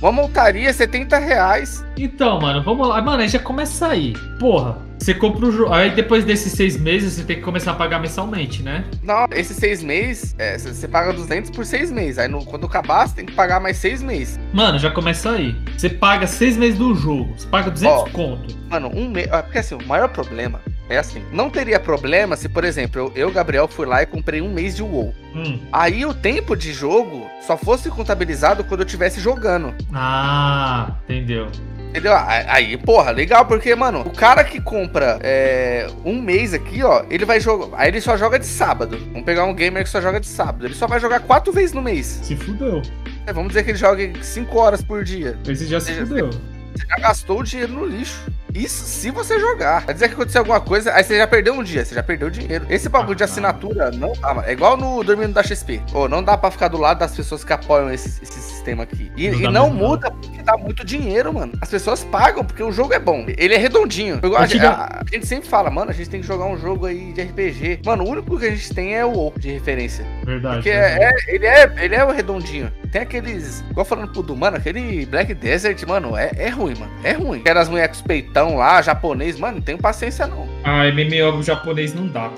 Uma 0.00 0.12
montaria, 0.12 0.72
70 0.72 1.18
reais. 1.18 1.84
Então, 1.96 2.40
mano, 2.40 2.62
vamos 2.62 2.86
lá. 2.86 3.02
Mano, 3.02 3.22
aí 3.22 3.28
já 3.28 3.40
começa 3.40 3.88
aí. 3.88 4.14
Porra, 4.38 4.78
você 4.98 5.14
compra 5.14 5.46
o 5.46 5.52
jogo. 5.52 5.72
Aí 5.72 5.90
depois 5.94 6.24
desses 6.24 6.52
seis 6.52 6.76
meses 6.78 7.14
você 7.14 7.24
tem 7.24 7.36
que 7.36 7.42
começar 7.42 7.72
a 7.72 7.74
pagar 7.74 7.98
mensalmente, 8.00 8.62
né? 8.62 8.84
Não, 9.02 9.26
esses 9.32 9.56
seis 9.56 9.82
meses, 9.82 10.34
é, 10.38 10.58
você 10.58 10.86
paga 10.88 11.12
200 11.12 11.50
por 11.50 11.64
seis 11.64 11.90
meses. 11.90 12.18
Aí 12.18 12.28
no- 12.28 12.44
quando 12.44 12.66
acabar, 12.66 13.06
você 13.08 13.14
tem 13.16 13.26
que 13.26 13.32
pagar 13.32 13.60
mais 13.60 13.76
seis 13.76 14.02
meses. 14.02 14.38
Mano, 14.52 14.78
já 14.78 14.90
começa 14.90 15.32
aí. 15.32 15.54
Você 15.76 15.88
paga 15.88 16.26
seis 16.26 16.56
meses 16.56 16.78
do 16.78 16.94
jogo. 16.94 17.32
Você 17.36 17.46
paga 17.46 17.70
200 17.70 17.96
Ó. 18.00 18.04
conto. 18.10 18.56
Mano, 18.68 18.90
um 18.94 19.08
mês. 19.08 19.28
Porque 19.28 19.58
assim, 19.58 19.74
o 19.76 19.86
maior 19.86 20.08
problema 20.08 20.60
é 20.90 20.98
assim. 20.98 21.22
Não 21.32 21.48
teria 21.50 21.78
problema 21.78 22.36
se, 22.36 22.48
por 22.48 22.64
exemplo, 22.64 23.00
eu, 23.00 23.12
eu 23.14 23.30
Gabriel, 23.30 23.68
fui 23.68 23.86
lá 23.86 24.02
e 24.02 24.06
comprei 24.06 24.40
um 24.40 24.52
mês 24.52 24.74
de 24.76 24.82
WoW. 24.82 25.14
Hum. 25.34 25.58
Aí 25.72 26.04
o 26.04 26.12
tempo 26.14 26.56
de 26.56 26.72
jogo 26.72 27.26
só 27.46 27.56
fosse 27.56 27.88
contabilizado 27.90 28.64
quando 28.64 28.80
eu 28.80 28.86
estivesse 28.86 29.20
jogando. 29.20 29.74
Ah, 29.94 30.92
entendeu. 31.04 31.48
Entendeu? 31.88 32.12
Aí, 32.14 32.76
porra, 32.76 33.10
legal, 33.10 33.46
porque, 33.46 33.74
mano, 33.74 34.02
o 34.02 34.10
cara 34.10 34.44
que 34.44 34.60
compra 34.60 35.18
é, 35.22 35.88
um 36.04 36.20
mês 36.20 36.52
aqui, 36.52 36.82
ó, 36.82 37.04
ele 37.10 37.24
vai 37.24 37.40
jogar. 37.40 37.78
Aí 37.78 37.88
ele 37.88 38.00
só 38.00 38.16
joga 38.16 38.38
de 38.38 38.46
sábado. 38.46 38.98
Vamos 39.10 39.24
pegar 39.24 39.44
um 39.44 39.54
gamer 39.54 39.82
que 39.84 39.88
só 39.88 40.00
joga 40.00 40.20
de 40.20 40.26
sábado. 40.26 40.66
Ele 40.66 40.74
só 40.74 40.86
vai 40.86 41.00
jogar 41.00 41.20
quatro 41.20 41.52
vezes 41.52 41.72
no 41.72 41.80
mês. 41.80 42.20
Se 42.22 42.36
fudeu. 42.36 42.82
É, 43.26 43.32
vamos 43.32 43.48
dizer 43.48 43.64
que 43.64 43.70
ele 43.70 43.78
joga 43.78 44.02
cinco 44.22 44.58
horas 44.58 44.82
por 44.82 45.02
dia. 45.02 45.38
Esse 45.48 45.66
já 45.66 45.80
se 45.80 45.94
fudeu. 45.94 46.30
Você 46.30 46.86
já 46.86 46.96
gastou 46.96 47.40
o 47.40 47.42
dinheiro 47.42 47.72
no 47.72 47.86
lixo. 47.86 48.20
Isso 48.58 48.84
se 48.84 49.10
você 49.10 49.38
jogar. 49.38 49.84
Vai 49.84 49.94
dizer 49.94 50.08
que 50.08 50.14
aconteceu 50.14 50.40
alguma 50.40 50.60
coisa, 50.60 50.92
aí 50.92 51.02
você 51.04 51.16
já 51.18 51.26
perdeu 51.26 51.54
um 51.54 51.62
dia, 51.62 51.84
você 51.84 51.94
já 51.94 52.02
perdeu 52.02 52.28
dinheiro. 52.30 52.66
Esse 52.68 52.88
bagulho 52.88 53.14
de 53.16 53.24
assinatura 53.24 53.90
não 53.90 54.12
dá, 54.14 54.34
mano. 54.34 54.48
É 54.48 54.52
igual 54.52 54.76
no 54.76 55.02
Dormindo 55.04 55.32
da 55.32 55.42
XP. 55.42 55.80
Ô, 55.92 56.08
não 56.08 56.22
dá 56.22 56.36
pra 56.36 56.50
ficar 56.50 56.68
do 56.68 56.78
lado 56.78 56.98
das 56.98 57.14
pessoas 57.14 57.44
que 57.44 57.52
apoiam 57.52 57.90
esse, 57.92 58.22
esse 58.22 58.40
sistema 58.40 58.82
aqui. 58.82 59.10
E 59.16 59.30
Não 59.30 59.38
e 59.38 59.42
não, 59.44 59.50
mesmo, 59.70 59.78
não. 59.80 59.88
muda 59.88 60.10
porque 60.10 60.42
dá 60.42 60.56
muito 60.56 60.84
dinheiro, 60.84 61.32
mano. 61.32 61.52
As 61.60 61.70
pessoas 61.70 62.02
pagam 62.04 62.44
porque 62.44 62.62
o 62.62 62.72
jogo 62.72 62.92
é 62.94 62.98
bom. 62.98 63.24
Ele 63.36 63.54
é 63.54 63.58
redondinho. 63.58 64.16
Igual 64.16 64.42
a, 64.42 64.44
a- 64.44 65.00
a 65.00 65.04
gente 65.14 65.26
sempre 65.26 65.48
fala, 65.48 65.70
mano, 65.70 65.90
a 65.90 65.94
gente 65.94 66.10
tem 66.10 66.20
que 66.20 66.26
jogar 66.26 66.46
um 66.46 66.58
jogo 66.58 66.86
aí 66.86 67.12
de 67.12 67.22
RPG. 67.22 67.80
Mano, 67.84 68.04
o 68.04 68.08
único 68.10 68.38
que 68.38 68.46
a 68.46 68.50
gente 68.50 68.74
tem 68.74 68.94
é 68.96 69.04
o 69.04 69.10
WoW 69.12 69.34
de 69.36 69.50
referência. 69.52 70.04
Verdade. 70.24 70.56
Porque 70.56 70.70
verdade. 70.70 71.04
é, 71.28 71.34
ele, 71.34 71.46
é, 71.46 71.72
ele 71.78 71.94
é 71.94 72.04
o 72.04 72.10
redondinho. 72.10 72.72
Tem 72.90 73.02
aqueles. 73.02 73.62
Igual 73.70 73.84
falando 73.84 74.12
pro 74.12 74.22
Du, 74.22 74.34
mano, 74.36 74.56
aquele 74.56 75.04
Black 75.06 75.34
Desert, 75.34 75.84
mano, 75.86 76.16
é, 76.16 76.30
é 76.36 76.48
ruim, 76.48 76.74
mano. 76.78 76.90
É 77.04 77.12
ruim. 77.12 77.40
Aquelas 77.40 77.68
mulheres 77.68 77.90
com 77.96 78.02
os 78.02 78.06
peitão 78.06 78.47
lá, 78.56 78.80
japonês, 78.82 79.38
mano, 79.38 79.56
não 79.56 79.62
tenho 79.62 79.78
paciência 79.78 80.26
não. 80.26 80.46
Ah, 80.64 80.84
MMO 80.86 81.42
japonês 81.42 81.94
não 81.94 82.06
dá. 82.06 82.30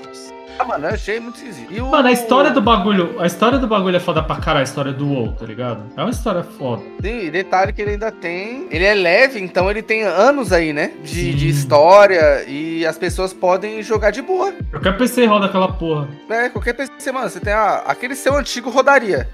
Ah, 0.59 0.63
mano, 0.65 0.85
eu 0.85 0.93
achei 0.93 1.19
muito 1.19 1.37
esquisito. 1.37 1.83
O- 1.83 1.89
Mano, 1.89 2.07
a 2.07 2.11
história 2.11 2.51
do 2.51 2.61
bagulho. 2.61 3.15
A 3.19 3.25
história 3.25 3.57
do 3.57 3.65
bagulho 3.67 3.95
é 3.97 3.99
foda 3.99 4.21
pra 4.21 4.35
caralho, 4.35 4.59
a 4.59 4.63
história 4.63 4.91
do 4.91 5.07
WoW, 5.07 5.31
tá 5.33 5.43
ligado? 5.45 5.81
É 5.97 6.01
uma 6.01 6.11
história 6.11 6.43
foda. 6.43 6.83
Sim, 7.01 7.19
e 7.25 7.31
detalhe 7.31 7.73
que 7.73 7.81
ele 7.81 7.91
ainda 7.91 8.11
tem. 8.11 8.67
Ele 8.69 8.83
é 8.85 8.93
leve, 8.93 9.39
então 9.41 9.71
ele 9.71 9.81
tem 9.81 10.03
anos 10.03 10.53
aí, 10.53 10.71
né? 10.71 10.91
De, 11.03 11.33
de 11.33 11.47
história. 11.49 12.43
E 12.47 12.85
as 12.85 12.95
pessoas 12.97 13.33
podem 13.33 13.81
jogar 13.81 14.11
de 14.11 14.21
boa. 14.21 14.53
Qualquer 14.69 14.95
PC 14.97 15.25
roda 15.25 15.47
aquela 15.47 15.71
porra. 15.71 16.07
É, 16.29 16.49
qualquer 16.49 16.73
PC, 16.73 17.11
mano, 17.11 17.27
você 17.29 17.39
tem 17.39 17.53
a- 17.53 17.81
aquele 17.87 18.13
seu 18.15 18.35
antigo 18.37 18.69
rodaria. 18.69 19.27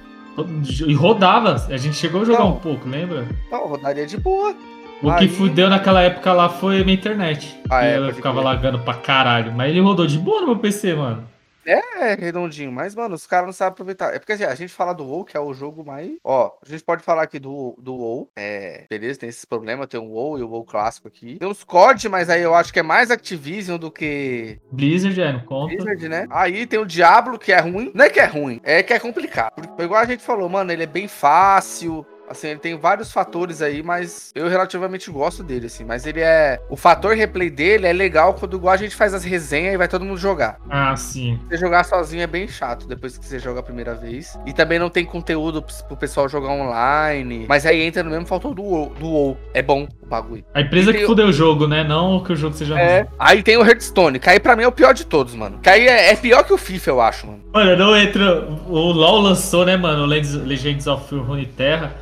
E 0.88 0.94
rodava. 0.94 1.66
A 1.68 1.78
gente 1.78 1.96
chegou 1.98 2.22
a 2.22 2.26
jogar 2.26 2.40
Não. 2.40 2.50
um 2.52 2.60
pouco, 2.60 2.88
lembra? 2.88 3.26
Não, 3.52 3.68
rodaria 3.68 4.06
de 4.06 4.18
boa. 4.18 4.56
O 5.02 5.10
Aí- 5.12 5.28
que 5.28 5.36
fudeu 5.36 5.70
naquela 5.70 6.02
época 6.02 6.34
lá 6.34 6.50
foi 6.50 6.82
a 6.82 6.84
minha 6.84 6.98
internet. 6.98 7.60
Ah, 7.70 7.86
é, 7.86 7.96
ela 7.96 8.14
ficava 8.14 8.42
lagando 8.42 8.80
pra 8.80 8.96
caralho. 8.96 9.52
Mas 9.52 9.70
ele 9.70 9.80
rodou 9.80 10.08
de 10.08 10.18
boa 10.18 10.42
no 10.42 10.48
meu 10.48 10.58
PC, 10.58 10.96
mano. 10.96 11.28
É 11.68 12.16
redondinho, 12.16 12.72
mas, 12.72 12.96
mano, 12.96 13.16
os 13.16 13.28
caras 13.28 13.48
não 13.48 13.54
sabem 13.54 13.74
aproveitar. 13.74 14.14
É 14.14 14.20
porque 14.20 14.32
assim, 14.32 14.46
a 14.46 14.56
gente 14.56 14.72
fala 14.72 14.94
do 14.94 15.04
WoW, 15.04 15.26
que 15.26 15.36
é 15.36 15.40
o 15.40 15.54
jogo 15.54 15.84
mais. 15.84 16.12
Ó, 16.24 16.52
a 16.66 16.70
gente 16.70 16.84
pode 16.84 17.04
falar 17.04 17.24
aqui 17.24 17.40
do, 17.40 17.76
do 17.78 17.94
WoW. 17.94 18.30
É. 18.38 18.86
beleza, 18.90 19.20
tem 19.20 19.28
esses 19.30 19.44
problemas, 19.44 19.88
tem 19.88 20.00
o 20.00 20.06
WoW 20.06 20.40
e 20.40 20.44
o 20.44 20.50
WoW 20.50 20.64
clássico 20.64 21.08
aqui. 21.08 21.38
Tem 21.38 21.48
os 21.48 21.64
COD, 21.64 22.08
mas 22.08 22.30
aí 22.30 22.42
eu 22.42 22.56
acho 22.56 22.72
que 22.72 22.80
é 22.80 22.84
mais 22.84 23.12
Activision 23.12 23.78
do 23.78 23.92
que 23.92 24.60
Blizzard, 24.72 25.20
é, 25.20 25.34
não 25.34 25.42
conta. 25.42 25.76
Blizzard, 25.76 26.08
né? 26.08 26.28
Aí 26.30 26.66
tem 26.66 26.80
o 26.80 26.86
Diablo, 26.86 27.38
que 27.38 27.52
é 27.52 27.60
ruim. 27.60 27.92
Não 27.94 28.06
é 28.06 28.10
que 28.10 28.20
é 28.20 28.26
ruim, 28.26 28.62
é 28.64 28.82
que 28.82 28.94
é 28.94 29.00
complicado. 29.00 29.54
Porque, 29.56 29.84
igual 29.84 30.02
a 30.02 30.06
gente 30.06 30.24
falou, 30.24 30.48
mano, 30.48 30.72
ele 30.72 30.84
é 30.84 30.88
bem 30.88 31.08
fácil. 31.08 32.06
Assim, 32.30 32.48
ele 32.50 32.60
tem 32.60 32.78
vários 32.78 33.12
fatores 33.12 33.62
aí, 33.62 33.82
mas 33.82 34.32
eu 34.36 34.48
relativamente 34.50 35.10
gosto 35.10 35.42
dele, 35.44 35.68
assim. 35.68 35.86
Mas 35.86 36.06
ele 36.06 36.20
é. 36.22 36.60
O 36.70 36.76
fator 36.76 37.16
replay 37.16 37.50
dele 37.50 37.88
é 37.88 37.94
legal 37.94 38.34
quando 38.34 38.58
igual 38.58 38.74
a 38.74 38.78
gente 38.78 38.96
faz 38.96 39.14
as 39.14 39.24
resenhas 39.24 39.74
e 39.74 39.78
vai 39.78 39.88
todo 39.88 40.04
mundo 40.04 40.18
jogar. 40.18 40.60
Ah, 40.70 40.96
sim. 40.96 41.40
Você 41.48 41.58
jogar 41.58 41.84
sozinho 41.86 42.22
é 42.22 42.28
bem 42.28 42.48
chato 42.48 42.88
depois 42.88 43.18
que 43.18 43.26
você 43.26 43.40
joga 43.40 43.62
a 43.62 43.64
primeira 43.64 43.96
vez. 43.96 44.38
E 44.46 44.52
também 44.52 44.78
não 44.78 44.90
tem 44.90 45.06
conteúdo 45.06 45.64
pro 45.88 45.96
pessoal 45.96 46.28
jogar 46.28 46.50
online. 46.50 47.46
Mas 47.48 47.66
aí 47.66 47.82
entra 47.82 48.04
no 48.04 48.10
mesmo 48.10 48.26
fator 48.26 48.54
do 48.54 48.62
WoW. 48.62 48.94
Do 49.00 49.08
WoW. 49.08 49.38
É 49.54 49.62
bom 49.62 49.88
o 50.02 50.06
bagulho. 50.06 50.44
A 50.54 50.62
empresa 50.62 50.92
E 50.92 50.96
que 50.96 51.06
fudeu 51.06 51.28
o 51.28 51.34
jogo, 51.34 51.66
né? 51.68 51.84
Não 51.84 52.22
que 52.24 52.34
o 52.34 52.36
jogo 52.36 52.56
seja 52.56 52.78
É. 52.78 53.00
ruim. 53.02 53.10
Aí 53.18 53.42
tem 53.44 53.56
o 53.58 53.66
Hearthstone, 53.66 54.20
que 54.20 54.30
aí 54.30 54.40
pra 54.40 54.56
mim 54.56 54.64
é 54.64 54.68
o 54.68 54.72
pior 54.72 54.94
de 54.94 55.06
todos, 55.06 55.34
mano. 55.34 55.60
Que 55.60 55.70
aí 55.70 55.88
é, 55.88 56.12
é 56.12 56.16
pior 56.16 56.44
que 56.44 56.52
o 56.54 56.58
FIFA, 56.58 56.90
eu 56.90 57.02
acho, 57.02 57.28
mano. 57.28 57.40
Olha, 57.54 57.76
não 57.78 57.96
entra. 57.96 58.46
O 58.68 58.92
LoL 58.92 59.20
lançou, 59.22 59.66
né, 59.66 59.78
mano? 59.78 60.06
Legends 60.06 60.88
of 60.88 61.16
Runeterra. 61.16 61.96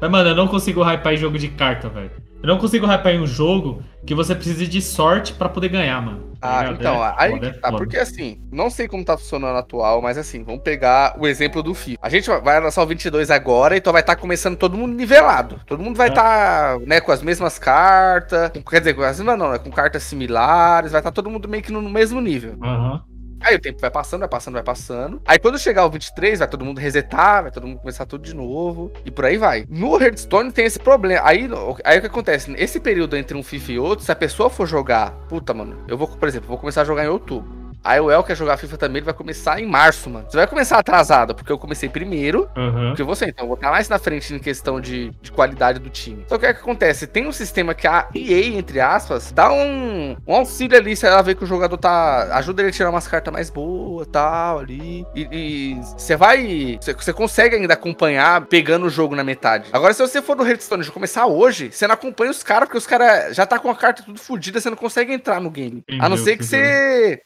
Mas, 0.00 0.10
mano, 0.10 0.28
eu 0.30 0.34
não 0.34 0.48
consigo 0.48 0.82
hypar 0.82 1.12
em 1.14 1.16
jogo 1.16 1.38
de 1.38 1.48
carta, 1.48 1.88
velho. 1.88 2.10
Eu 2.42 2.48
não 2.48 2.56
consigo 2.58 2.86
hypar 2.86 3.12
em 3.12 3.20
um 3.20 3.26
jogo 3.26 3.82
que 4.06 4.14
você 4.14 4.34
precisa 4.34 4.66
de 4.66 4.80
sorte 4.80 5.34
pra 5.34 5.46
poder 5.48 5.68
ganhar, 5.68 6.00
mano. 6.00 6.30
Tá 6.40 6.48
Ah, 6.48 6.62
ligado? 6.62 6.80
então, 6.80 7.04
É 7.04 7.14
aí 7.18 7.34
é 7.34 7.52
tá, 7.52 7.70
porque 7.70 7.98
assim, 7.98 8.40
não 8.50 8.70
sei 8.70 8.88
como 8.88 9.04
tá 9.04 9.14
funcionando 9.18 9.58
atual, 9.58 10.00
mas 10.00 10.16
assim, 10.16 10.42
vamos 10.42 10.62
pegar 10.62 11.14
o 11.20 11.26
exemplo 11.26 11.62
do 11.62 11.74
FIFA. 11.74 11.98
A 12.00 12.08
gente 12.08 12.30
vai- 12.40 12.60
lançar 12.60 12.82
o 12.82 12.86
22 12.86 13.30
agora, 13.30 13.76
então 13.76 13.92
vai 13.92 14.00
estar 14.00 14.16
começando 14.16 14.56
todo 14.56 14.74
mundo 14.74 14.94
nivelado. 14.94 15.60
Todo 15.66 15.82
mundo 15.82 15.96
vai 15.98 16.06
É. 16.06 16.10
estar, 16.10 16.78
né, 16.80 16.98
com 16.98 17.12
as 17.12 17.22
mesmas 17.22 17.58
cartas, 17.58 18.48
com- 18.52 18.62
quer 18.62 18.78
dizer, 18.78 18.94
com 18.94 19.02
as 19.02 19.18
mesmas 19.18 19.38
não, 19.38 19.50
né, 19.52 19.58
com 19.58 19.70
cartas 19.70 20.02
similares, 20.04 20.92
vai 20.92 21.00
estar 21.02 21.10
todo 21.12 21.28
mundo 21.28 21.46
meio 21.46 21.62
que 21.62 21.70
no 21.70 21.82
mesmo 21.82 22.22
nível. 22.22 22.54
Aham. 22.62 23.02
Aí 23.40 23.56
o 23.56 23.60
tempo 23.60 23.80
vai 23.80 23.90
passando, 23.90 24.20
vai 24.20 24.28
passando, 24.28 24.54
vai 24.54 24.62
passando. 24.62 25.22
Aí 25.26 25.38
quando 25.38 25.58
chegar 25.58 25.84
o 25.86 25.90
23, 25.90 26.38
vai 26.40 26.48
todo 26.48 26.64
mundo 26.64 26.78
resetar, 26.78 27.42
vai 27.42 27.50
todo 27.50 27.66
mundo 27.66 27.80
começar 27.80 28.06
tudo 28.06 28.22
de 28.22 28.34
novo. 28.34 28.92
E 29.04 29.10
por 29.10 29.24
aí 29.24 29.36
vai. 29.36 29.64
No 29.68 30.00
Hearthstone 30.00 30.52
tem 30.52 30.66
esse 30.66 30.78
problema. 30.78 31.26
Aí, 31.26 31.48
aí 31.84 31.98
o 31.98 32.00
que 32.00 32.06
acontece? 32.06 32.52
Esse 32.56 32.80
período 32.80 33.16
entre 33.16 33.36
um 33.36 33.42
FIFA 33.42 33.72
e 33.72 33.78
outro, 33.78 34.04
se 34.04 34.12
a 34.12 34.16
pessoa 34.16 34.50
for 34.50 34.66
jogar. 34.66 35.12
Puta, 35.28 35.54
mano. 35.54 35.84
Eu 35.88 35.96
vou, 35.96 36.08
por 36.08 36.28
exemplo, 36.28 36.48
vou 36.48 36.58
começar 36.58 36.82
a 36.82 36.84
jogar 36.84 37.04
em 37.04 37.08
outubro. 37.08 37.59
Aí 37.82 38.00
o 38.00 38.10
El 38.10 38.22
quer 38.22 38.36
jogar 38.36 38.56
FIFA 38.56 38.76
também, 38.76 38.98
ele 38.98 39.04
vai 39.06 39.14
começar 39.14 39.60
em 39.60 39.66
março, 39.66 40.10
mano. 40.10 40.26
Você 40.28 40.36
vai 40.36 40.46
começar 40.46 40.78
atrasado, 40.78 41.34
porque 41.34 41.50
eu 41.50 41.58
comecei 41.58 41.88
primeiro 41.88 42.48
Aham. 42.56 42.94
que 42.94 43.02
você, 43.02 43.26
então 43.26 43.44
eu 43.44 43.48
vou 43.48 43.54
estar 43.56 43.70
mais 43.70 43.88
na 43.88 43.98
frente 43.98 44.34
em 44.34 44.38
questão 44.38 44.80
de, 44.80 45.10
de 45.22 45.32
qualidade 45.32 45.78
do 45.78 45.88
time. 45.88 46.22
Então 46.26 46.36
o 46.36 46.40
que 46.40 46.46
é 46.46 46.52
que 46.54 46.60
acontece? 46.60 47.06
Tem 47.06 47.26
um 47.26 47.32
sistema 47.32 47.74
que 47.74 47.86
a 47.86 48.08
EA, 48.14 48.46
entre 48.58 48.80
aspas, 48.80 49.32
dá 49.32 49.52
um, 49.52 50.16
um 50.26 50.34
auxílio 50.34 50.76
ali, 50.76 50.94
se 50.94 51.06
ela 51.06 51.22
vê 51.22 51.34
que 51.34 51.44
o 51.44 51.46
jogador 51.46 51.76
tá. 51.78 52.36
ajuda 52.36 52.62
ele 52.62 52.68
a 52.70 52.72
tirar 52.72 52.90
umas 52.90 53.08
cartas 53.08 53.32
mais 53.32 53.50
boas 53.50 54.06
tal, 54.08 54.58
ali. 54.60 55.06
E- 55.14 55.76
você 55.96 56.16
vai. 56.16 56.78
Você 56.80 57.12
consegue 57.12 57.56
ainda 57.56 57.74
acompanhar 57.74 58.46
pegando 58.46 58.86
o 58.86 58.90
jogo 58.90 59.14
na 59.14 59.24
metade. 59.24 59.68
Agora, 59.72 59.94
se 59.94 60.00
você 60.02 60.20
for 60.20 60.36
no 60.36 60.46
Hearthstone 60.46 60.82
de 60.82 60.90
começar 60.90 61.26
hoje, 61.26 61.70
você 61.72 61.86
não 61.86 61.94
acompanha 61.94 62.30
os 62.30 62.42
caras, 62.42 62.68
porque 62.68 62.78
os 62.78 62.86
caras 62.86 63.34
já 63.34 63.46
tá 63.46 63.58
com 63.58 63.70
a 63.70 63.74
carta 63.76 64.02
tudo 64.02 64.18
fodida, 64.18 64.60
você 64.60 64.68
não 64.70 64.76
consegue 64.76 65.12
entrar 65.12 65.40
no 65.40 65.50
game. 65.50 65.82
a 66.00 66.08
não 66.08 66.16
ser 66.16 66.36
que 66.36 66.44
você. 66.44 67.20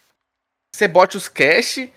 Você 0.75 0.89
bote 0.89 1.17
os 1.17 1.29
cash 1.29 1.89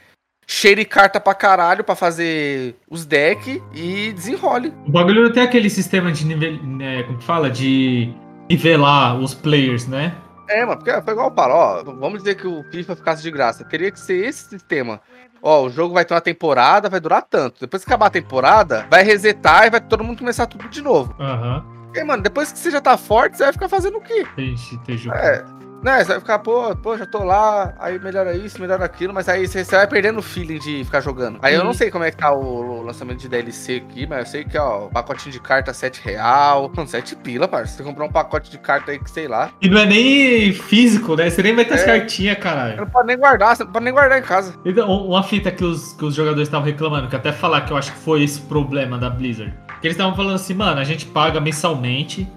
cheire 0.45 0.85
carta 0.85 1.19
pra 1.19 1.33
caralho 1.33 1.83
pra 1.83 1.95
fazer 1.95 2.75
os 2.87 3.07
decks 3.07 3.59
e 3.73 4.13
desenrole. 4.13 4.71
O 4.85 4.91
bagulho 4.91 5.23
não 5.23 5.31
tem 5.31 5.41
aquele 5.41 5.67
sistema 5.67 6.11
de 6.11 6.23
nível. 6.23 6.61
Né, 6.63 7.01
como 7.01 7.17
que 7.17 7.23
fala? 7.23 7.49
De 7.49 8.13
nivelar 8.47 9.19
os 9.19 9.33
players, 9.33 9.87
né? 9.87 10.15
É, 10.47 10.63
mano, 10.63 10.77
porque 10.77 11.01
foi 11.01 11.13
igual 11.13 11.29
o 11.29 11.31
Paulo, 11.31 11.55
ó, 11.55 11.83
vamos 11.83 12.19
dizer 12.19 12.35
que 12.35 12.45
o 12.45 12.63
FIFA 12.71 12.95
ficasse 12.95 13.23
de 13.23 13.31
graça. 13.31 13.65
Teria 13.65 13.89
que 13.89 13.99
ser 13.99 14.27
esse 14.27 14.47
sistema. 14.47 15.01
Ó, 15.41 15.63
o 15.63 15.69
jogo 15.71 15.95
vai 15.95 16.05
ter 16.05 16.13
uma 16.13 16.21
temporada, 16.21 16.87
vai 16.87 16.99
durar 16.99 17.23
tanto. 17.23 17.61
Depois 17.61 17.83
que 17.83 17.89
acabar 17.89 18.05
a 18.05 18.11
temporada, 18.11 18.85
vai 18.91 19.01
resetar 19.01 19.65
e 19.65 19.71
vai 19.71 19.81
todo 19.81 20.03
mundo 20.03 20.19
começar 20.19 20.45
tudo 20.45 20.69
de 20.69 20.83
novo. 20.83 21.15
Aham. 21.19 21.65
E, 21.95 22.03
mano, 22.03 22.21
depois 22.21 22.51
que 22.51 22.59
você 22.59 22.69
já 22.69 22.79
tá 22.79 22.95
forte, 22.95 23.37
você 23.37 23.43
vai 23.43 23.53
ficar 23.53 23.69
fazendo 23.69 23.97
o 23.97 24.01
quê? 24.01 24.23
Tem, 24.35 24.55
tem 24.85 24.97
jogo. 24.97 25.17
É, 25.17 25.43
né? 25.83 25.99
Você 25.99 26.05
vai 26.11 26.19
ficar, 26.19 26.39
pô, 26.39 26.75
pô, 26.75 26.97
já 26.97 27.05
tô 27.05 27.23
lá, 27.23 27.73
aí 27.79 27.99
melhora 27.99 28.33
isso, 28.35 28.59
melhora 28.59 28.83
aquilo, 28.85 29.13
mas 29.13 29.29
aí 29.29 29.47
você, 29.47 29.63
você 29.63 29.75
vai 29.75 29.87
perdendo 29.87 30.19
o 30.19 30.21
feeling 30.23 30.59
de 30.59 30.83
ficar 30.83 31.01
jogando. 31.01 31.39
Aí 31.41 31.53
eu 31.53 31.61
não 31.61 31.67
Uhum. 31.67 31.73
sei 31.73 31.91
como 31.91 32.03
é 32.03 32.11
que 32.11 32.17
tá 32.17 32.31
o, 32.31 32.79
o 32.79 32.81
lançamento 32.81 33.19
de 33.19 33.29
DLC 33.29 33.83
aqui, 33.87 34.07
mas 34.07 34.19
eu 34.19 34.25
sei 34.25 34.43
que, 34.45 34.57
ó, 34.57 34.85
o 34.85 34.89
pacotinho 34.89 35.31
de 35.31 35.39
carta 35.39 35.73
7 35.73 36.01
real. 36.03 36.71
Mano, 36.75 36.87
7 36.87 37.15
pila, 37.17 37.47
parça. 37.47 37.77
Você 37.77 37.83
comprar 37.83 38.05
um 38.05 38.11
pacote 38.11 38.49
de 38.51 38.57
carta 38.57 38.91
aí 38.91 38.99
que, 38.99 39.09
sei 39.09 39.27
lá. 39.27 39.51
E 39.61 39.69
não 39.69 39.79
é 39.79 39.85
nem 39.85 40.51
físico, 40.53 41.15
né? 41.15 41.29
Você 41.29 41.41
nem 41.43 41.55
vai 41.55 41.65
ter 41.65 41.75
as 41.75 41.81
É. 41.81 41.85
cartinhas, 41.85 42.35
Você 42.37 42.41
caralho. 42.41 42.77
não 42.77 42.87
pode 42.89 43.07
nem 43.07 43.17
guardar, 43.17 43.55
você 43.55 43.63
não 43.63 43.71
pode 43.71 43.85
nem 43.85 43.93
guardar 43.93 44.19
em 44.19 44.23
casa. 44.23 44.53
Então, 44.65 44.89
uma 44.89 45.23
fita 45.23 45.51
que 45.51 45.63
os, 45.63 45.93
que 45.93 46.05
os 46.05 46.15
jogadores 46.15 46.47
estavam 46.47 46.65
reclamando, 46.65 47.07
que 47.07 47.15
até 47.15 47.31
falar 47.31 47.61
que 47.61 47.71
eu 47.71 47.77
acho 47.77 47.91
que 47.93 47.99
foi 47.99 48.23
esse 48.23 48.41
problema 48.41 48.97
da 48.97 49.09
Blizzard. 49.09 49.53
Que 49.81 49.87
eles 49.87 49.95
estavam 49.95 50.15
falando 50.15 50.35
assim, 50.35 50.53
mano, 50.55 50.79
a 50.79 50.83
gente 50.83 51.05
paga 51.05 51.39
mensalmente 51.39 52.27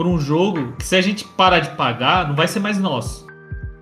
por 0.00 0.06
um 0.06 0.18
jogo 0.18 0.72
que 0.78 0.86
se 0.86 0.96
a 0.96 1.02
gente 1.02 1.26
parar 1.26 1.58
de 1.58 1.68
pagar, 1.76 2.26
não 2.26 2.34
vai 2.34 2.48
ser 2.48 2.58
mais 2.58 2.78
nosso. 2.78 3.26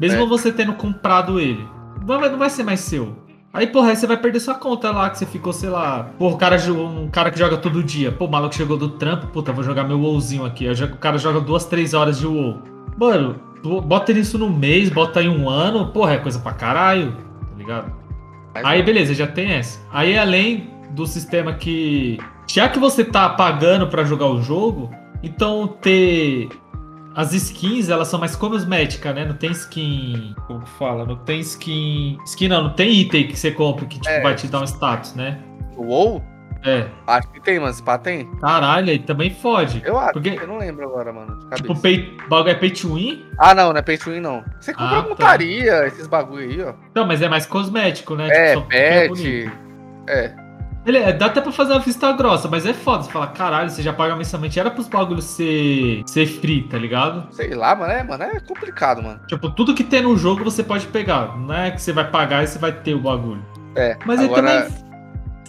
Mesmo 0.01 0.25
É. 0.25 0.27
você 0.27 0.51
tendo 0.51 0.73
comprado 0.73 1.39
ele. 1.39 1.65
Não 2.05 2.19
vai, 2.19 2.29
não 2.29 2.37
vai 2.37 2.51
ser 2.51 2.65
mais 2.65 2.81
seu. 2.81 3.15
Aí, 3.55 3.69
porra, 3.69 3.91
aí 3.91 3.97
você 3.97 4.05
vai 4.05 4.17
perder 4.17 4.41
sua 4.41 4.57
conta 4.57 4.91
lá, 4.91 5.09
que 5.11 5.17
você 5.19 5.25
ficou, 5.25 5.53
sei 5.53 5.69
lá. 5.69 6.11
Porra, 6.19 6.35
o 6.35 6.37
cara, 6.37 6.57
um 6.73 7.07
cara 7.09 7.31
que 7.31 7.39
joga 7.39 7.57
todo 7.57 7.85
dia. 7.85 8.11
Pô, 8.11 8.25
o 8.25 8.29
maluco 8.29 8.53
chegou 8.53 8.77
do 8.77 8.89
trampo, 8.89 9.29
puta, 9.29 9.53
vou 9.53 9.63
jogar 9.63 9.85
meu 9.85 10.01
WoWzinho 10.01 10.45
aqui. 10.45 10.67
O 10.69 10.97
cara 10.97 11.19
joga 11.19 11.41
duas, 11.41 11.67
três 11.67 11.95
horas 11.95 12.19
de 12.19 12.27
WoW. 12.27 12.63
Mano, 12.99 13.37
bota 13.85 14.11
isso 14.11 14.37
no 14.39 14.51
mês, 14.51 14.91
bota 14.91 15.21
aí 15.21 15.29
um 15.29 15.49
ano, 15.49 15.93
porra, 15.93 16.15
é 16.15 16.19
coisa 16.19 16.41
pra 16.41 16.53
caralho, 16.53 17.13
tá 17.13 17.57
ligado? 17.57 17.93
Aí 18.65 18.83
beleza, 18.83 19.15
já 19.15 19.29
tem 19.29 19.53
essa. 19.53 19.79
Aí 19.93 20.19
além 20.19 20.69
do 20.91 21.07
sistema 21.07 21.53
que. 21.53 22.19
Já 22.49 22.69
que 22.69 22.81
você 22.81 23.05
tá 23.05 23.29
pagando 23.29 23.87
pra 23.87 24.03
jogar 24.03 24.27
o 24.27 24.43
jogo, 24.43 24.91
então 25.23 25.67
ter. 25.69 26.49
As 27.15 27.33
skins, 27.33 27.89
elas 27.89 28.07
são 28.07 28.21
mais 28.21 28.37
cosméticas, 28.37 29.13
né? 29.13 29.25
Não 29.25 29.35
tem 29.35 29.51
skin. 29.51 30.35
Como 30.47 30.61
que 30.61 30.71
fala? 30.71 31.05
Não 31.05 31.17
tem 31.17 31.41
skin. 31.41 32.17
Skin 32.25 32.47
não, 32.49 32.63
não 32.65 32.73
tem 32.75 32.93
item 32.93 33.27
que 33.27 33.37
você 33.37 33.51
compra 33.51 33.87
que 33.87 33.97
tipo, 33.99 34.09
É. 34.09 34.21
vai 34.21 34.35
te 34.37 34.47
dar 34.47 34.61
um 34.61 34.65
status, 34.65 35.15
né? 35.17 35.41
O 35.77 35.83
WoW, 35.87 36.23
É. 36.65 36.87
acho 37.09 37.29
que 37.33 37.41
tem, 37.41 37.59
mas 37.59 37.81
pá, 37.81 37.99
tem. 37.99 38.31
Caralho, 38.37 38.91
aí 38.91 39.01
também 39.01 39.31
fode. 39.31 39.83
Eu 39.85 39.99
acho, 39.99 40.13
Porque- 40.13 40.39
eu 40.41 40.47
não 40.47 40.59
lembro 40.59 40.85
agora, 40.85 41.13
mano. 41.13 41.39
Tipo, 41.57 41.75
pay, 41.81 42.17
bagulho 42.29 42.51
é 42.51 42.55
pay 42.55 42.71
to 42.71 42.95
win? 42.95 43.25
Ah, 43.37 43.53
não, 43.53 43.73
não 43.73 43.79
é 43.79 43.83
pay 43.83 43.99
to 43.99 44.11
win, 44.11 44.21
não. 44.21 44.45
Você 44.61 44.73
compra 44.73 44.99
Ah, 44.99 45.03
tá. 45.03 45.09
montaria, 45.09 45.87
esses 45.89 46.07
bagulho 46.07 46.49
aí, 46.49 46.63
ó. 46.63 46.75
Não, 46.95 47.05
mas 47.05 47.21
é 47.21 47.29
mais 47.29 47.47
cosmético, 47.47 48.15
né? 48.15 48.29
É, 48.31 48.55
Tipo, 48.55 48.69
pet. 48.69 49.09
bonito. 49.09 49.53
É. 50.09 50.35
Ele, 50.87 50.97
é, 50.99 51.13
dá 51.13 51.27
até 51.27 51.41
pra 51.41 51.53
fazer 51.53 51.73
uma 51.73 51.81
vista 51.81 52.11
grossa, 52.13 52.49
mas 52.49 52.65
é 52.65 52.73
foda. 52.73 53.03
Você 53.03 53.11
fala, 53.11 53.27
caralho, 53.27 53.69
você 53.69 53.83
já 53.83 53.93
paga 53.93 54.17
mensalmente. 54.17 54.59
Era 54.59 54.71
pros 54.71 54.89
bagulhos 54.89 55.25
ser, 55.25 56.03
ser 56.07 56.27
free, 56.27 56.63
tá 56.63 56.79
ligado? 56.79 57.27
Sei 57.35 57.55
lá, 57.55 57.75
mano, 57.75 57.93
é, 57.93 58.03
mano, 58.03 58.23
é 58.25 58.41
complicado, 58.41 59.03
mano. 59.03 59.21
Tipo, 59.27 59.51
tudo 59.51 59.75
que 59.75 59.85
tem 59.85 60.03
no 60.03 60.17
jogo 60.17 60.43
você 60.45 60.63
pode 60.63 60.87
pegar. 60.87 61.37
Não 61.37 61.55
é 61.55 61.71
que 61.73 61.83
você 61.83 61.93
vai 61.93 62.09
pagar 62.11 62.43
e 62.43 62.47
você 62.47 62.59
vai 62.59 62.73
ter 62.73 62.95
o 62.95 63.01
bagulho. 63.01 63.45
É, 63.77 63.97
Mas 64.07 64.19
aí 64.21 64.27
agora... 64.27 64.63
também. 64.63 64.89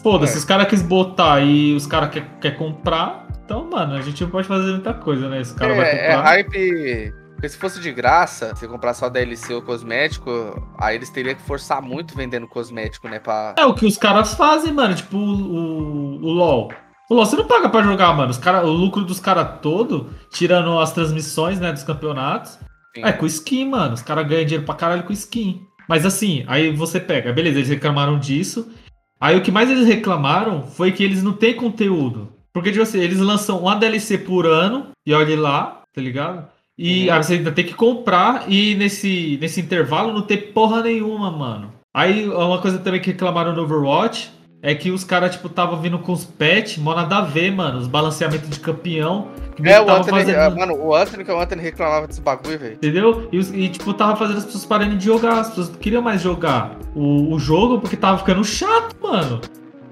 Foda-se, 0.03 0.35
É. 0.35 0.37
os 0.37 0.45
caras 0.45 0.67
quis 0.67 0.81
botar 0.81 1.41
e 1.41 1.73
os 1.73 1.85
caras 1.85 2.09
quer, 2.09 2.25
quer 2.41 2.51
comprar. 2.57 3.27
Então, 3.45 3.69
mano, 3.69 3.95
a 3.95 4.01
gente 4.01 4.23
não 4.23 4.29
pode 4.29 4.47
fazer 4.47 4.71
muita 4.71 4.93
coisa, 4.93 5.27
né? 5.27 5.41
Esse 5.41 5.53
cara 5.55 5.73
vai 5.75 5.85
É, 5.85 5.95
é 5.95 6.15
comprar. 6.15 6.23
hype. 6.29 7.13
Porque 7.39 7.47
se 7.47 7.58
fosse 7.58 7.80
de 7.80 7.89
graça, 7.93 8.54
se 8.54 8.67
comprar 8.67 8.93
só 8.93 9.08
DLC 9.08 9.54
ou 9.54 9.62
cosmético, 9.62 10.62
aí 10.78 10.97
eles 10.97 11.10
teriam 11.10 11.34
que 11.34 11.41
forçar 11.41 11.82
muito 11.82 12.13
vendendo 12.13 12.45
cosmético, 12.45 13.08
né? 13.08 13.17
Pra... 13.17 13.56
É 13.58 13.65
o 13.65 13.73
que 13.73 13.86
os 13.86 13.97
caras 13.97 14.34
fazem, 14.34 14.73
mano. 14.73 14.93
Tipo, 14.93 15.15
o, 15.15 16.17
o, 16.17 16.32
LoL. 16.34 16.69
O 17.10 17.13
LoL 17.13 17.25
você 17.25 17.38
não 17.38 17.47
paga 17.47 17.69
pra 17.69 17.82
jogar, 17.82 18.13
mano. 18.13 18.30
Os 18.30 18.38
cara, 18.38 18.65
o 18.65 18.69
lucro 18.73 19.06
dos 19.06 19.21
caras 19.21 19.62
todo, 19.62 20.10
tirando 20.34 20.78
as 20.80 20.91
transmissões, 20.91 21.62
né, 21.62 21.71
dos 21.71 21.84
campeonatos, 21.84 22.60
Sim. 22.93 23.06
é 23.06 23.13
com 23.13 23.25
skin, 23.25 23.69
mano. 23.69 23.93
Os 23.93 24.02
caras 24.02 24.28
ganham 24.28 24.43
dinheiro 24.43 24.65
pra 24.65 24.75
caralho 24.75 25.04
com 25.04 25.13
skin. 25.13 25.62
Mas 25.88 26.06
assim, 26.06 26.43
aí 26.45 26.75
você 26.75 26.99
pega, 26.99 27.32
beleza, 27.32 27.60
eles 27.60 27.69
reclamaram 27.69 28.19
disso. 28.19 28.69
Aí 29.17 29.38
o 29.38 29.41
que 29.41 29.49
mais 29.49 29.71
eles 29.71 29.88
reclamaram 29.88 30.65
foi 30.65 30.91
que 30.91 31.06
eles 31.06 31.23
não 31.23 31.32
têm 31.32 31.56
conteúdo. 31.56 32.34
Porque, 32.54 32.69
tipo 32.69 32.84
assim, 32.84 32.99
eles 32.99 33.19
lançam 33.19 33.60
uma 33.60 33.78
DLC 33.78 34.17
por 34.17 34.45
ano, 34.45 34.89
e 35.06 35.13
olhe 35.13 35.38
lá, 35.38 35.84
tá 35.93 36.02
ligado? 36.02 36.59
E 36.81 37.09
Uhum. 37.09 37.13
aí 37.15 37.23
você 37.23 37.33
ainda 37.33 37.51
tem 37.51 37.65
que 37.65 37.73
comprar, 37.73 38.45
e 38.47 38.73
nesse, 38.75 39.37
nesse 39.41 39.59
intervalo 39.59 40.13
não 40.13 40.21
tem 40.21 40.37
porra 40.37 40.81
nenhuma, 40.81 41.29
mano. 41.29 41.73
Aí 41.93 42.25
uma 42.29 42.59
coisa 42.59 42.77
também 42.79 43.01
que 43.01 43.11
reclamaram 43.11 43.53
no 43.53 43.63
Overwatch 43.63 44.32
é 44.61 44.73
que 44.73 44.89
os 44.89 45.03
caras, 45.03 45.32
tipo, 45.36 45.49
tava 45.49 45.75
vindo 45.75 45.99
com 45.99 46.13
os 46.13 46.23
patch, 46.23 46.77
mó 46.77 46.95
nada 46.95 47.17
a 47.17 47.21
ver, 47.21 47.51
mano. 47.51 47.80
Os 47.80 47.88
balanceamentos 47.88 48.49
de 48.49 48.59
campeão. 48.61 49.27
Que 49.57 49.67
É, 49.67 49.82
o 49.82 49.89
Anthony, 49.89 50.09
fazendo- 50.19 50.38
ah, 50.38 50.49
mano, 50.49 50.73
o 50.82 50.95
Anthony, 50.95 51.25
que 51.25 51.32
o 51.32 51.39
Anthony 51.41 51.61
reclamava 51.61 52.07
desse 52.07 52.21
bagulho, 52.21 52.57
velho. 52.57 52.73
Entendeu? 52.75 53.27
E, 53.32 53.38
e, 53.65 53.69
tipo, 53.69 53.93
tava 53.93 54.15
fazendo 54.15 54.38
as 54.38 54.45
pessoas 54.45 54.65
pararem 54.65 54.97
de 54.97 55.03
jogar. 55.05 55.39
As 55.39 55.49
pessoas 55.49 55.69
não 55.69 55.77
queriam 55.80 56.01
mais 56.01 56.21
jogar 56.21 56.77
o, 56.95 57.34
o 57.34 57.39
jogo 57.39 57.80
porque 57.80 57.97
tava 57.97 58.17
ficando 58.19 58.43
chato, 58.45 58.95
mano. 59.01 59.41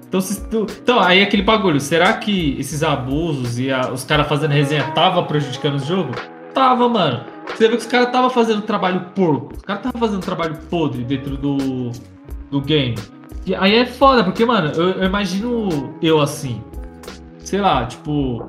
Então, 0.08 0.22
se 0.22 0.40
então, 0.80 1.00
aí 1.00 1.22
aquele 1.22 1.42
bagulho, 1.42 1.78
será 1.80 2.14
que 2.14 2.56
esses 2.58 2.82
abusos 2.82 3.58
e 3.58 3.70
a- 3.70 3.90
os 3.92 4.04
caras 4.04 4.26
fazendo 4.26 4.52
resenha 4.52 4.84
tava 4.92 5.22
prejudicando 5.24 5.74
o 5.76 5.84
jogo? 5.84 6.12
Tava, 6.58 6.88
mano. 6.88 7.20
Você 7.46 7.68
vê 7.68 7.76
que 7.76 7.82
os 7.82 7.86
caras 7.86 8.10
tava 8.10 8.28
fazendo 8.28 8.62
trabalho 8.62 9.00
porco. 9.14 9.54
Os 9.56 9.62
caras 9.62 9.80
tava 9.80 9.96
fazendo 9.96 10.20
trabalho 10.20 10.56
podre 10.68 11.04
dentro 11.04 11.36
do, 11.36 11.92
do 12.50 12.60
game. 12.60 12.96
E 13.46 13.54
aí 13.54 13.76
é 13.76 13.86
foda, 13.86 14.24
porque, 14.24 14.44
mano, 14.44 14.72
eu, 14.72 14.90
eu 14.90 15.04
imagino 15.04 15.94
eu 16.02 16.20
assim. 16.20 16.60
Sei 17.38 17.60
lá, 17.60 17.86
tipo. 17.86 18.42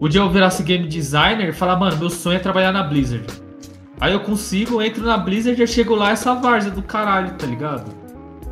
O 0.00 0.08
dia 0.08 0.22
eu 0.22 0.30
virasse 0.30 0.62
game 0.62 0.86
designer 0.86 1.50
e 1.50 1.52
falar, 1.52 1.76
mano, 1.76 1.98
meu 1.98 2.08
sonho 2.08 2.36
é 2.36 2.38
trabalhar 2.38 2.72
na 2.72 2.82
Blizzard. 2.82 3.26
Aí 4.00 4.14
eu 4.14 4.20
consigo, 4.20 4.80
entro 4.80 5.04
na 5.04 5.18
Blizzard 5.18 5.62
e 5.62 5.66
chego 5.66 5.94
lá 5.94 6.12
essa 6.12 6.34
várzea 6.34 6.70
do 6.70 6.82
caralho, 6.82 7.34
tá 7.34 7.46
ligado? 7.46 7.92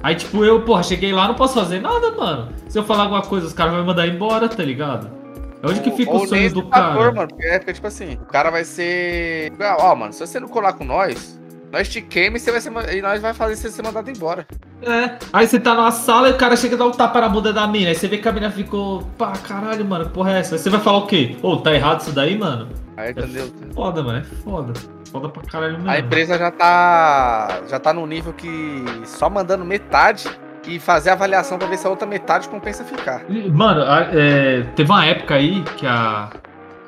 Aí, 0.02 0.14
tipo, 0.14 0.44
eu, 0.44 0.60
porra, 0.60 0.82
cheguei 0.82 1.10
lá, 1.10 1.26
não 1.26 1.34
posso 1.34 1.54
fazer 1.54 1.80
nada, 1.80 2.10
mano. 2.10 2.48
Se 2.68 2.78
eu 2.78 2.84
falar 2.84 3.04
alguma 3.04 3.22
coisa, 3.22 3.46
os 3.46 3.54
caras 3.54 3.72
vão 3.72 3.80
me 3.80 3.86
mandar 3.86 4.06
embora, 4.06 4.46
tá 4.46 4.62
ligado? 4.62 5.23
É 5.64 5.66
onde 5.66 5.80
que 5.80 5.90
fica 5.92 6.10
Ou 6.10 6.24
o 6.24 6.28
sonho 6.28 6.52
do 6.52 6.62
fator, 6.68 6.98
cara? 6.98 7.12
mano, 7.12 7.28
porque 7.28 7.46
é 7.46 7.58
porque, 7.58 7.72
tipo 7.72 7.86
assim, 7.86 8.18
o 8.20 8.26
cara 8.26 8.50
vai 8.50 8.64
ser. 8.64 9.50
Ah, 9.58 9.78
Ó, 9.80 9.94
mano, 9.96 10.12
se 10.12 10.20
você 10.20 10.38
não 10.38 10.46
colar 10.46 10.74
com 10.74 10.84
nós, 10.84 11.40
nós 11.72 11.88
te 11.88 12.02
queima 12.02 12.36
e, 12.36 12.40
você 12.40 12.52
vai 12.52 12.60
ser, 12.60 12.94
e 12.94 13.00
nós 13.00 13.22
vai 13.22 13.32
fazer 13.32 13.56
você 13.56 13.70
ser 13.70 13.82
mandado 13.82 14.10
embora. 14.10 14.46
É. 14.82 15.16
Aí 15.32 15.46
você 15.46 15.58
tá 15.58 15.74
numa 15.74 15.90
sala 15.90 16.28
e 16.28 16.32
o 16.32 16.36
cara 16.36 16.54
chega 16.54 16.74
e 16.74 16.78
dá 16.78 16.84
um 16.84 16.90
tapa 16.90 17.18
na 17.18 17.30
bunda 17.30 17.50
da 17.50 17.66
mina. 17.66 17.88
Aí 17.88 17.94
você 17.94 18.06
vê 18.06 18.18
que 18.18 18.28
a 18.28 18.32
mina 18.32 18.50
ficou, 18.50 19.04
pá, 19.16 19.32
caralho, 19.32 19.86
mano, 19.86 20.04
que 20.04 20.10
porra 20.12 20.32
é 20.32 20.40
essa? 20.40 20.56
Aí 20.56 20.58
você 20.58 20.68
vai 20.68 20.80
falar 20.80 20.98
o 20.98 21.06
quê? 21.06 21.34
Ô, 21.42 21.56
tá 21.56 21.72
errado 21.72 22.02
isso 22.02 22.12
daí, 22.12 22.38
mano? 22.38 22.68
Aí, 22.98 23.12
entendeu? 23.12 23.50
Foda, 23.74 24.02
mano, 24.02 24.18
é 24.18 24.22
foda. 24.22 24.72
Foda 25.10 25.30
pra 25.30 25.42
caralho 25.44 25.78
mesmo. 25.78 25.90
A 25.90 25.98
empresa 25.98 26.36
já 26.36 26.50
tá. 26.50 27.62
Já 27.68 27.80
tá 27.80 27.94
num 27.94 28.06
nível 28.06 28.34
que 28.34 28.84
só 29.06 29.30
mandando 29.30 29.64
metade 29.64 30.28
e 30.66 30.78
fazer 30.78 31.10
a 31.10 31.12
avaliação 31.12 31.58
pra 31.58 31.66
ver 31.66 31.76
se 31.76 31.86
a 31.86 31.90
outra 31.90 32.06
metade 32.06 32.48
compensa 32.48 32.84
ficar. 32.84 33.22
Mano, 33.28 33.82
é, 34.12 34.62
teve 34.74 34.90
uma 34.90 35.04
época 35.04 35.34
aí 35.34 35.62
que 35.76 35.86
a, 35.86 36.30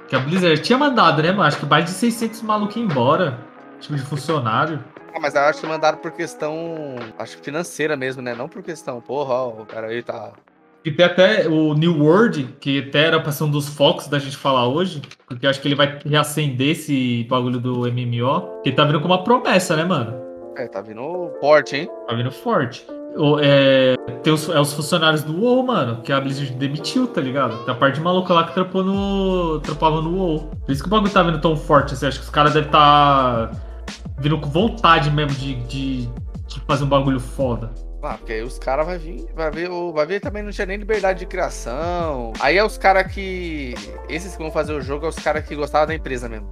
que 0.09 0.17
a 0.17 0.19
Blizzard 0.19 0.61
tinha 0.61 0.79
mandado, 0.79 1.23
né, 1.23 1.31
mano? 1.31 1.45
Acho 1.45 1.59
que 1.59 1.67
mais 1.67 1.85
de 1.85 1.91
600 1.91 2.43
malucos 2.43 2.77
embora. 2.77 3.39
Tipo, 3.81 3.95
de 3.95 4.03
funcionário. 4.03 4.83
Ah, 5.15 5.21
mas 5.21 5.35
eu 5.35 5.43
acho 5.43 5.61
que 5.61 5.67
mandaram 5.67 5.99
por 5.99 6.11
questão. 6.13 6.97
Acho 7.19 7.37
que 7.37 7.45
financeira 7.45 7.97
mesmo, 7.97 8.23
né? 8.23 8.35
Não 8.35 8.49
por 8.49 8.63
questão, 8.63 9.01
porra, 9.01 9.35
ó, 9.35 9.49
o 9.49 9.67
cara 9.67 9.89
aí 9.89 10.03
tá. 10.03 10.33
E 10.85 10.93
tem 10.93 11.05
até 11.05 11.49
o 11.49 11.75
New 11.75 12.01
World, 12.01 12.57
que 12.61 12.87
até 12.89 13.07
era 13.07 13.21
pra 13.21 13.33
ser 13.33 13.45
um 13.45 13.51
dos 13.51 13.69
focos 13.69 14.07
da 14.07 14.19
gente 14.19 14.37
falar 14.37 14.69
hoje, 14.69 15.03
porque 15.27 15.47
acho 15.47 15.61
que 15.61 15.67
ele 15.67 15.75
vai 15.75 15.99
reacender 16.05 16.71
esse 16.71 17.27
bagulho 17.29 17.59
do 17.59 17.81
MMO, 17.91 18.63
que 18.63 18.71
tá 18.71 18.85
vindo 18.85 19.01
com 19.01 19.07
uma 19.07 19.25
promessa, 19.25 19.75
né, 19.75 19.85
mano? 19.85 20.15
É, 20.57 20.69
tá 20.69 20.81
vindo 20.81 21.33
forte, 21.41 21.77
hein? 21.77 21.91
Tá 22.07 22.15
vindo 22.15 22.31
forte. 22.31 22.87
É, 23.43 23.95
tem 24.23 24.33
os, 24.33 24.49
é 24.49 24.61
os 24.61 24.73
funcionários 24.73 25.23
do 25.23 25.41
WoW, 25.41 25.63
mano, 25.67 26.03
que 26.03 26.13
a 26.13 26.21
Blizzard 26.21 26.53
demitiu, 26.55 27.07
tá 27.07 27.21
ligado? 27.21 27.57
Tem 27.65 27.73
a 27.75 27.77
parte 27.77 27.97
de 27.97 28.01
maluca 28.01 28.33
lá 28.35 28.45
que 28.45 28.53
trampou 28.55 28.83
no, 28.85 29.61
trampava 29.61 30.01
no 30.03 30.15
WoW. 30.17 30.51
Por 30.65 30.73
isso 30.73 30.83
que 30.83 30.89
o 30.89 30.91
bagulho 30.91 31.11
tá 31.13 31.23
vindo 31.23 31.41
tão 31.41 31.57
forte, 31.57 31.95
assim, 31.95 32.07
acho 32.07 32.19
que 32.19 32.25
os 32.25 32.31
caras 32.31 32.53
devem 32.55 32.71
tá 32.71 33.51
vindo 34.19 34.39
com 34.39 34.49
vontade 34.51 35.11
mesmo 35.11 35.33
de, 35.39 35.55
de, 35.67 36.07
de 36.47 36.61
fazer 36.67 36.85
um 36.85 36.89
bagulho 36.89 37.21
foda. 37.21 37.71
Ah, 38.03 38.15
porque 38.19 38.35
aí 38.35 38.43
os 38.43 38.57
caras 38.59 38.87
vai 38.87 38.99
vir, 38.99 39.27
vai 39.35 39.51
ver, 39.51 39.69
o- 39.69 39.93
vai 39.93 40.07
ver 40.07 40.21
também 40.21 40.41
não 40.43 40.53
tinha 40.53 40.65
nem 40.67 40.77
liberdade 40.77 41.19
de 41.19 41.27
criação. 41.27 42.33
Aí 42.39 42.57
é 42.57 42.65
os 42.65 42.79
caras 42.79 43.11
que. 43.13 43.75
Esses 44.09 44.37
que 44.37 44.43
vão 44.43 44.53
fazer 44.53 44.75
o 44.75 44.81
jogo 44.81 45.07
é 45.07 45.09
os 45.09 45.17
caras 45.17 45.45
que 45.45 45.57
gostavam 45.57 45.89
da 45.89 45.95
empresa 45.95 46.29
mesmo. 46.29 46.49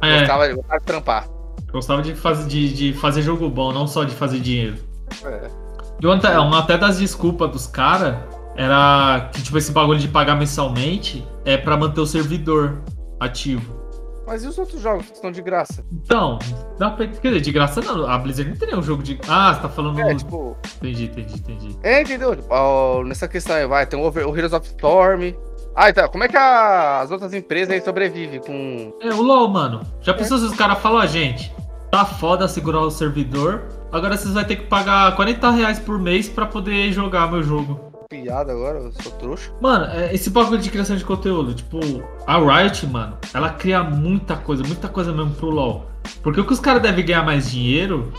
É, 0.00 0.18
Gostava, 0.20 0.46
gostava 0.54 0.78
de 0.78 0.84
trampar. 0.86 1.28
gostava 1.72 2.02
de 2.02 2.14
fazer, 2.14 2.46
de, 2.46 2.72
de 2.72 2.92
fazer 2.92 3.22
jogo 3.22 3.48
bom, 3.48 3.72
não 3.72 3.88
só 3.88 4.04
de 4.04 4.14
fazer 4.14 4.38
dinheiro. 4.38 4.76
É. 5.24 5.63
Uma, 6.02 6.14
até- 6.16 6.38
uma 6.38 6.58
até 6.60 6.76
das 6.78 6.98
desculpas 6.98 7.50
dos 7.50 7.66
caras 7.66 8.16
era 8.56 9.30
que, 9.32 9.42
tipo, 9.42 9.56
esse 9.58 9.72
bagulho 9.72 9.98
de 9.98 10.08
pagar 10.08 10.36
mensalmente 10.36 11.26
é 11.44 11.56
pra 11.56 11.76
manter 11.76 12.00
o 12.00 12.06
servidor 12.06 12.82
ativo. 13.20 13.82
Mas 14.26 14.42
e 14.42 14.46
os 14.48 14.56
outros 14.58 14.80
jogos 14.80 15.06
que 15.06 15.12
estão 15.16 15.30
de 15.30 15.42
graça? 15.42 15.84
Então, 15.92 16.38
dá 16.78 16.90
pra. 16.90 17.06
Quer 17.06 17.28
dizer, 17.28 17.40
de 17.42 17.52
graça 17.52 17.82
não. 17.82 18.06
A 18.06 18.16
Blizzard 18.16 18.50
não 18.50 18.56
tem 18.56 18.68
nenhum 18.68 18.82
jogo 18.82 19.02
de. 19.02 19.20
Ah, 19.28 19.52
você 19.52 19.60
tá 19.60 19.68
falando. 19.68 20.00
É, 20.00 20.14
tipo. 20.14 20.56
Entendi, 20.76 21.04
entendi, 21.04 21.34
entendi. 21.34 21.76
É, 21.82 22.00
entendeu? 22.00 22.34
Tipo, 22.34 23.04
nessa 23.04 23.28
questão 23.28 23.54
aí, 23.54 23.66
vai, 23.66 23.84
tem 23.86 24.00
o, 24.00 24.02
Over- 24.04 24.26
o 24.26 24.34
Heroes 24.34 24.54
of 24.54 24.66
Storm. 24.66 25.34
Ah, 25.76 25.90
então, 25.90 26.08
como 26.08 26.24
é 26.24 26.28
que 26.28 26.36
a- 26.38 27.00
as 27.00 27.10
outras 27.10 27.34
empresas 27.34 27.70
aí 27.74 27.82
sobrevivem 27.82 28.40
com. 28.40 28.94
É, 29.02 29.12
o 29.12 29.20
LoL, 29.20 29.48
mano. 29.48 29.82
Já 30.00 30.14
pensou 30.14 30.38
se 30.38 30.44
os 30.46 30.54
caras 30.54 30.78
falam, 30.78 31.00
ó, 31.02 31.06
gente, 31.06 31.54
tá 31.90 32.06
foda 32.06 32.48
segurar 32.48 32.80
o 32.80 32.90
servidor, 32.90 33.64
agora 33.94 34.16
vocês 34.16 34.34
vão 34.34 34.42
ter 34.44 34.56
que 34.56 34.66
pagar 34.66 35.14
40 35.14 35.50
reais 35.50 35.78
por 35.78 35.98
mês 35.98 36.28
pra 36.28 36.46
poder 36.46 36.92
jogar 36.92 37.30
meu 37.30 37.42
jogo. 37.42 37.92
Piada 38.10 38.52
agora, 38.52 38.78
eu 38.78 38.92
sou 38.92 39.12
trouxa. 39.12 39.52
Mano, 39.60 39.86
é, 39.86 40.12
esse 40.12 40.30
bagulho 40.30 40.60
de 40.60 40.70
criação 40.70 40.96
de 40.96 41.04
conteúdo, 41.04 41.54
tipo, 41.54 41.78
a 42.26 42.38
Riot, 42.38 42.86
mano, 42.86 43.16
ela 43.32 43.50
cria 43.50 43.82
muita 43.82 44.36
coisa, 44.36 44.62
muita 44.64 44.88
coisa 44.88 45.12
mesmo 45.12 45.32
pro 45.34 45.50
LoL. 45.50 45.86
Porque 46.22 46.40
o 46.40 46.44
que 46.44 46.52
os 46.52 46.60
caras 46.60 46.82
devem 46.82 47.04
ganhar 47.04 47.24
mais 47.24 47.50
dinheiro, 47.50 48.12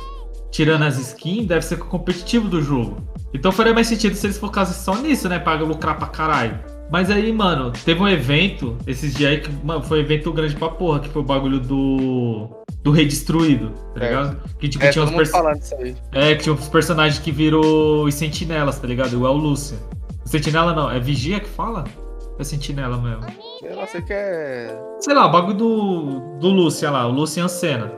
tirando 0.50 0.84
as 0.84 0.98
skins, 0.98 1.46
deve 1.46 1.64
ser 1.64 1.78
com 1.78 1.86
o 1.86 1.90
competitivo 1.90 2.48
do 2.48 2.62
jogo. 2.62 2.98
Então 3.34 3.52
faria 3.52 3.74
mais 3.74 3.88
sentido 3.88 4.16
se 4.16 4.26
eles 4.26 4.38
focassem 4.38 4.76
só 4.76 4.96
nisso, 5.02 5.28
né? 5.28 5.40
Pra 5.40 5.56
lucrar 5.56 5.98
pra 5.98 6.08
caralho. 6.08 6.58
Mas 6.92 7.10
aí, 7.10 7.32
mano, 7.34 7.72
teve 7.84 8.00
um 8.02 8.08
evento 8.08 8.78
esses 8.86 9.14
dias 9.16 9.32
aí 9.32 9.40
que 9.40 9.50
mano, 9.66 9.82
foi 9.82 10.00
um 10.00 10.02
evento 10.02 10.32
grande 10.32 10.56
pra 10.56 10.70
porra, 10.70 11.00
que 11.00 11.10
foi 11.10 11.22
o 11.22 11.26
bagulho 11.26 11.60
do. 11.60 12.48
do 12.84 12.92
Redistruído, 12.92 13.72
tá 13.96 14.04
É. 14.06 14.08
ligado? 14.10 14.38
Que 14.60 14.70
tipo, 14.70 14.86
É, 14.86 14.90
tinha 14.92 15.04
uns 15.04 15.10
mundo 15.10 15.18
perso- 15.18 15.32
falando 15.32 15.60
isso 15.60 15.76
aí. 15.76 15.96
é, 16.14 16.36
que 16.36 16.44
tinha 16.44 16.54
uns 16.54 16.68
personagens 16.70 17.18
que 17.20 17.32
virou 17.32 18.06
os 18.06 18.14
sentinelas, 18.14 18.78
tá 18.80 18.88
ligado? 18.88 19.14
Igual 19.14 19.34
o 19.34 19.38
Lúcia. 19.38 19.78
Sentinela 20.26 20.74
não, 20.74 20.90
é 20.92 21.00
vigia 21.00 21.40
que 21.40 21.50
fala? 21.50 21.84
É 22.38 22.44
sentinela 22.44 22.98
mesmo. 22.98 23.26
Eu 23.64 23.76
não 23.78 23.88
sei 23.88 24.02
que 24.02 24.14
é. 24.14 24.78
Sei 25.00 25.14
lá, 25.16 25.26
o 25.26 25.32
bagulho 25.32 25.58
do, 25.58 26.38
do 26.40 26.50
Lúcia 26.50 26.92
lá, 26.92 27.08
o 27.08 27.12
Lucian 27.12 27.48
Senna. 27.48 27.92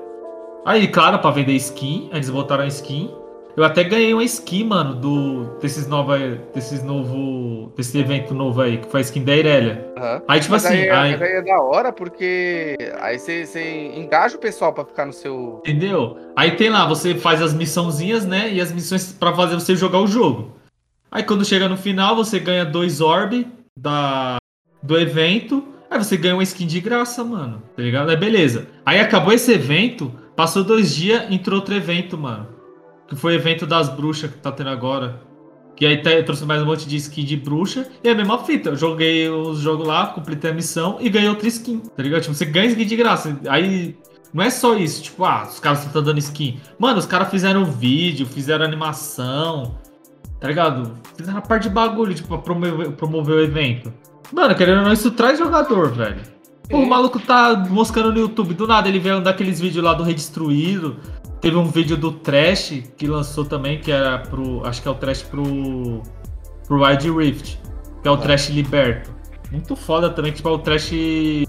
Aí, 0.65 0.87
claro, 0.87 1.19
pra 1.19 1.31
vender 1.31 1.53
skin, 1.53 2.09
eles 2.13 2.29
botaram 2.29 2.63
a 2.63 2.67
skin. 2.67 3.11
Eu 3.57 3.63
até 3.63 3.83
ganhei 3.83 4.13
uma 4.13 4.23
skin, 4.23 4.65
mano, 4.65 4.93
do, 4.93 5.57
desses 5.59 5.87
nova, 5.87 6.15
desses 6.53 6.83
novo, 6.83 7.73
desse 7.75 7.97
evento 7.97 8.31
novo 8.31 8.61
aí, 8.61 8.77
que 8.77 8.87
foi 8.87 8.99
a 8.99 9.01
skin 9.01 9.23
da 9.23 9.35
Irelia. 9.35 9.91
Aham. 9.97 10.21
Aí, 10.27 10.39
tipo 10.39 10.51
Mas 10.51 10.63
assim, 10.63 10.75
aí, 10.75 10.89
aí, 10.91 11.11
mas 11.13 11.21
aí 11.23 11.31
é 11.31 11.41
da 11.41 11.59
hora 11.59 11.91
porque 11.91 12.77
aí 12.99 13.17
você, 13.17 13.91
engaja 13.95 14.37
o 14.37 14.39
pessoal 14.39 14.71
pra 14.71 14.85
ficar 14.85 15.07
no 15.07 15.13
seu. 15.13 15.63
Entendeu? 15.65 16.19
Aí 16.35 16.51
tem 16.51 16.69
lá, 16.69 16.85
você 16.85 17.15
faz 17.15 17.41
as 17.41 17.51
missãozinhas, 17.51 18.27
né? 18.27 18.53
E 18.53 18.61
as 18.61 18.71
missões 18.71 19.11
pra 19.11 19.33
fazer 19.33 19.55
você 19.55 19.75
jogar 19.75 20.01
o 20.01 20.07
jogo. 20.07 20.55
Aí 21.09 21.23
quando 21.23 21.43
chega 21.43 21.67
no 21.67 21.77
final, 21.77 22.15
você 22.15 22.39
ganha 22.39 22.63
dois 22.63 23.01
orb 23.01 23.47
da, 23.75 24.37
do 24.83 24.99
evento. 24.99 25.67
Aí 25.89 25.97
você 25.97 26.15
ganha 26.15 26.35
uma 26.35 26.43
skin 26.43 26.67
de 26.67 26.79
graça, 26.79 27.23
mano. 27.23 27.63
Tá 27.75 27.81
ligado? 27.81 28.11
Aí 28.11 28.17
beleza. 28.17 28.67
Aí 28.85 28.99
acabou 28.99 29.33
esse 29.33 29.51
evento, 29.51 30.13
passou 30.35 30.63
dois 30.63 30.95
dias, 30.95 31.25
entrou 31.31 31.57
outro 31.57 31.73
evento, 31.73 32.15
mano. 32.19 32.56
Que 33.07 33.15
foi 33.15 33.33
o 33.33 33.35
evento 33.35 33.65
das 33.65 33.89
bruxas 33.89 34.29
que 34.31 34.37
tá 34.37 34.51
tendo 34.51 34.69
agora. 34.69 35.21
Que 35.75 35.85
aí 35.85 36.01
tá- 36.01 36.09
trouxe 36.23 36.43
mais 36.45 36.61
um 36.61 36.65
monte 36.65 36.87
de 36.87 36.95
skin 36.97 37.23
de 37.23 37.37
bruxa. 37.37 37.87
E 38.03 38.09
é 38.09 38.11
a 38.11 38.15
mesma 38.15 38.39
fita. 38.39 38.69
Eu 38.69 38.75
joguei 38.75 39.29
os 39.29 39.59
jogos 39.59 39.87
lá, 39.87 40.07
completei 40.07 40.51
a 40.51 40.53
missão 40.53 40.97
e 40.99 41.07
ganhei 41.09 41.29
outra 41.29 41.47
skin. 41.47 41.79
Tá 41.95 42.01
ligado? 42.03 42.21
Tipo, 42.23 42.33
você 42.33 42.45
ganha 42.45 42.65
skin 42.67 42.85
de 42.85 42.95
graça. 42.95 43.39
Aí 43.47 43.95
não 44.33 44.43
é 44.43 44.49
só 44.49 44.75
isso, 44.75 45.03
tipo, 45.03 45.23
ah, 45.23 45.47
os 45.49 45.59
caras 45.59 45.85
estão 45.85 46.03
dando 46.03 46.17
skin. 46.19 46.59
Mano, 46.77 46.97
os 46.99 47.05
caras 47.05 47.29
fizeram 47.29 47.63
vídeo, 47.63 48.25
fizeram 48.25 48.65
animação, 48.65 49.75
tá 50.39 50.47
ligado? 50.47 50.93
Fizeram 51.15 51.37
a 51.37 51.41
parte 51.41 51.63
de 51.63 51.69
bagulho, 51.69 52.13
tipo, 52.13 52.27
pra 52.27 52.37
promover, 52.39 52.91
promover 52.91 53.35
o 53.35 53.41
evento. 53.41 53.93
Mano, 54.33 54.53
querendo 54.55 54.79
ou 54.79 54.83
não, 54.83 54.91
isso 54.93 55.11
traz 55.11 55.39
jogador, 55.39 55.91
velho. 55.93 56.17
Pô, 56.69 56.79
o 56.79 56.83
Sim. 56.83 56.89
maluco 56.89 57.19
tá 57.19 57.55
moscando 57.69 58.11
no 58.11 58.19
YouTube, 58.19 58.53
do 58.53 58.67
nada 58.67 58.89
ele 58.89 58.99
veio 58.99 59.17
um 59.19 59.23
daqueles 59.23 59.59
vídeos 59.61 59.83
lá 59.83 59.93
do 59.93 60.03
Redestruído. 60.03 60.97
Teve 61.47 61.55
um 61.55 61.67
vídeo 61.69 61.95
do 61.95 62.11
Trash 62.11 62.83
que 62.97 63.07
lançou 63.07 63.45
também, 63.45 63.79
que 63.79 63.89
era 63.89 64.17
pro. 64.19 64.67
Acho 64.67 64.81
que 64.81 64.87
é 64.89 64.91
o 64.91 64.95
Trash 64.95 65.21
pro. 65.23 66.01
pro 66.67 66.83
Wild 66.83 67.09
Rift. 67.09 67.57
Que 68.01 68.07
é 68.09 68.11
o 68.11 68.15
Ah. 68.15 68.17
Trash 68.17 68.49
Liberto. 68.49 69.15
Muito 69.49 69.73
foda 69.77 70.09
também, 70.09 70.33
tipo, 70.33 70.49
é 70.49 70.51
o 70.51 70.57
Trash. 70.59 70.91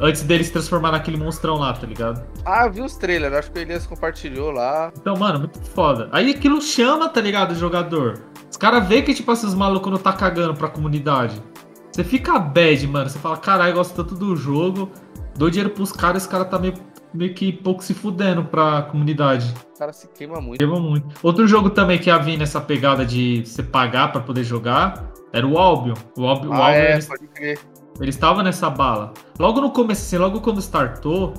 Antes 0.01 0.23
dele 0.23 0.45
se 0.45 0.53
transformar 0.53 0.93
naquele 0.93 1.17
monstrão 1.17 1.57
lá, 1.57 1.73
tá 1.73 1.85
ligado? 1.85 2.25
Ah, 2.47 2.67
eu 2.67 2.73
vi 2.73 2.81
os 2.81 2.95
trailers, 2.97 3.35
acho 3.35 3.51
que 3.51 3.59
o 3.59 3.61
Elias 3.61 3.89
compartilhou 3.89 4.53
lá. 4.53 4.93
Então, 4.97 5.17
mano, 5.17 5.41
muito 5.41 5.59
foda. 5.59 6.09
Aí 6.13 6.31
aquilo 6.31 6.63
chama, 6.63 7.09
tá 7.09 7.21
ligado, 7.21 7.51
o 7.51 7.55
jogador. 7.57 8.21
Os 8.49 8.57
caras 8.57 8.87
veem 8.87 9.03
que, 9.03 9.13
tipo, 9.13 9.33
esses 9.33 9.53
malucos 9.53 9.91
não 9.91 9.99
tá 9.99 10.13
cagando 10.13 10.55
pra 10.55 10.69
comunidade. 10.69 11.43
Você 11.91 12.05
fica 12.05 12.39
bad, 12.39 12.87
mano. 12.87 13.11
Você 13.11 13.19
fala, 13.19 13.37
caralho, 13.37 13.73
eu 13.73 13.75
gosto 13.79 13.97
tanto 13.97 14.15
do 14.15 14.37
jogo. 14.37 14.93
Dou 15.37 15.51
dinheiro 15.51 15.71
pros 15.71 15.91
caras, 15.91 16.23
esse 16.23 16.31
cara 16.31 16.45
tá 16.45 16.57
meio, 16.59 16.75
meio 17.15 17.35
que 17.35 17.53
pouco 17.53 17.83
se 17.83 17.95
fudendo 17.95 18.45
pra 18.45 18.83
comunidade. 18.83 19.53
O 19.75 19.79
cara 19.79 19.93
se 19.93 20.09
queima 20.09 20.41
muito. 20.41 20.59
Queima 20.59 20.79
muito. 20.79 21.07
Outro 21.23 21.47
jogo 21.47 21.71
também 21.71 21.99
que 21.99 22.09
ia 22.11 22.19
vir 22.19 22.37
nessa 22.39 22.61
pegada 22.61 23.05
de 23.05 23.43
você 23.45 23.63
pagar 23.63 24.13
pra 24.13 24.21
poder 24.21 24.45
jogar 24.45 25.11
era 25.33 25.47
o 25.47 25.59
Albion. 25.59 25.95
O 26.17 26.27
Albion, 26.27 26.51
o 26.51 26.53
Ah, 26.53 26.57
Albion 26.67 26.71
é, 26.81 26.93
eles 26.93 27.07
pode 27.07 27.27
crer. 27.29 27.59
ele 28.01 28.11
estava 28.11 28.43
nessa 28.43 28.69
bala. 28.71 29.13
Logo 29.39 29.61
no 29.61 29.71
começo, 29.71 30.03
assim, 30.03 30.19
logo 30.19 30.41
quando 30.41 30.59
startou, 30.61 31.35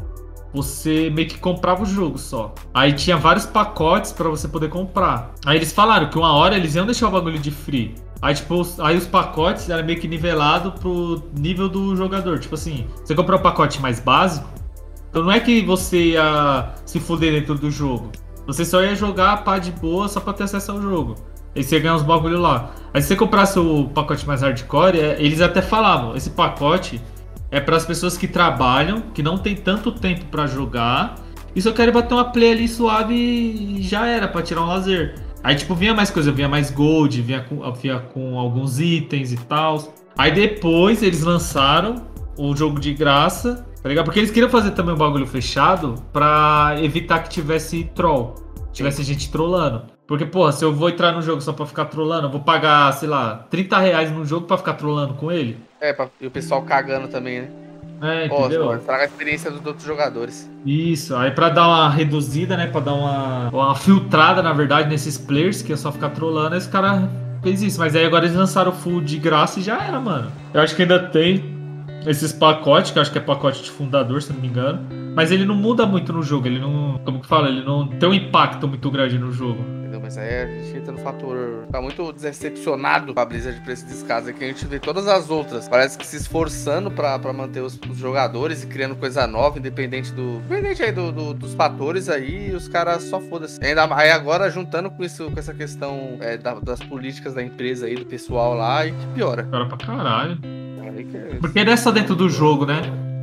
você 0.54 1.10
meio 1.12 1.28
que 1.28 1.38
comprava 1.38 1.84
o 1.84 1.86
jogo 1.86 2.18
só. 2.18 2.54
Aí 2.74 2.94
tinha 2.94 3.18
vários 3.18 3.46
pacotes 3.46 4.12
pra 4.12 4.30
você 4.30 4.48
poder 4.48 4.70
comprar. 4.70 5.32
Aí 5.46 5.58
eles 5.58 5.72
falaram 5.72 6.10
que 6.10 6.18
uma 6.18 6.34
hora 6.34 6.56
eles 6.56 6.76
iam 6.76 6.86
deixar 6.86 7.08
o 7.08 7.12
bagulho 7.12 7.38
de 7.38 7.52
free. 7.52 7.94
Aí, 8.22 8.34
tipo, 8.34 8.56
os- 8.56 8.80
aí 8.82 8.98
os 8.98 9.08
pacotes 9.08 9.70
eram 9.70 9.86
meio 9.86 9.98
que 10.00 10.08
nivelado 10.08 10.74
pro 10.74 11.24
nível 11.38 11.70
do 11.70 11.96
jogador. 11.96 12.40
Tipo 12.40 12.56
assim, 12.56 12.86
você 13.06 13.16
comprou 13.16 13.40
o 13.40 13.42
pacote 13.42 13.80
mais 13.82 14.00
básico, 14.00 14.50
então 15.10 15.24
não 15.24 15.32
é 15.32 15.40
que 15.40 15.62
você 15.62 16.12
ia 16.12 16.74
se 16.86 17.00
fuder 17.00 17.34
dentro 17.34 17.56
do 17.56 17.70
jogo. 17.72 18.12
Você 18.48 18.66
só 18.66 18.82
ia 18.82 18.96
jogar 18.96 19.34
a 19.34 19.38
pá 19.38 19.60
de 19.60 19.72
boa 19.72 20.08
só 20.08 20.20
pra 20.20 20.34
ter 20.34 20.44
acesso 20.44 20.72
ao 20.72 20.82
jogo. 20.82 21.16
Aí 21.56 21.64
você 21.64 21.76
ia 21.76 21.82
ganhar 21.82 21.96
uns 21.96 22.04
bagulho 22.04 22.40
lá. 22.40 22.72
Aí 22.94 23.02
se 23.02 23.10
você 23.10 23.16
comprasse 23.16 23.60
o 23.60 23.90
pacote 23.90 24.26
mais 24.28 24.42
hardcore, 24.42 25.00
é, 25.00 25.18
eles 25.20 25.42
até 25.42 25.62
falavam, 25.62 26.16
esse 26.16 26.30
pacote 26.32 27.02
é 27.52 27.60
para 27.60 27.76
as 27.76 27.86
pessoas 27.86 28.18
que 28.18 28.28
trabalham, 28.28 29.02
que 29.14 29.24
não 29.24 29.38
tem 29.38 29.56
tanto 29.56 29.92
tempo 29.92 30.26
pra 30.26 30.46
jogar, 30.46 31.16
e 31.56 31.62
só 31.62 31.72
querem 31.72 31.94
bater 31.94 32.14
uma 32.14 32.26
play 32.26 32.52
ali 32.52 32.68
suave 32.68 33.16
e 33.16 33.82
já 33.82 34.06
era, 34.06 34.28
pra 34.28 34.42
tirar 34.42 34.62
um 34.62 34.68
lazer. 34.68 35.16
Aí, 35.44 35.56
tipo, 35.56 35.74
vinha 35.74 35.94
mais 35.94 36.12
coisa, 36.12 36.32
vinha 36.32 36.50
mais 36.50 36.70
gold, 36.70 37.22
vinha 37.22 37.42
com, 37.42 37.72
vinha 37.74 38.00
com 38.00 38.38
alguns 38.38 38.80
itens 38.80 39.32
e 39.32 39.38
tal. 39.38 39.94
Aí 40.18 40.32
depois 40.32 41.02
eles 41.02 41.24
lançaram 41.24 42.08
o 42.38 42.56
jogo 42.56 42.80
de 42.80 42.94
graça, 42.94 43.66
tá 43.82 43.90
ligado? 43.90 44.06
Porque 44.06 44.20
eles 44.20 44.32
queriam 44.32 44.50
fazer 44.50 44.72
também 44.72 44.94
um 44.94 44.98
bagulho 44.98 45.26
fechado 45.28 45.96
pra 46.14 46.76
evitar 46.82 47.20
que 47.20 47.30
tivesse 47.30 47.84
troll, 47.96 48.36
tivesse 48.72 49.04
gente 49.04 49.32
trollando. 49.32 49.84
Porque, 50.08 50.26
porra, 50.26 50.52
se 50.52 50.66
eu 50.66 50.74
vou 50.74 50.90
entrar 50.90 51.12
no 51.12 51.22
jogo 51.22 51.40
só 51.40 51.54
pra 51.54 51.66
ficar 51.68 51.86
trollando, 51.86 52.28
eu 52.28 52.32
vou 52.32 52.42
pagar, 52.42 52.92
sei 52.94 53.08
lá, 53.08 53.46
30 53.50 53.78
reais 53.78 54.12
no 54.12 54.26
jogo 54.26 54.48
pra 54.48 54.58
ficar 54.58 54.74
trollando 54.74 55.14
com 55.14 55.32
ele. 55.32 55.58
É, 55.80 55.94
pra- 55.94 56.08
e 56.20 56.26
o 56.26 56.32
pessoal 56.32 56.64
cagando 56.64 57.08
também, 57.08 57.42
né? 57.42 57.50
É, 58.02 58.26
entendeu? 58.28 58.74
estraga 58.76 59.04
a 59.04 59.06
experiência 59.06 59.52
dos 59.52 59.64
outros 59.66 59.86
jogadores. 59.86 60.50
Isso, 60.66 61.14
aí 61.16 61.32
pra 61.32 61.50
dar 61.50 61.68
uma 61.68 61.90
reduzida, 61.90 62.56
né? 62.56 62.66
Pra 62.68 62.80
dar 62.80 62.94
uma, 62.94 63.50
uma 63.50 63.76
filtrada, 63.76 64.42
na 64.42 64.54
verdade, 64.54 64.88
nesses 64.90 65.18
players 65.18 65.62
que 65.62 65.74
é 65.74 65.76
só 65.76 65.92
ficar 65.92 66.10
trollando, 66.12 66.56
esse 66.56 66.70
cara 66.70 67.10
fez 67.44 67.62
isso. 67.62 67.78
Mas 67.78 67.96
aí 67.96 68.06
agora 68.06 68.26
eles 68.26 68.38
lançaram 68.38 68.72
o 68.72 68.74
full 68.74 69.02
de 69.02 69.18
graça 69.20 69.60
e 69.60 69.64
já 69.64 69.84
era, 69.84 70.00
mano. 70.00 70.32
Eu 70.54 70.62
acho 70.62 70.76
que 70.78 70.82
ainda 70.84 70.98
tem 70.98 71.59
esses 72.06 72.32
pacotes, 72.34 72.92
que 72.92 72.98
eu 72.98 73.02
acho 73.02 73.12
que 73.12 73.18
é 73.18 73.22
pacote 73.22 73.64
de 73.64 73.72
fundador, 73.72 74.22
se 74.22 74.32
não 74.34 74.40
me 74.40 74.48
engano. 74.48 74.86
Mas 75.16 75.32
ele 75.32 75.44
não 75.46 75.56
muda 75.56 75.86
muito 75.86 76.14
no 76.14 76.22
jogo, 76.24 76.48
ele 76.48 76.60
não. 76.60 77.00
Como 77.04 77.20
que 77.20 77.28
fala? 77.28 77.50
Ele 77.50 77.64
não 77.64 77.88
tem 77.88 78.08
um 78.08 78.14
impacto 78.14 78.68
muito 78.68 78.90
grande 78.92 79.18
no 79.18 79.32
jogo. 79.32 79.60
Entendeu? 79.80 80.00
Mas 80.00 80.18
aí 80.18 80.44
a 80.44 80.46
gente 80.46 80.78
entra 80.78 80.92
no 80.92 81.00
fator. 81.00 81.64
Ficar 81.66 81.82
muito 81.82 82.14
decepcionado 82.14 83.14
com 83.14 83.20
a 83.20 83.26
Blizzard 83.26 83.60
pra 83.62 83.74
esse 83.74 83.86
descaso. 83.86 84.30
É 84.30 84.34
que 84.34 84.44
a 84.44 84.48
gente 84.48 84.66
vê 84.66 84.80
todas 84.80 85.08
as 85.08 85.30
outras. 85.30 85.68
Parece 85.68 85.98
que 85.98 86.06
se 86.06 86.16
esforçando 86.16 86.90
pra, 86.92 87.18
pra 87.20 87.34
manter 87.34 87.62
os, 87.62 87.78
os 87.90 87.98
jogadores 87.98 88.64
e 88.64 88.68
criando 88.68 88.96
coisa 88.96 89.26
nova, 89.28 89.58
independente 89.60 90.12
do. 90.14 90.42
Independente 90.46 90.84
aí 90.84 90.92
do, 90.92 91.12
do- 91.12 91.34
dos 91.34 91.54
fatores 91.56 92.08
aí, 92.08 92.52
os 92.56 92.68
caras 92.68 93.04
só 93.04 93.20
foda-se. 93.20 93.60
Ainda 93.66 93.88
aí 93.96 94.12
agora 94.12 94.50
juntando 94.50 94.90
com 94.92 95.04
isso, 95.04 95.30
com 95.32 95.40
essa 95.40 95.54
questão 95.54 96.18
é, 96.22 96.38
da- 96.38 96.60
das 96.60 96.80
políticas 96.82 97.34
da 97.34 97.44
empresa 97.44 97.88
aí, 97.88 97.96
do 97.96 98.06
pessoal 98.06 98.54
lá, 98.54 98.86
e 98.86 98.92
que 98.92 99.06
piora. 99.16 99.44
Cara 99.44 99.66
pra 99.66 99.78
caralho. 99.78 100.38
Que 100.92 101.18
é- 101.18 101.38
Porque 101.40 101.64
não 101.64 101.72
é 101.74 101.78
só 101.78 101.92
dentro 101.92 102.16
do 102.16 102.30
jogo, 102.30 102.66
né? 102.66 102.82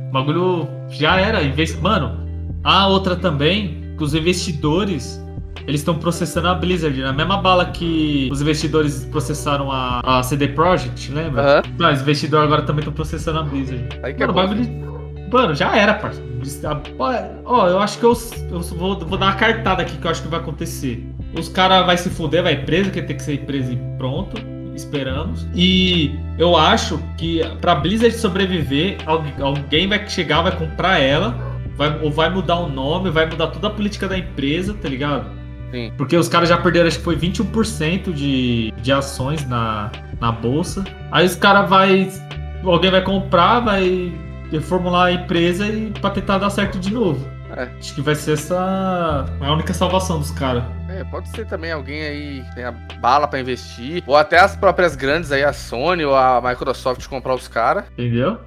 O 0.09 0.13
bagulho 0.13 0.67
já 0.89 1.19
era. 1.19 1.39
Mano, 1.81 2.27
a 2.63 2.87
outra 2.87 3.15
também, 3.15 3.93
que 3.97 4.03
os 4.03 4.13
investidores. 4.15 5.21
Eles 5.67 5.81
estão 5.81 5.95
processando 5.95 6.47
a 6.47 6.55
Blizzard, 6.55 6.97
na 7.01 7.11
mesma 7.11 7.37
bala 7.41 7.65
que 7.65 8.29
os 8.31 8.41
investidores 8.41 9.03
processaram 9.11 9.69
a, 9.69 9.99
a 10.01 10.23
CD 10.23 10.47
Projekt, 10.47 11.11
lembra? 11.11 11.41
Aham. 11.41 11.61
Não, 11.77 11.91
os 11.91 11.99
investidores 12.01 12.45
agora 12.45 12.61
também 12.61 12.79
estão 12.79 12.93
processando 12.93 13.39
a 13.39 13.43
Blizzard. 13.43 13.85
Aí 14.01 14.13
que 14.13 14.23
é 14.23 14.27
Mano, 14.27 14.39
o 14.39 14.47
bom. 14.47 14.55
bagulho. 14.55 15.29
Mano, 15.29 15.53
já 15.55 15.75
era, 15.75 15.93
parceiro. 15.95 16.25
Ó, 17.43 17.67
eu 17.67 17.79
acho 17.79 17.99
que 17.99 18.05
eu, 18.05 18.13
eu 18.49 18.61
vou, 18.61 18.97
vou 18.97 19.17
dar 19.17 19.25
uma 19.25 19.35
cartada 19.35 19.81
aqui 19.81 19.97
que 19.97 20.07
eu 20.07 20.11
acho 20.11 20.21
que 20.21 20.29
vai 20.29 20.39
acontecer. 20.39 21.05
Os 21.37 21.49
caras 21.49 21.85
vai 21.85 21.97
se 21.97 22.09
fuder, 22.09 22.43
vai 22.43 22.63
preso, 22.63 22.89
que 22.89 23.01
tem 23.01 23.17
que 23.17 23.23
ser 23.23 23.37
preso 23.39 23.73
e 23.73 23.77
pronto. 23.97 24.37
Esperamos. 24.77 25.47
E 25.55 26.17
eu 26.37 26.55
acho 26.55 26.99
que 27.17 27.41
pra 27.59 27.75
Blizzard 27.75 28.15
sobreviver, 28.15 28.97
algu- 29.05 29.43
alguém 29.43 29.87
vai 29.87 30.07
chegar, 30.07 30.41
vai 30.43 30.55
comprar 30.55 30.99
ela, 30.99 31.35
vai, 31.75 31.99
ou 32.01 32.11
vai 32.11 32.29
mudar 32.29 32.59
o 32.59 32.69
nome, 32.69 33.09
vai 33.09 33.25
mudar 33.25 33.47
toda 33.47 33.67
a 33.67 33.71
política 33.71 34.07
da 34.07 34.17
empresa, 34.17 34.73
tá 34.75 34.87
ligado? 34.87 35.29
Sim. 35.71 35.91
Porque 35.97 36.15
os 36.15 36.29
caras 36.29 36.47
já 36.47 36.57
perderam, 36.57 36.87
acho 36.87 36.99
que 36.99 37.03
foi 37.03 37.17
21% 37.17 38.13
de, 38.13 38.71
de 38.81 38.91
ações 38.91 39.45
na, 39.47 39.91
na 40.21 40.31
bolsa. 40.31 40.83
Aí 41.11 41.25
os 41.25 41.35
caras 41.35 41.69
vai. 41.69 42.09
Alguém 42.63 42.91
vai 42.91 43.01
comprar, 43.01 43.59
vai 43.59 44.11
reformular 44.51 45.07
a 45.07 45.11
empresa 45.11 45.67
e 45.67 45.91
pra 45.99 46.09
tentar 46.09 46.37
dar 46.37 46.49
certo 46.49 46.79
de 46.79 46.93
novo. 46.93 47.27
É. 47.55 47.63
Acho 47.79 47.95
que 47.95 48.01
vai 48.01 48.15
ser 48.15 48.33
essa 48.33 49.25
a 49.41 49.51
única 49.53 49.73
salvação 49.73 50.19
dos 50.19 50.31
caras. 50.31 50.63
É, 50.97 51.03
pode 51.03 51.29
ser 51.29 51.45
também 51.45 51.71
alguém 51.71 52.01
aí 52.01 52.43
que 52.43 52.55
tenha 52.55 52.71
bala 52.99 53.27
pra 53.27 53.39
investir, 53.39 54.03
ou 54.07 54.15
até 54.15 54.39
as 54.39 54.55
próprias 54.55 54.95
grandes 54.95 55.31
aí, 55.31 55.43
a 55.43 55.53
Sony 55.53 56.03
ou 56.03 56.15
a 56.15 56.41
Microsoft 56.41 57.05
comprar 57.07 57.35
os 57.35 57.47
caras. 57.47 57.85
Entendeu? 57.91 58.39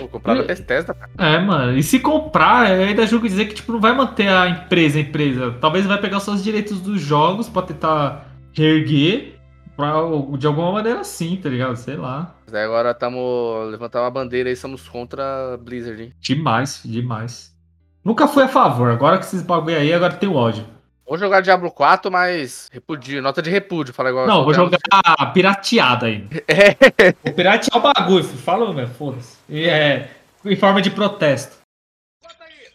Ou 0.00 0.08
comprar 0.08 0.38
a 0.38 0.42
Bethesda, 0.42 0.94
cara. 0.94 1.10
É, 1.18 1.38
mano. 1.38 1.76
E 1.76 1.82
se 1.82 2.00
comprar, 2.00 2.74
eu 2.74 2.84
ainda 2.84 3.06
julgo 3.06 3.28
dizer 3.28 3.44
que 3.44 3.56
tipo, 3.56 3.72
não 3.72 3.80
vai 3.80 3.94
manter 3.94 4.28
a 4.28 4.48
empresa, 4.48 4.96
a 4.96 5.02
empresa. 5.02 5.54
Talvez 5.60 5.84
vai 5.84 6.00
pegar 6.00 6.20
só 6.20 6.32
os 6.32 6.42
direitos 6.42 6.80
dos 6.80 6.98
jogos 6.98 7.46
pra 7.46 7.60
tentar 7.60 8.26
reerguer. 8.54 9.34
Pra, 9.76 9.92
de 10.38 10.46
alguma 10.46 10.72
maneira 10.72 11.04
sim, 11.04 11.36
tá 11.36 11.48
ligado? 11.48 11.76
Sei 11.76 11.94
lá. 11.94 12.34
Mas 12.46 12.54
aí 12.54 12.64
agora 12.64 12.92
estamos 12.92 13.70
levantando 13.70 14.04
uma 14.04 14.10
bandeira 14.10 14.48
aí, 14.48 14.56
somos 14.56 14.88
contra 14.88 15.54
a 15.54 15.56
Blizzard, 15.56 16.02
hein? 16.02 16.12
Demais, 16.20 16.80
demais. 16.84 17.54
Nunca 18.04 18.26
fui 18.26 18.44
a 18.44 18.48
favor. 18.48 18.90
Agora 18.90 19.18
que 19.18 19.24
esses 19.24 19.42
bagulho 19.42 19.76
aí, 19.76 19.92
agora 19.92 20.14
tem 20.14 20.28
ódio. 20.28 20.64
Vou 21.08 21.16
jogar 21.16 21.40
Diablo 21.40 21.70
4, 21.70 22.12
mas 22.12 22.68
repudio, 22.70 23.22
nota 23.22 23.40
de 23.40 23.48
repúdio, 23.48 23.94
fala 23.94 24.10
igual. 24.10 24.26
Não, 24.26 24.44
vou 24.44 24.52
jogar 24.52 24.78
pirateada 25.32 26.04
aí. 26.06 26.28
É. 26.46 27.14
Vou 27.24 27.32
piratear 27.32 27.78
o 27.78 27.80
bagulho. 27.80 28.24
Fala, 28.24 28.72
meu, 28.74 28.86
foda-se. 28.88 29.38
E 29.48 29.66
É, 29.66 30.10
em 30.44 30.56
forma 30.56 30.82
de 30.82 30.90
protesto. 30.90 31.56
Conta 32.20 32.44
aí, 32.44 32.68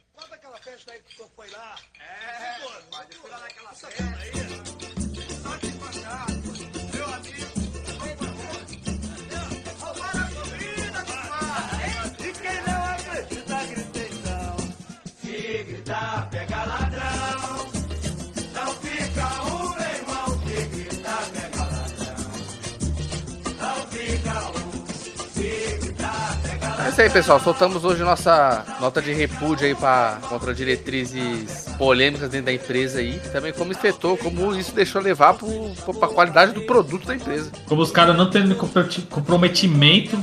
isso 26.94 27.02
aí, 27.02 27.10
pessoal. 27.10 27.40
Soltamos 27.40 27.84
hoje 27.84 28.04
nossa 28.04 28.64
nota 28.80 29.02
de 29.02 29.12
repúdio 29.14 29.66
aí 29.66 29.74
pra, 29.76 30.20
contra 30.30 30.54
diretrizes 30.54 31.66
polêmicas 31.78 32.30
dentro 32.30 32.46
da 32.46 32.54
empresa 32.54 33.00
aí. 33.00 33.20
Também 33.32 33.52
como 33.52 33.72
afetou, 33.72 34.16
como 34.18 34.56
isso 34.56 34.72
deixou 34.74 35.02
levar 35.02 35.34
pro, 35.34 35.48
pro, 35.84 35.94
pra 35.94 36.08
qualidade 36.08 36.54
do 36.54 36.62
produto 36.62 37.08
da 37.08 37.16
empresa. 37.16 37.52
Como 37.66 37.82
os 37.82 37.92
caras 37.92 38.16
não 38.16 38.30
tendo 38.30 38.54
comprometi- 38.56 39.02
comprometimento 39.10 40.18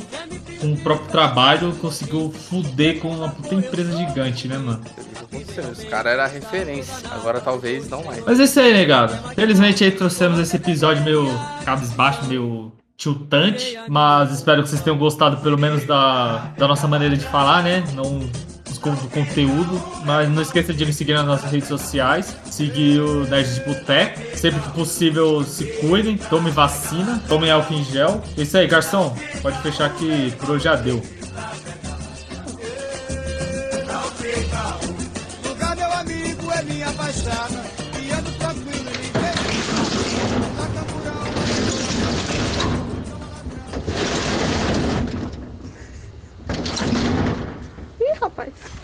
com 0.60 0.72
o 0.72 0.76
próprio 0.76 1.08
trabalho, 1.08 1.72
conseguiu 1.80 2.32
fuder 2.48 3.00
com 3.00 3.08
uma 3.08 3.30
puta 3.30 3.54
empresa 3.54 3.96
gigante, 3.96 4.46
né, 4.46 4.56
mano? 4.56 4.80
Os 5.72 5.84
caras 5.84 6.12
eram 6.12 6.28
referência. 6.32 6.94
Agora 7.10 7.40
talvez 7.40 7.88
não 7.88 8.04
mais. 8.04 8.24
Mas 8.24 8.38
é 8.38 8.44
isso 8.44 8.60
aí, 8.60 8.72
negado. 8.72 9.34
Felizmente 9.34 9.82
aí 9.82 9.90
trouxemos 9.90 10.38
esse 10.38 10.54
episódio 10.56 11.02
meio 11.02 11.26
cabisbaixo, 11.64 12.24
meio 12.26 12.72
tiltante. 13.00 13.78
Mas 13.88 14.30
espero 14.30 14.62
que 14.62 14.68
vocês 14.68 14.82
tenham 14.82 14.98
gostado 14.98 15.38
pelo 15.38 15.58
menos 15.58 15.84
da, 15.86 16.52
da 16.56 16.68
nossa 16.68 16.86
maneira 16.86 17.16
de 17.16 17.24
falar, 17.24 17.62
né? 17.62 17.82
Não 17.94 18.20
do 18.80 19.08
conteúdo. 19.08 19.82
Mas 20.04 20.28
não 20.28 20.40
esqueça 20.40 20.72
de 20.72 20.86
nos 20.86 20.96
seguir 20.96 21.14
nas 21.14 21.26
nossas 21.26 21.50
redes 21.50 21.68
sociais. 21.68 22.36
Seguir 22.50 23.00
o 23.00 23.24
Nerd 23.26 23.54
de 23.54 23.60
Boteco. 23.60 24.36
Sempre 24.36 24.60
que 24.60 24.70
possível, 24.70 25.42
se 25.44 25.64
cuidem. 25.80 26.16
Tomem 26.16 26.52
vacina. 26.52 27.22
Tomem 27.26 27.50
álcool 27.50 27.74
em 27.74 27.84
gel. 27.84 28.22
É 28.36 28.42
isso 28.42 28.56
aí, 28.56 28.66
garçom. 28.66 29.16
Pode 29.42 29.58
fechar 29.62 29.90
que 29.94 30.30
por 30.38 30.50
hoje 30.50 30.64
já 30.64 30.76
deu. 30.76 31.02
Lugar, 35.44 35.76
meu 35.76 35.92
amigo, 35.92 36.50
é 36.52 36.62
minha. 36.62 37.69
rapaz? 48.22 48.79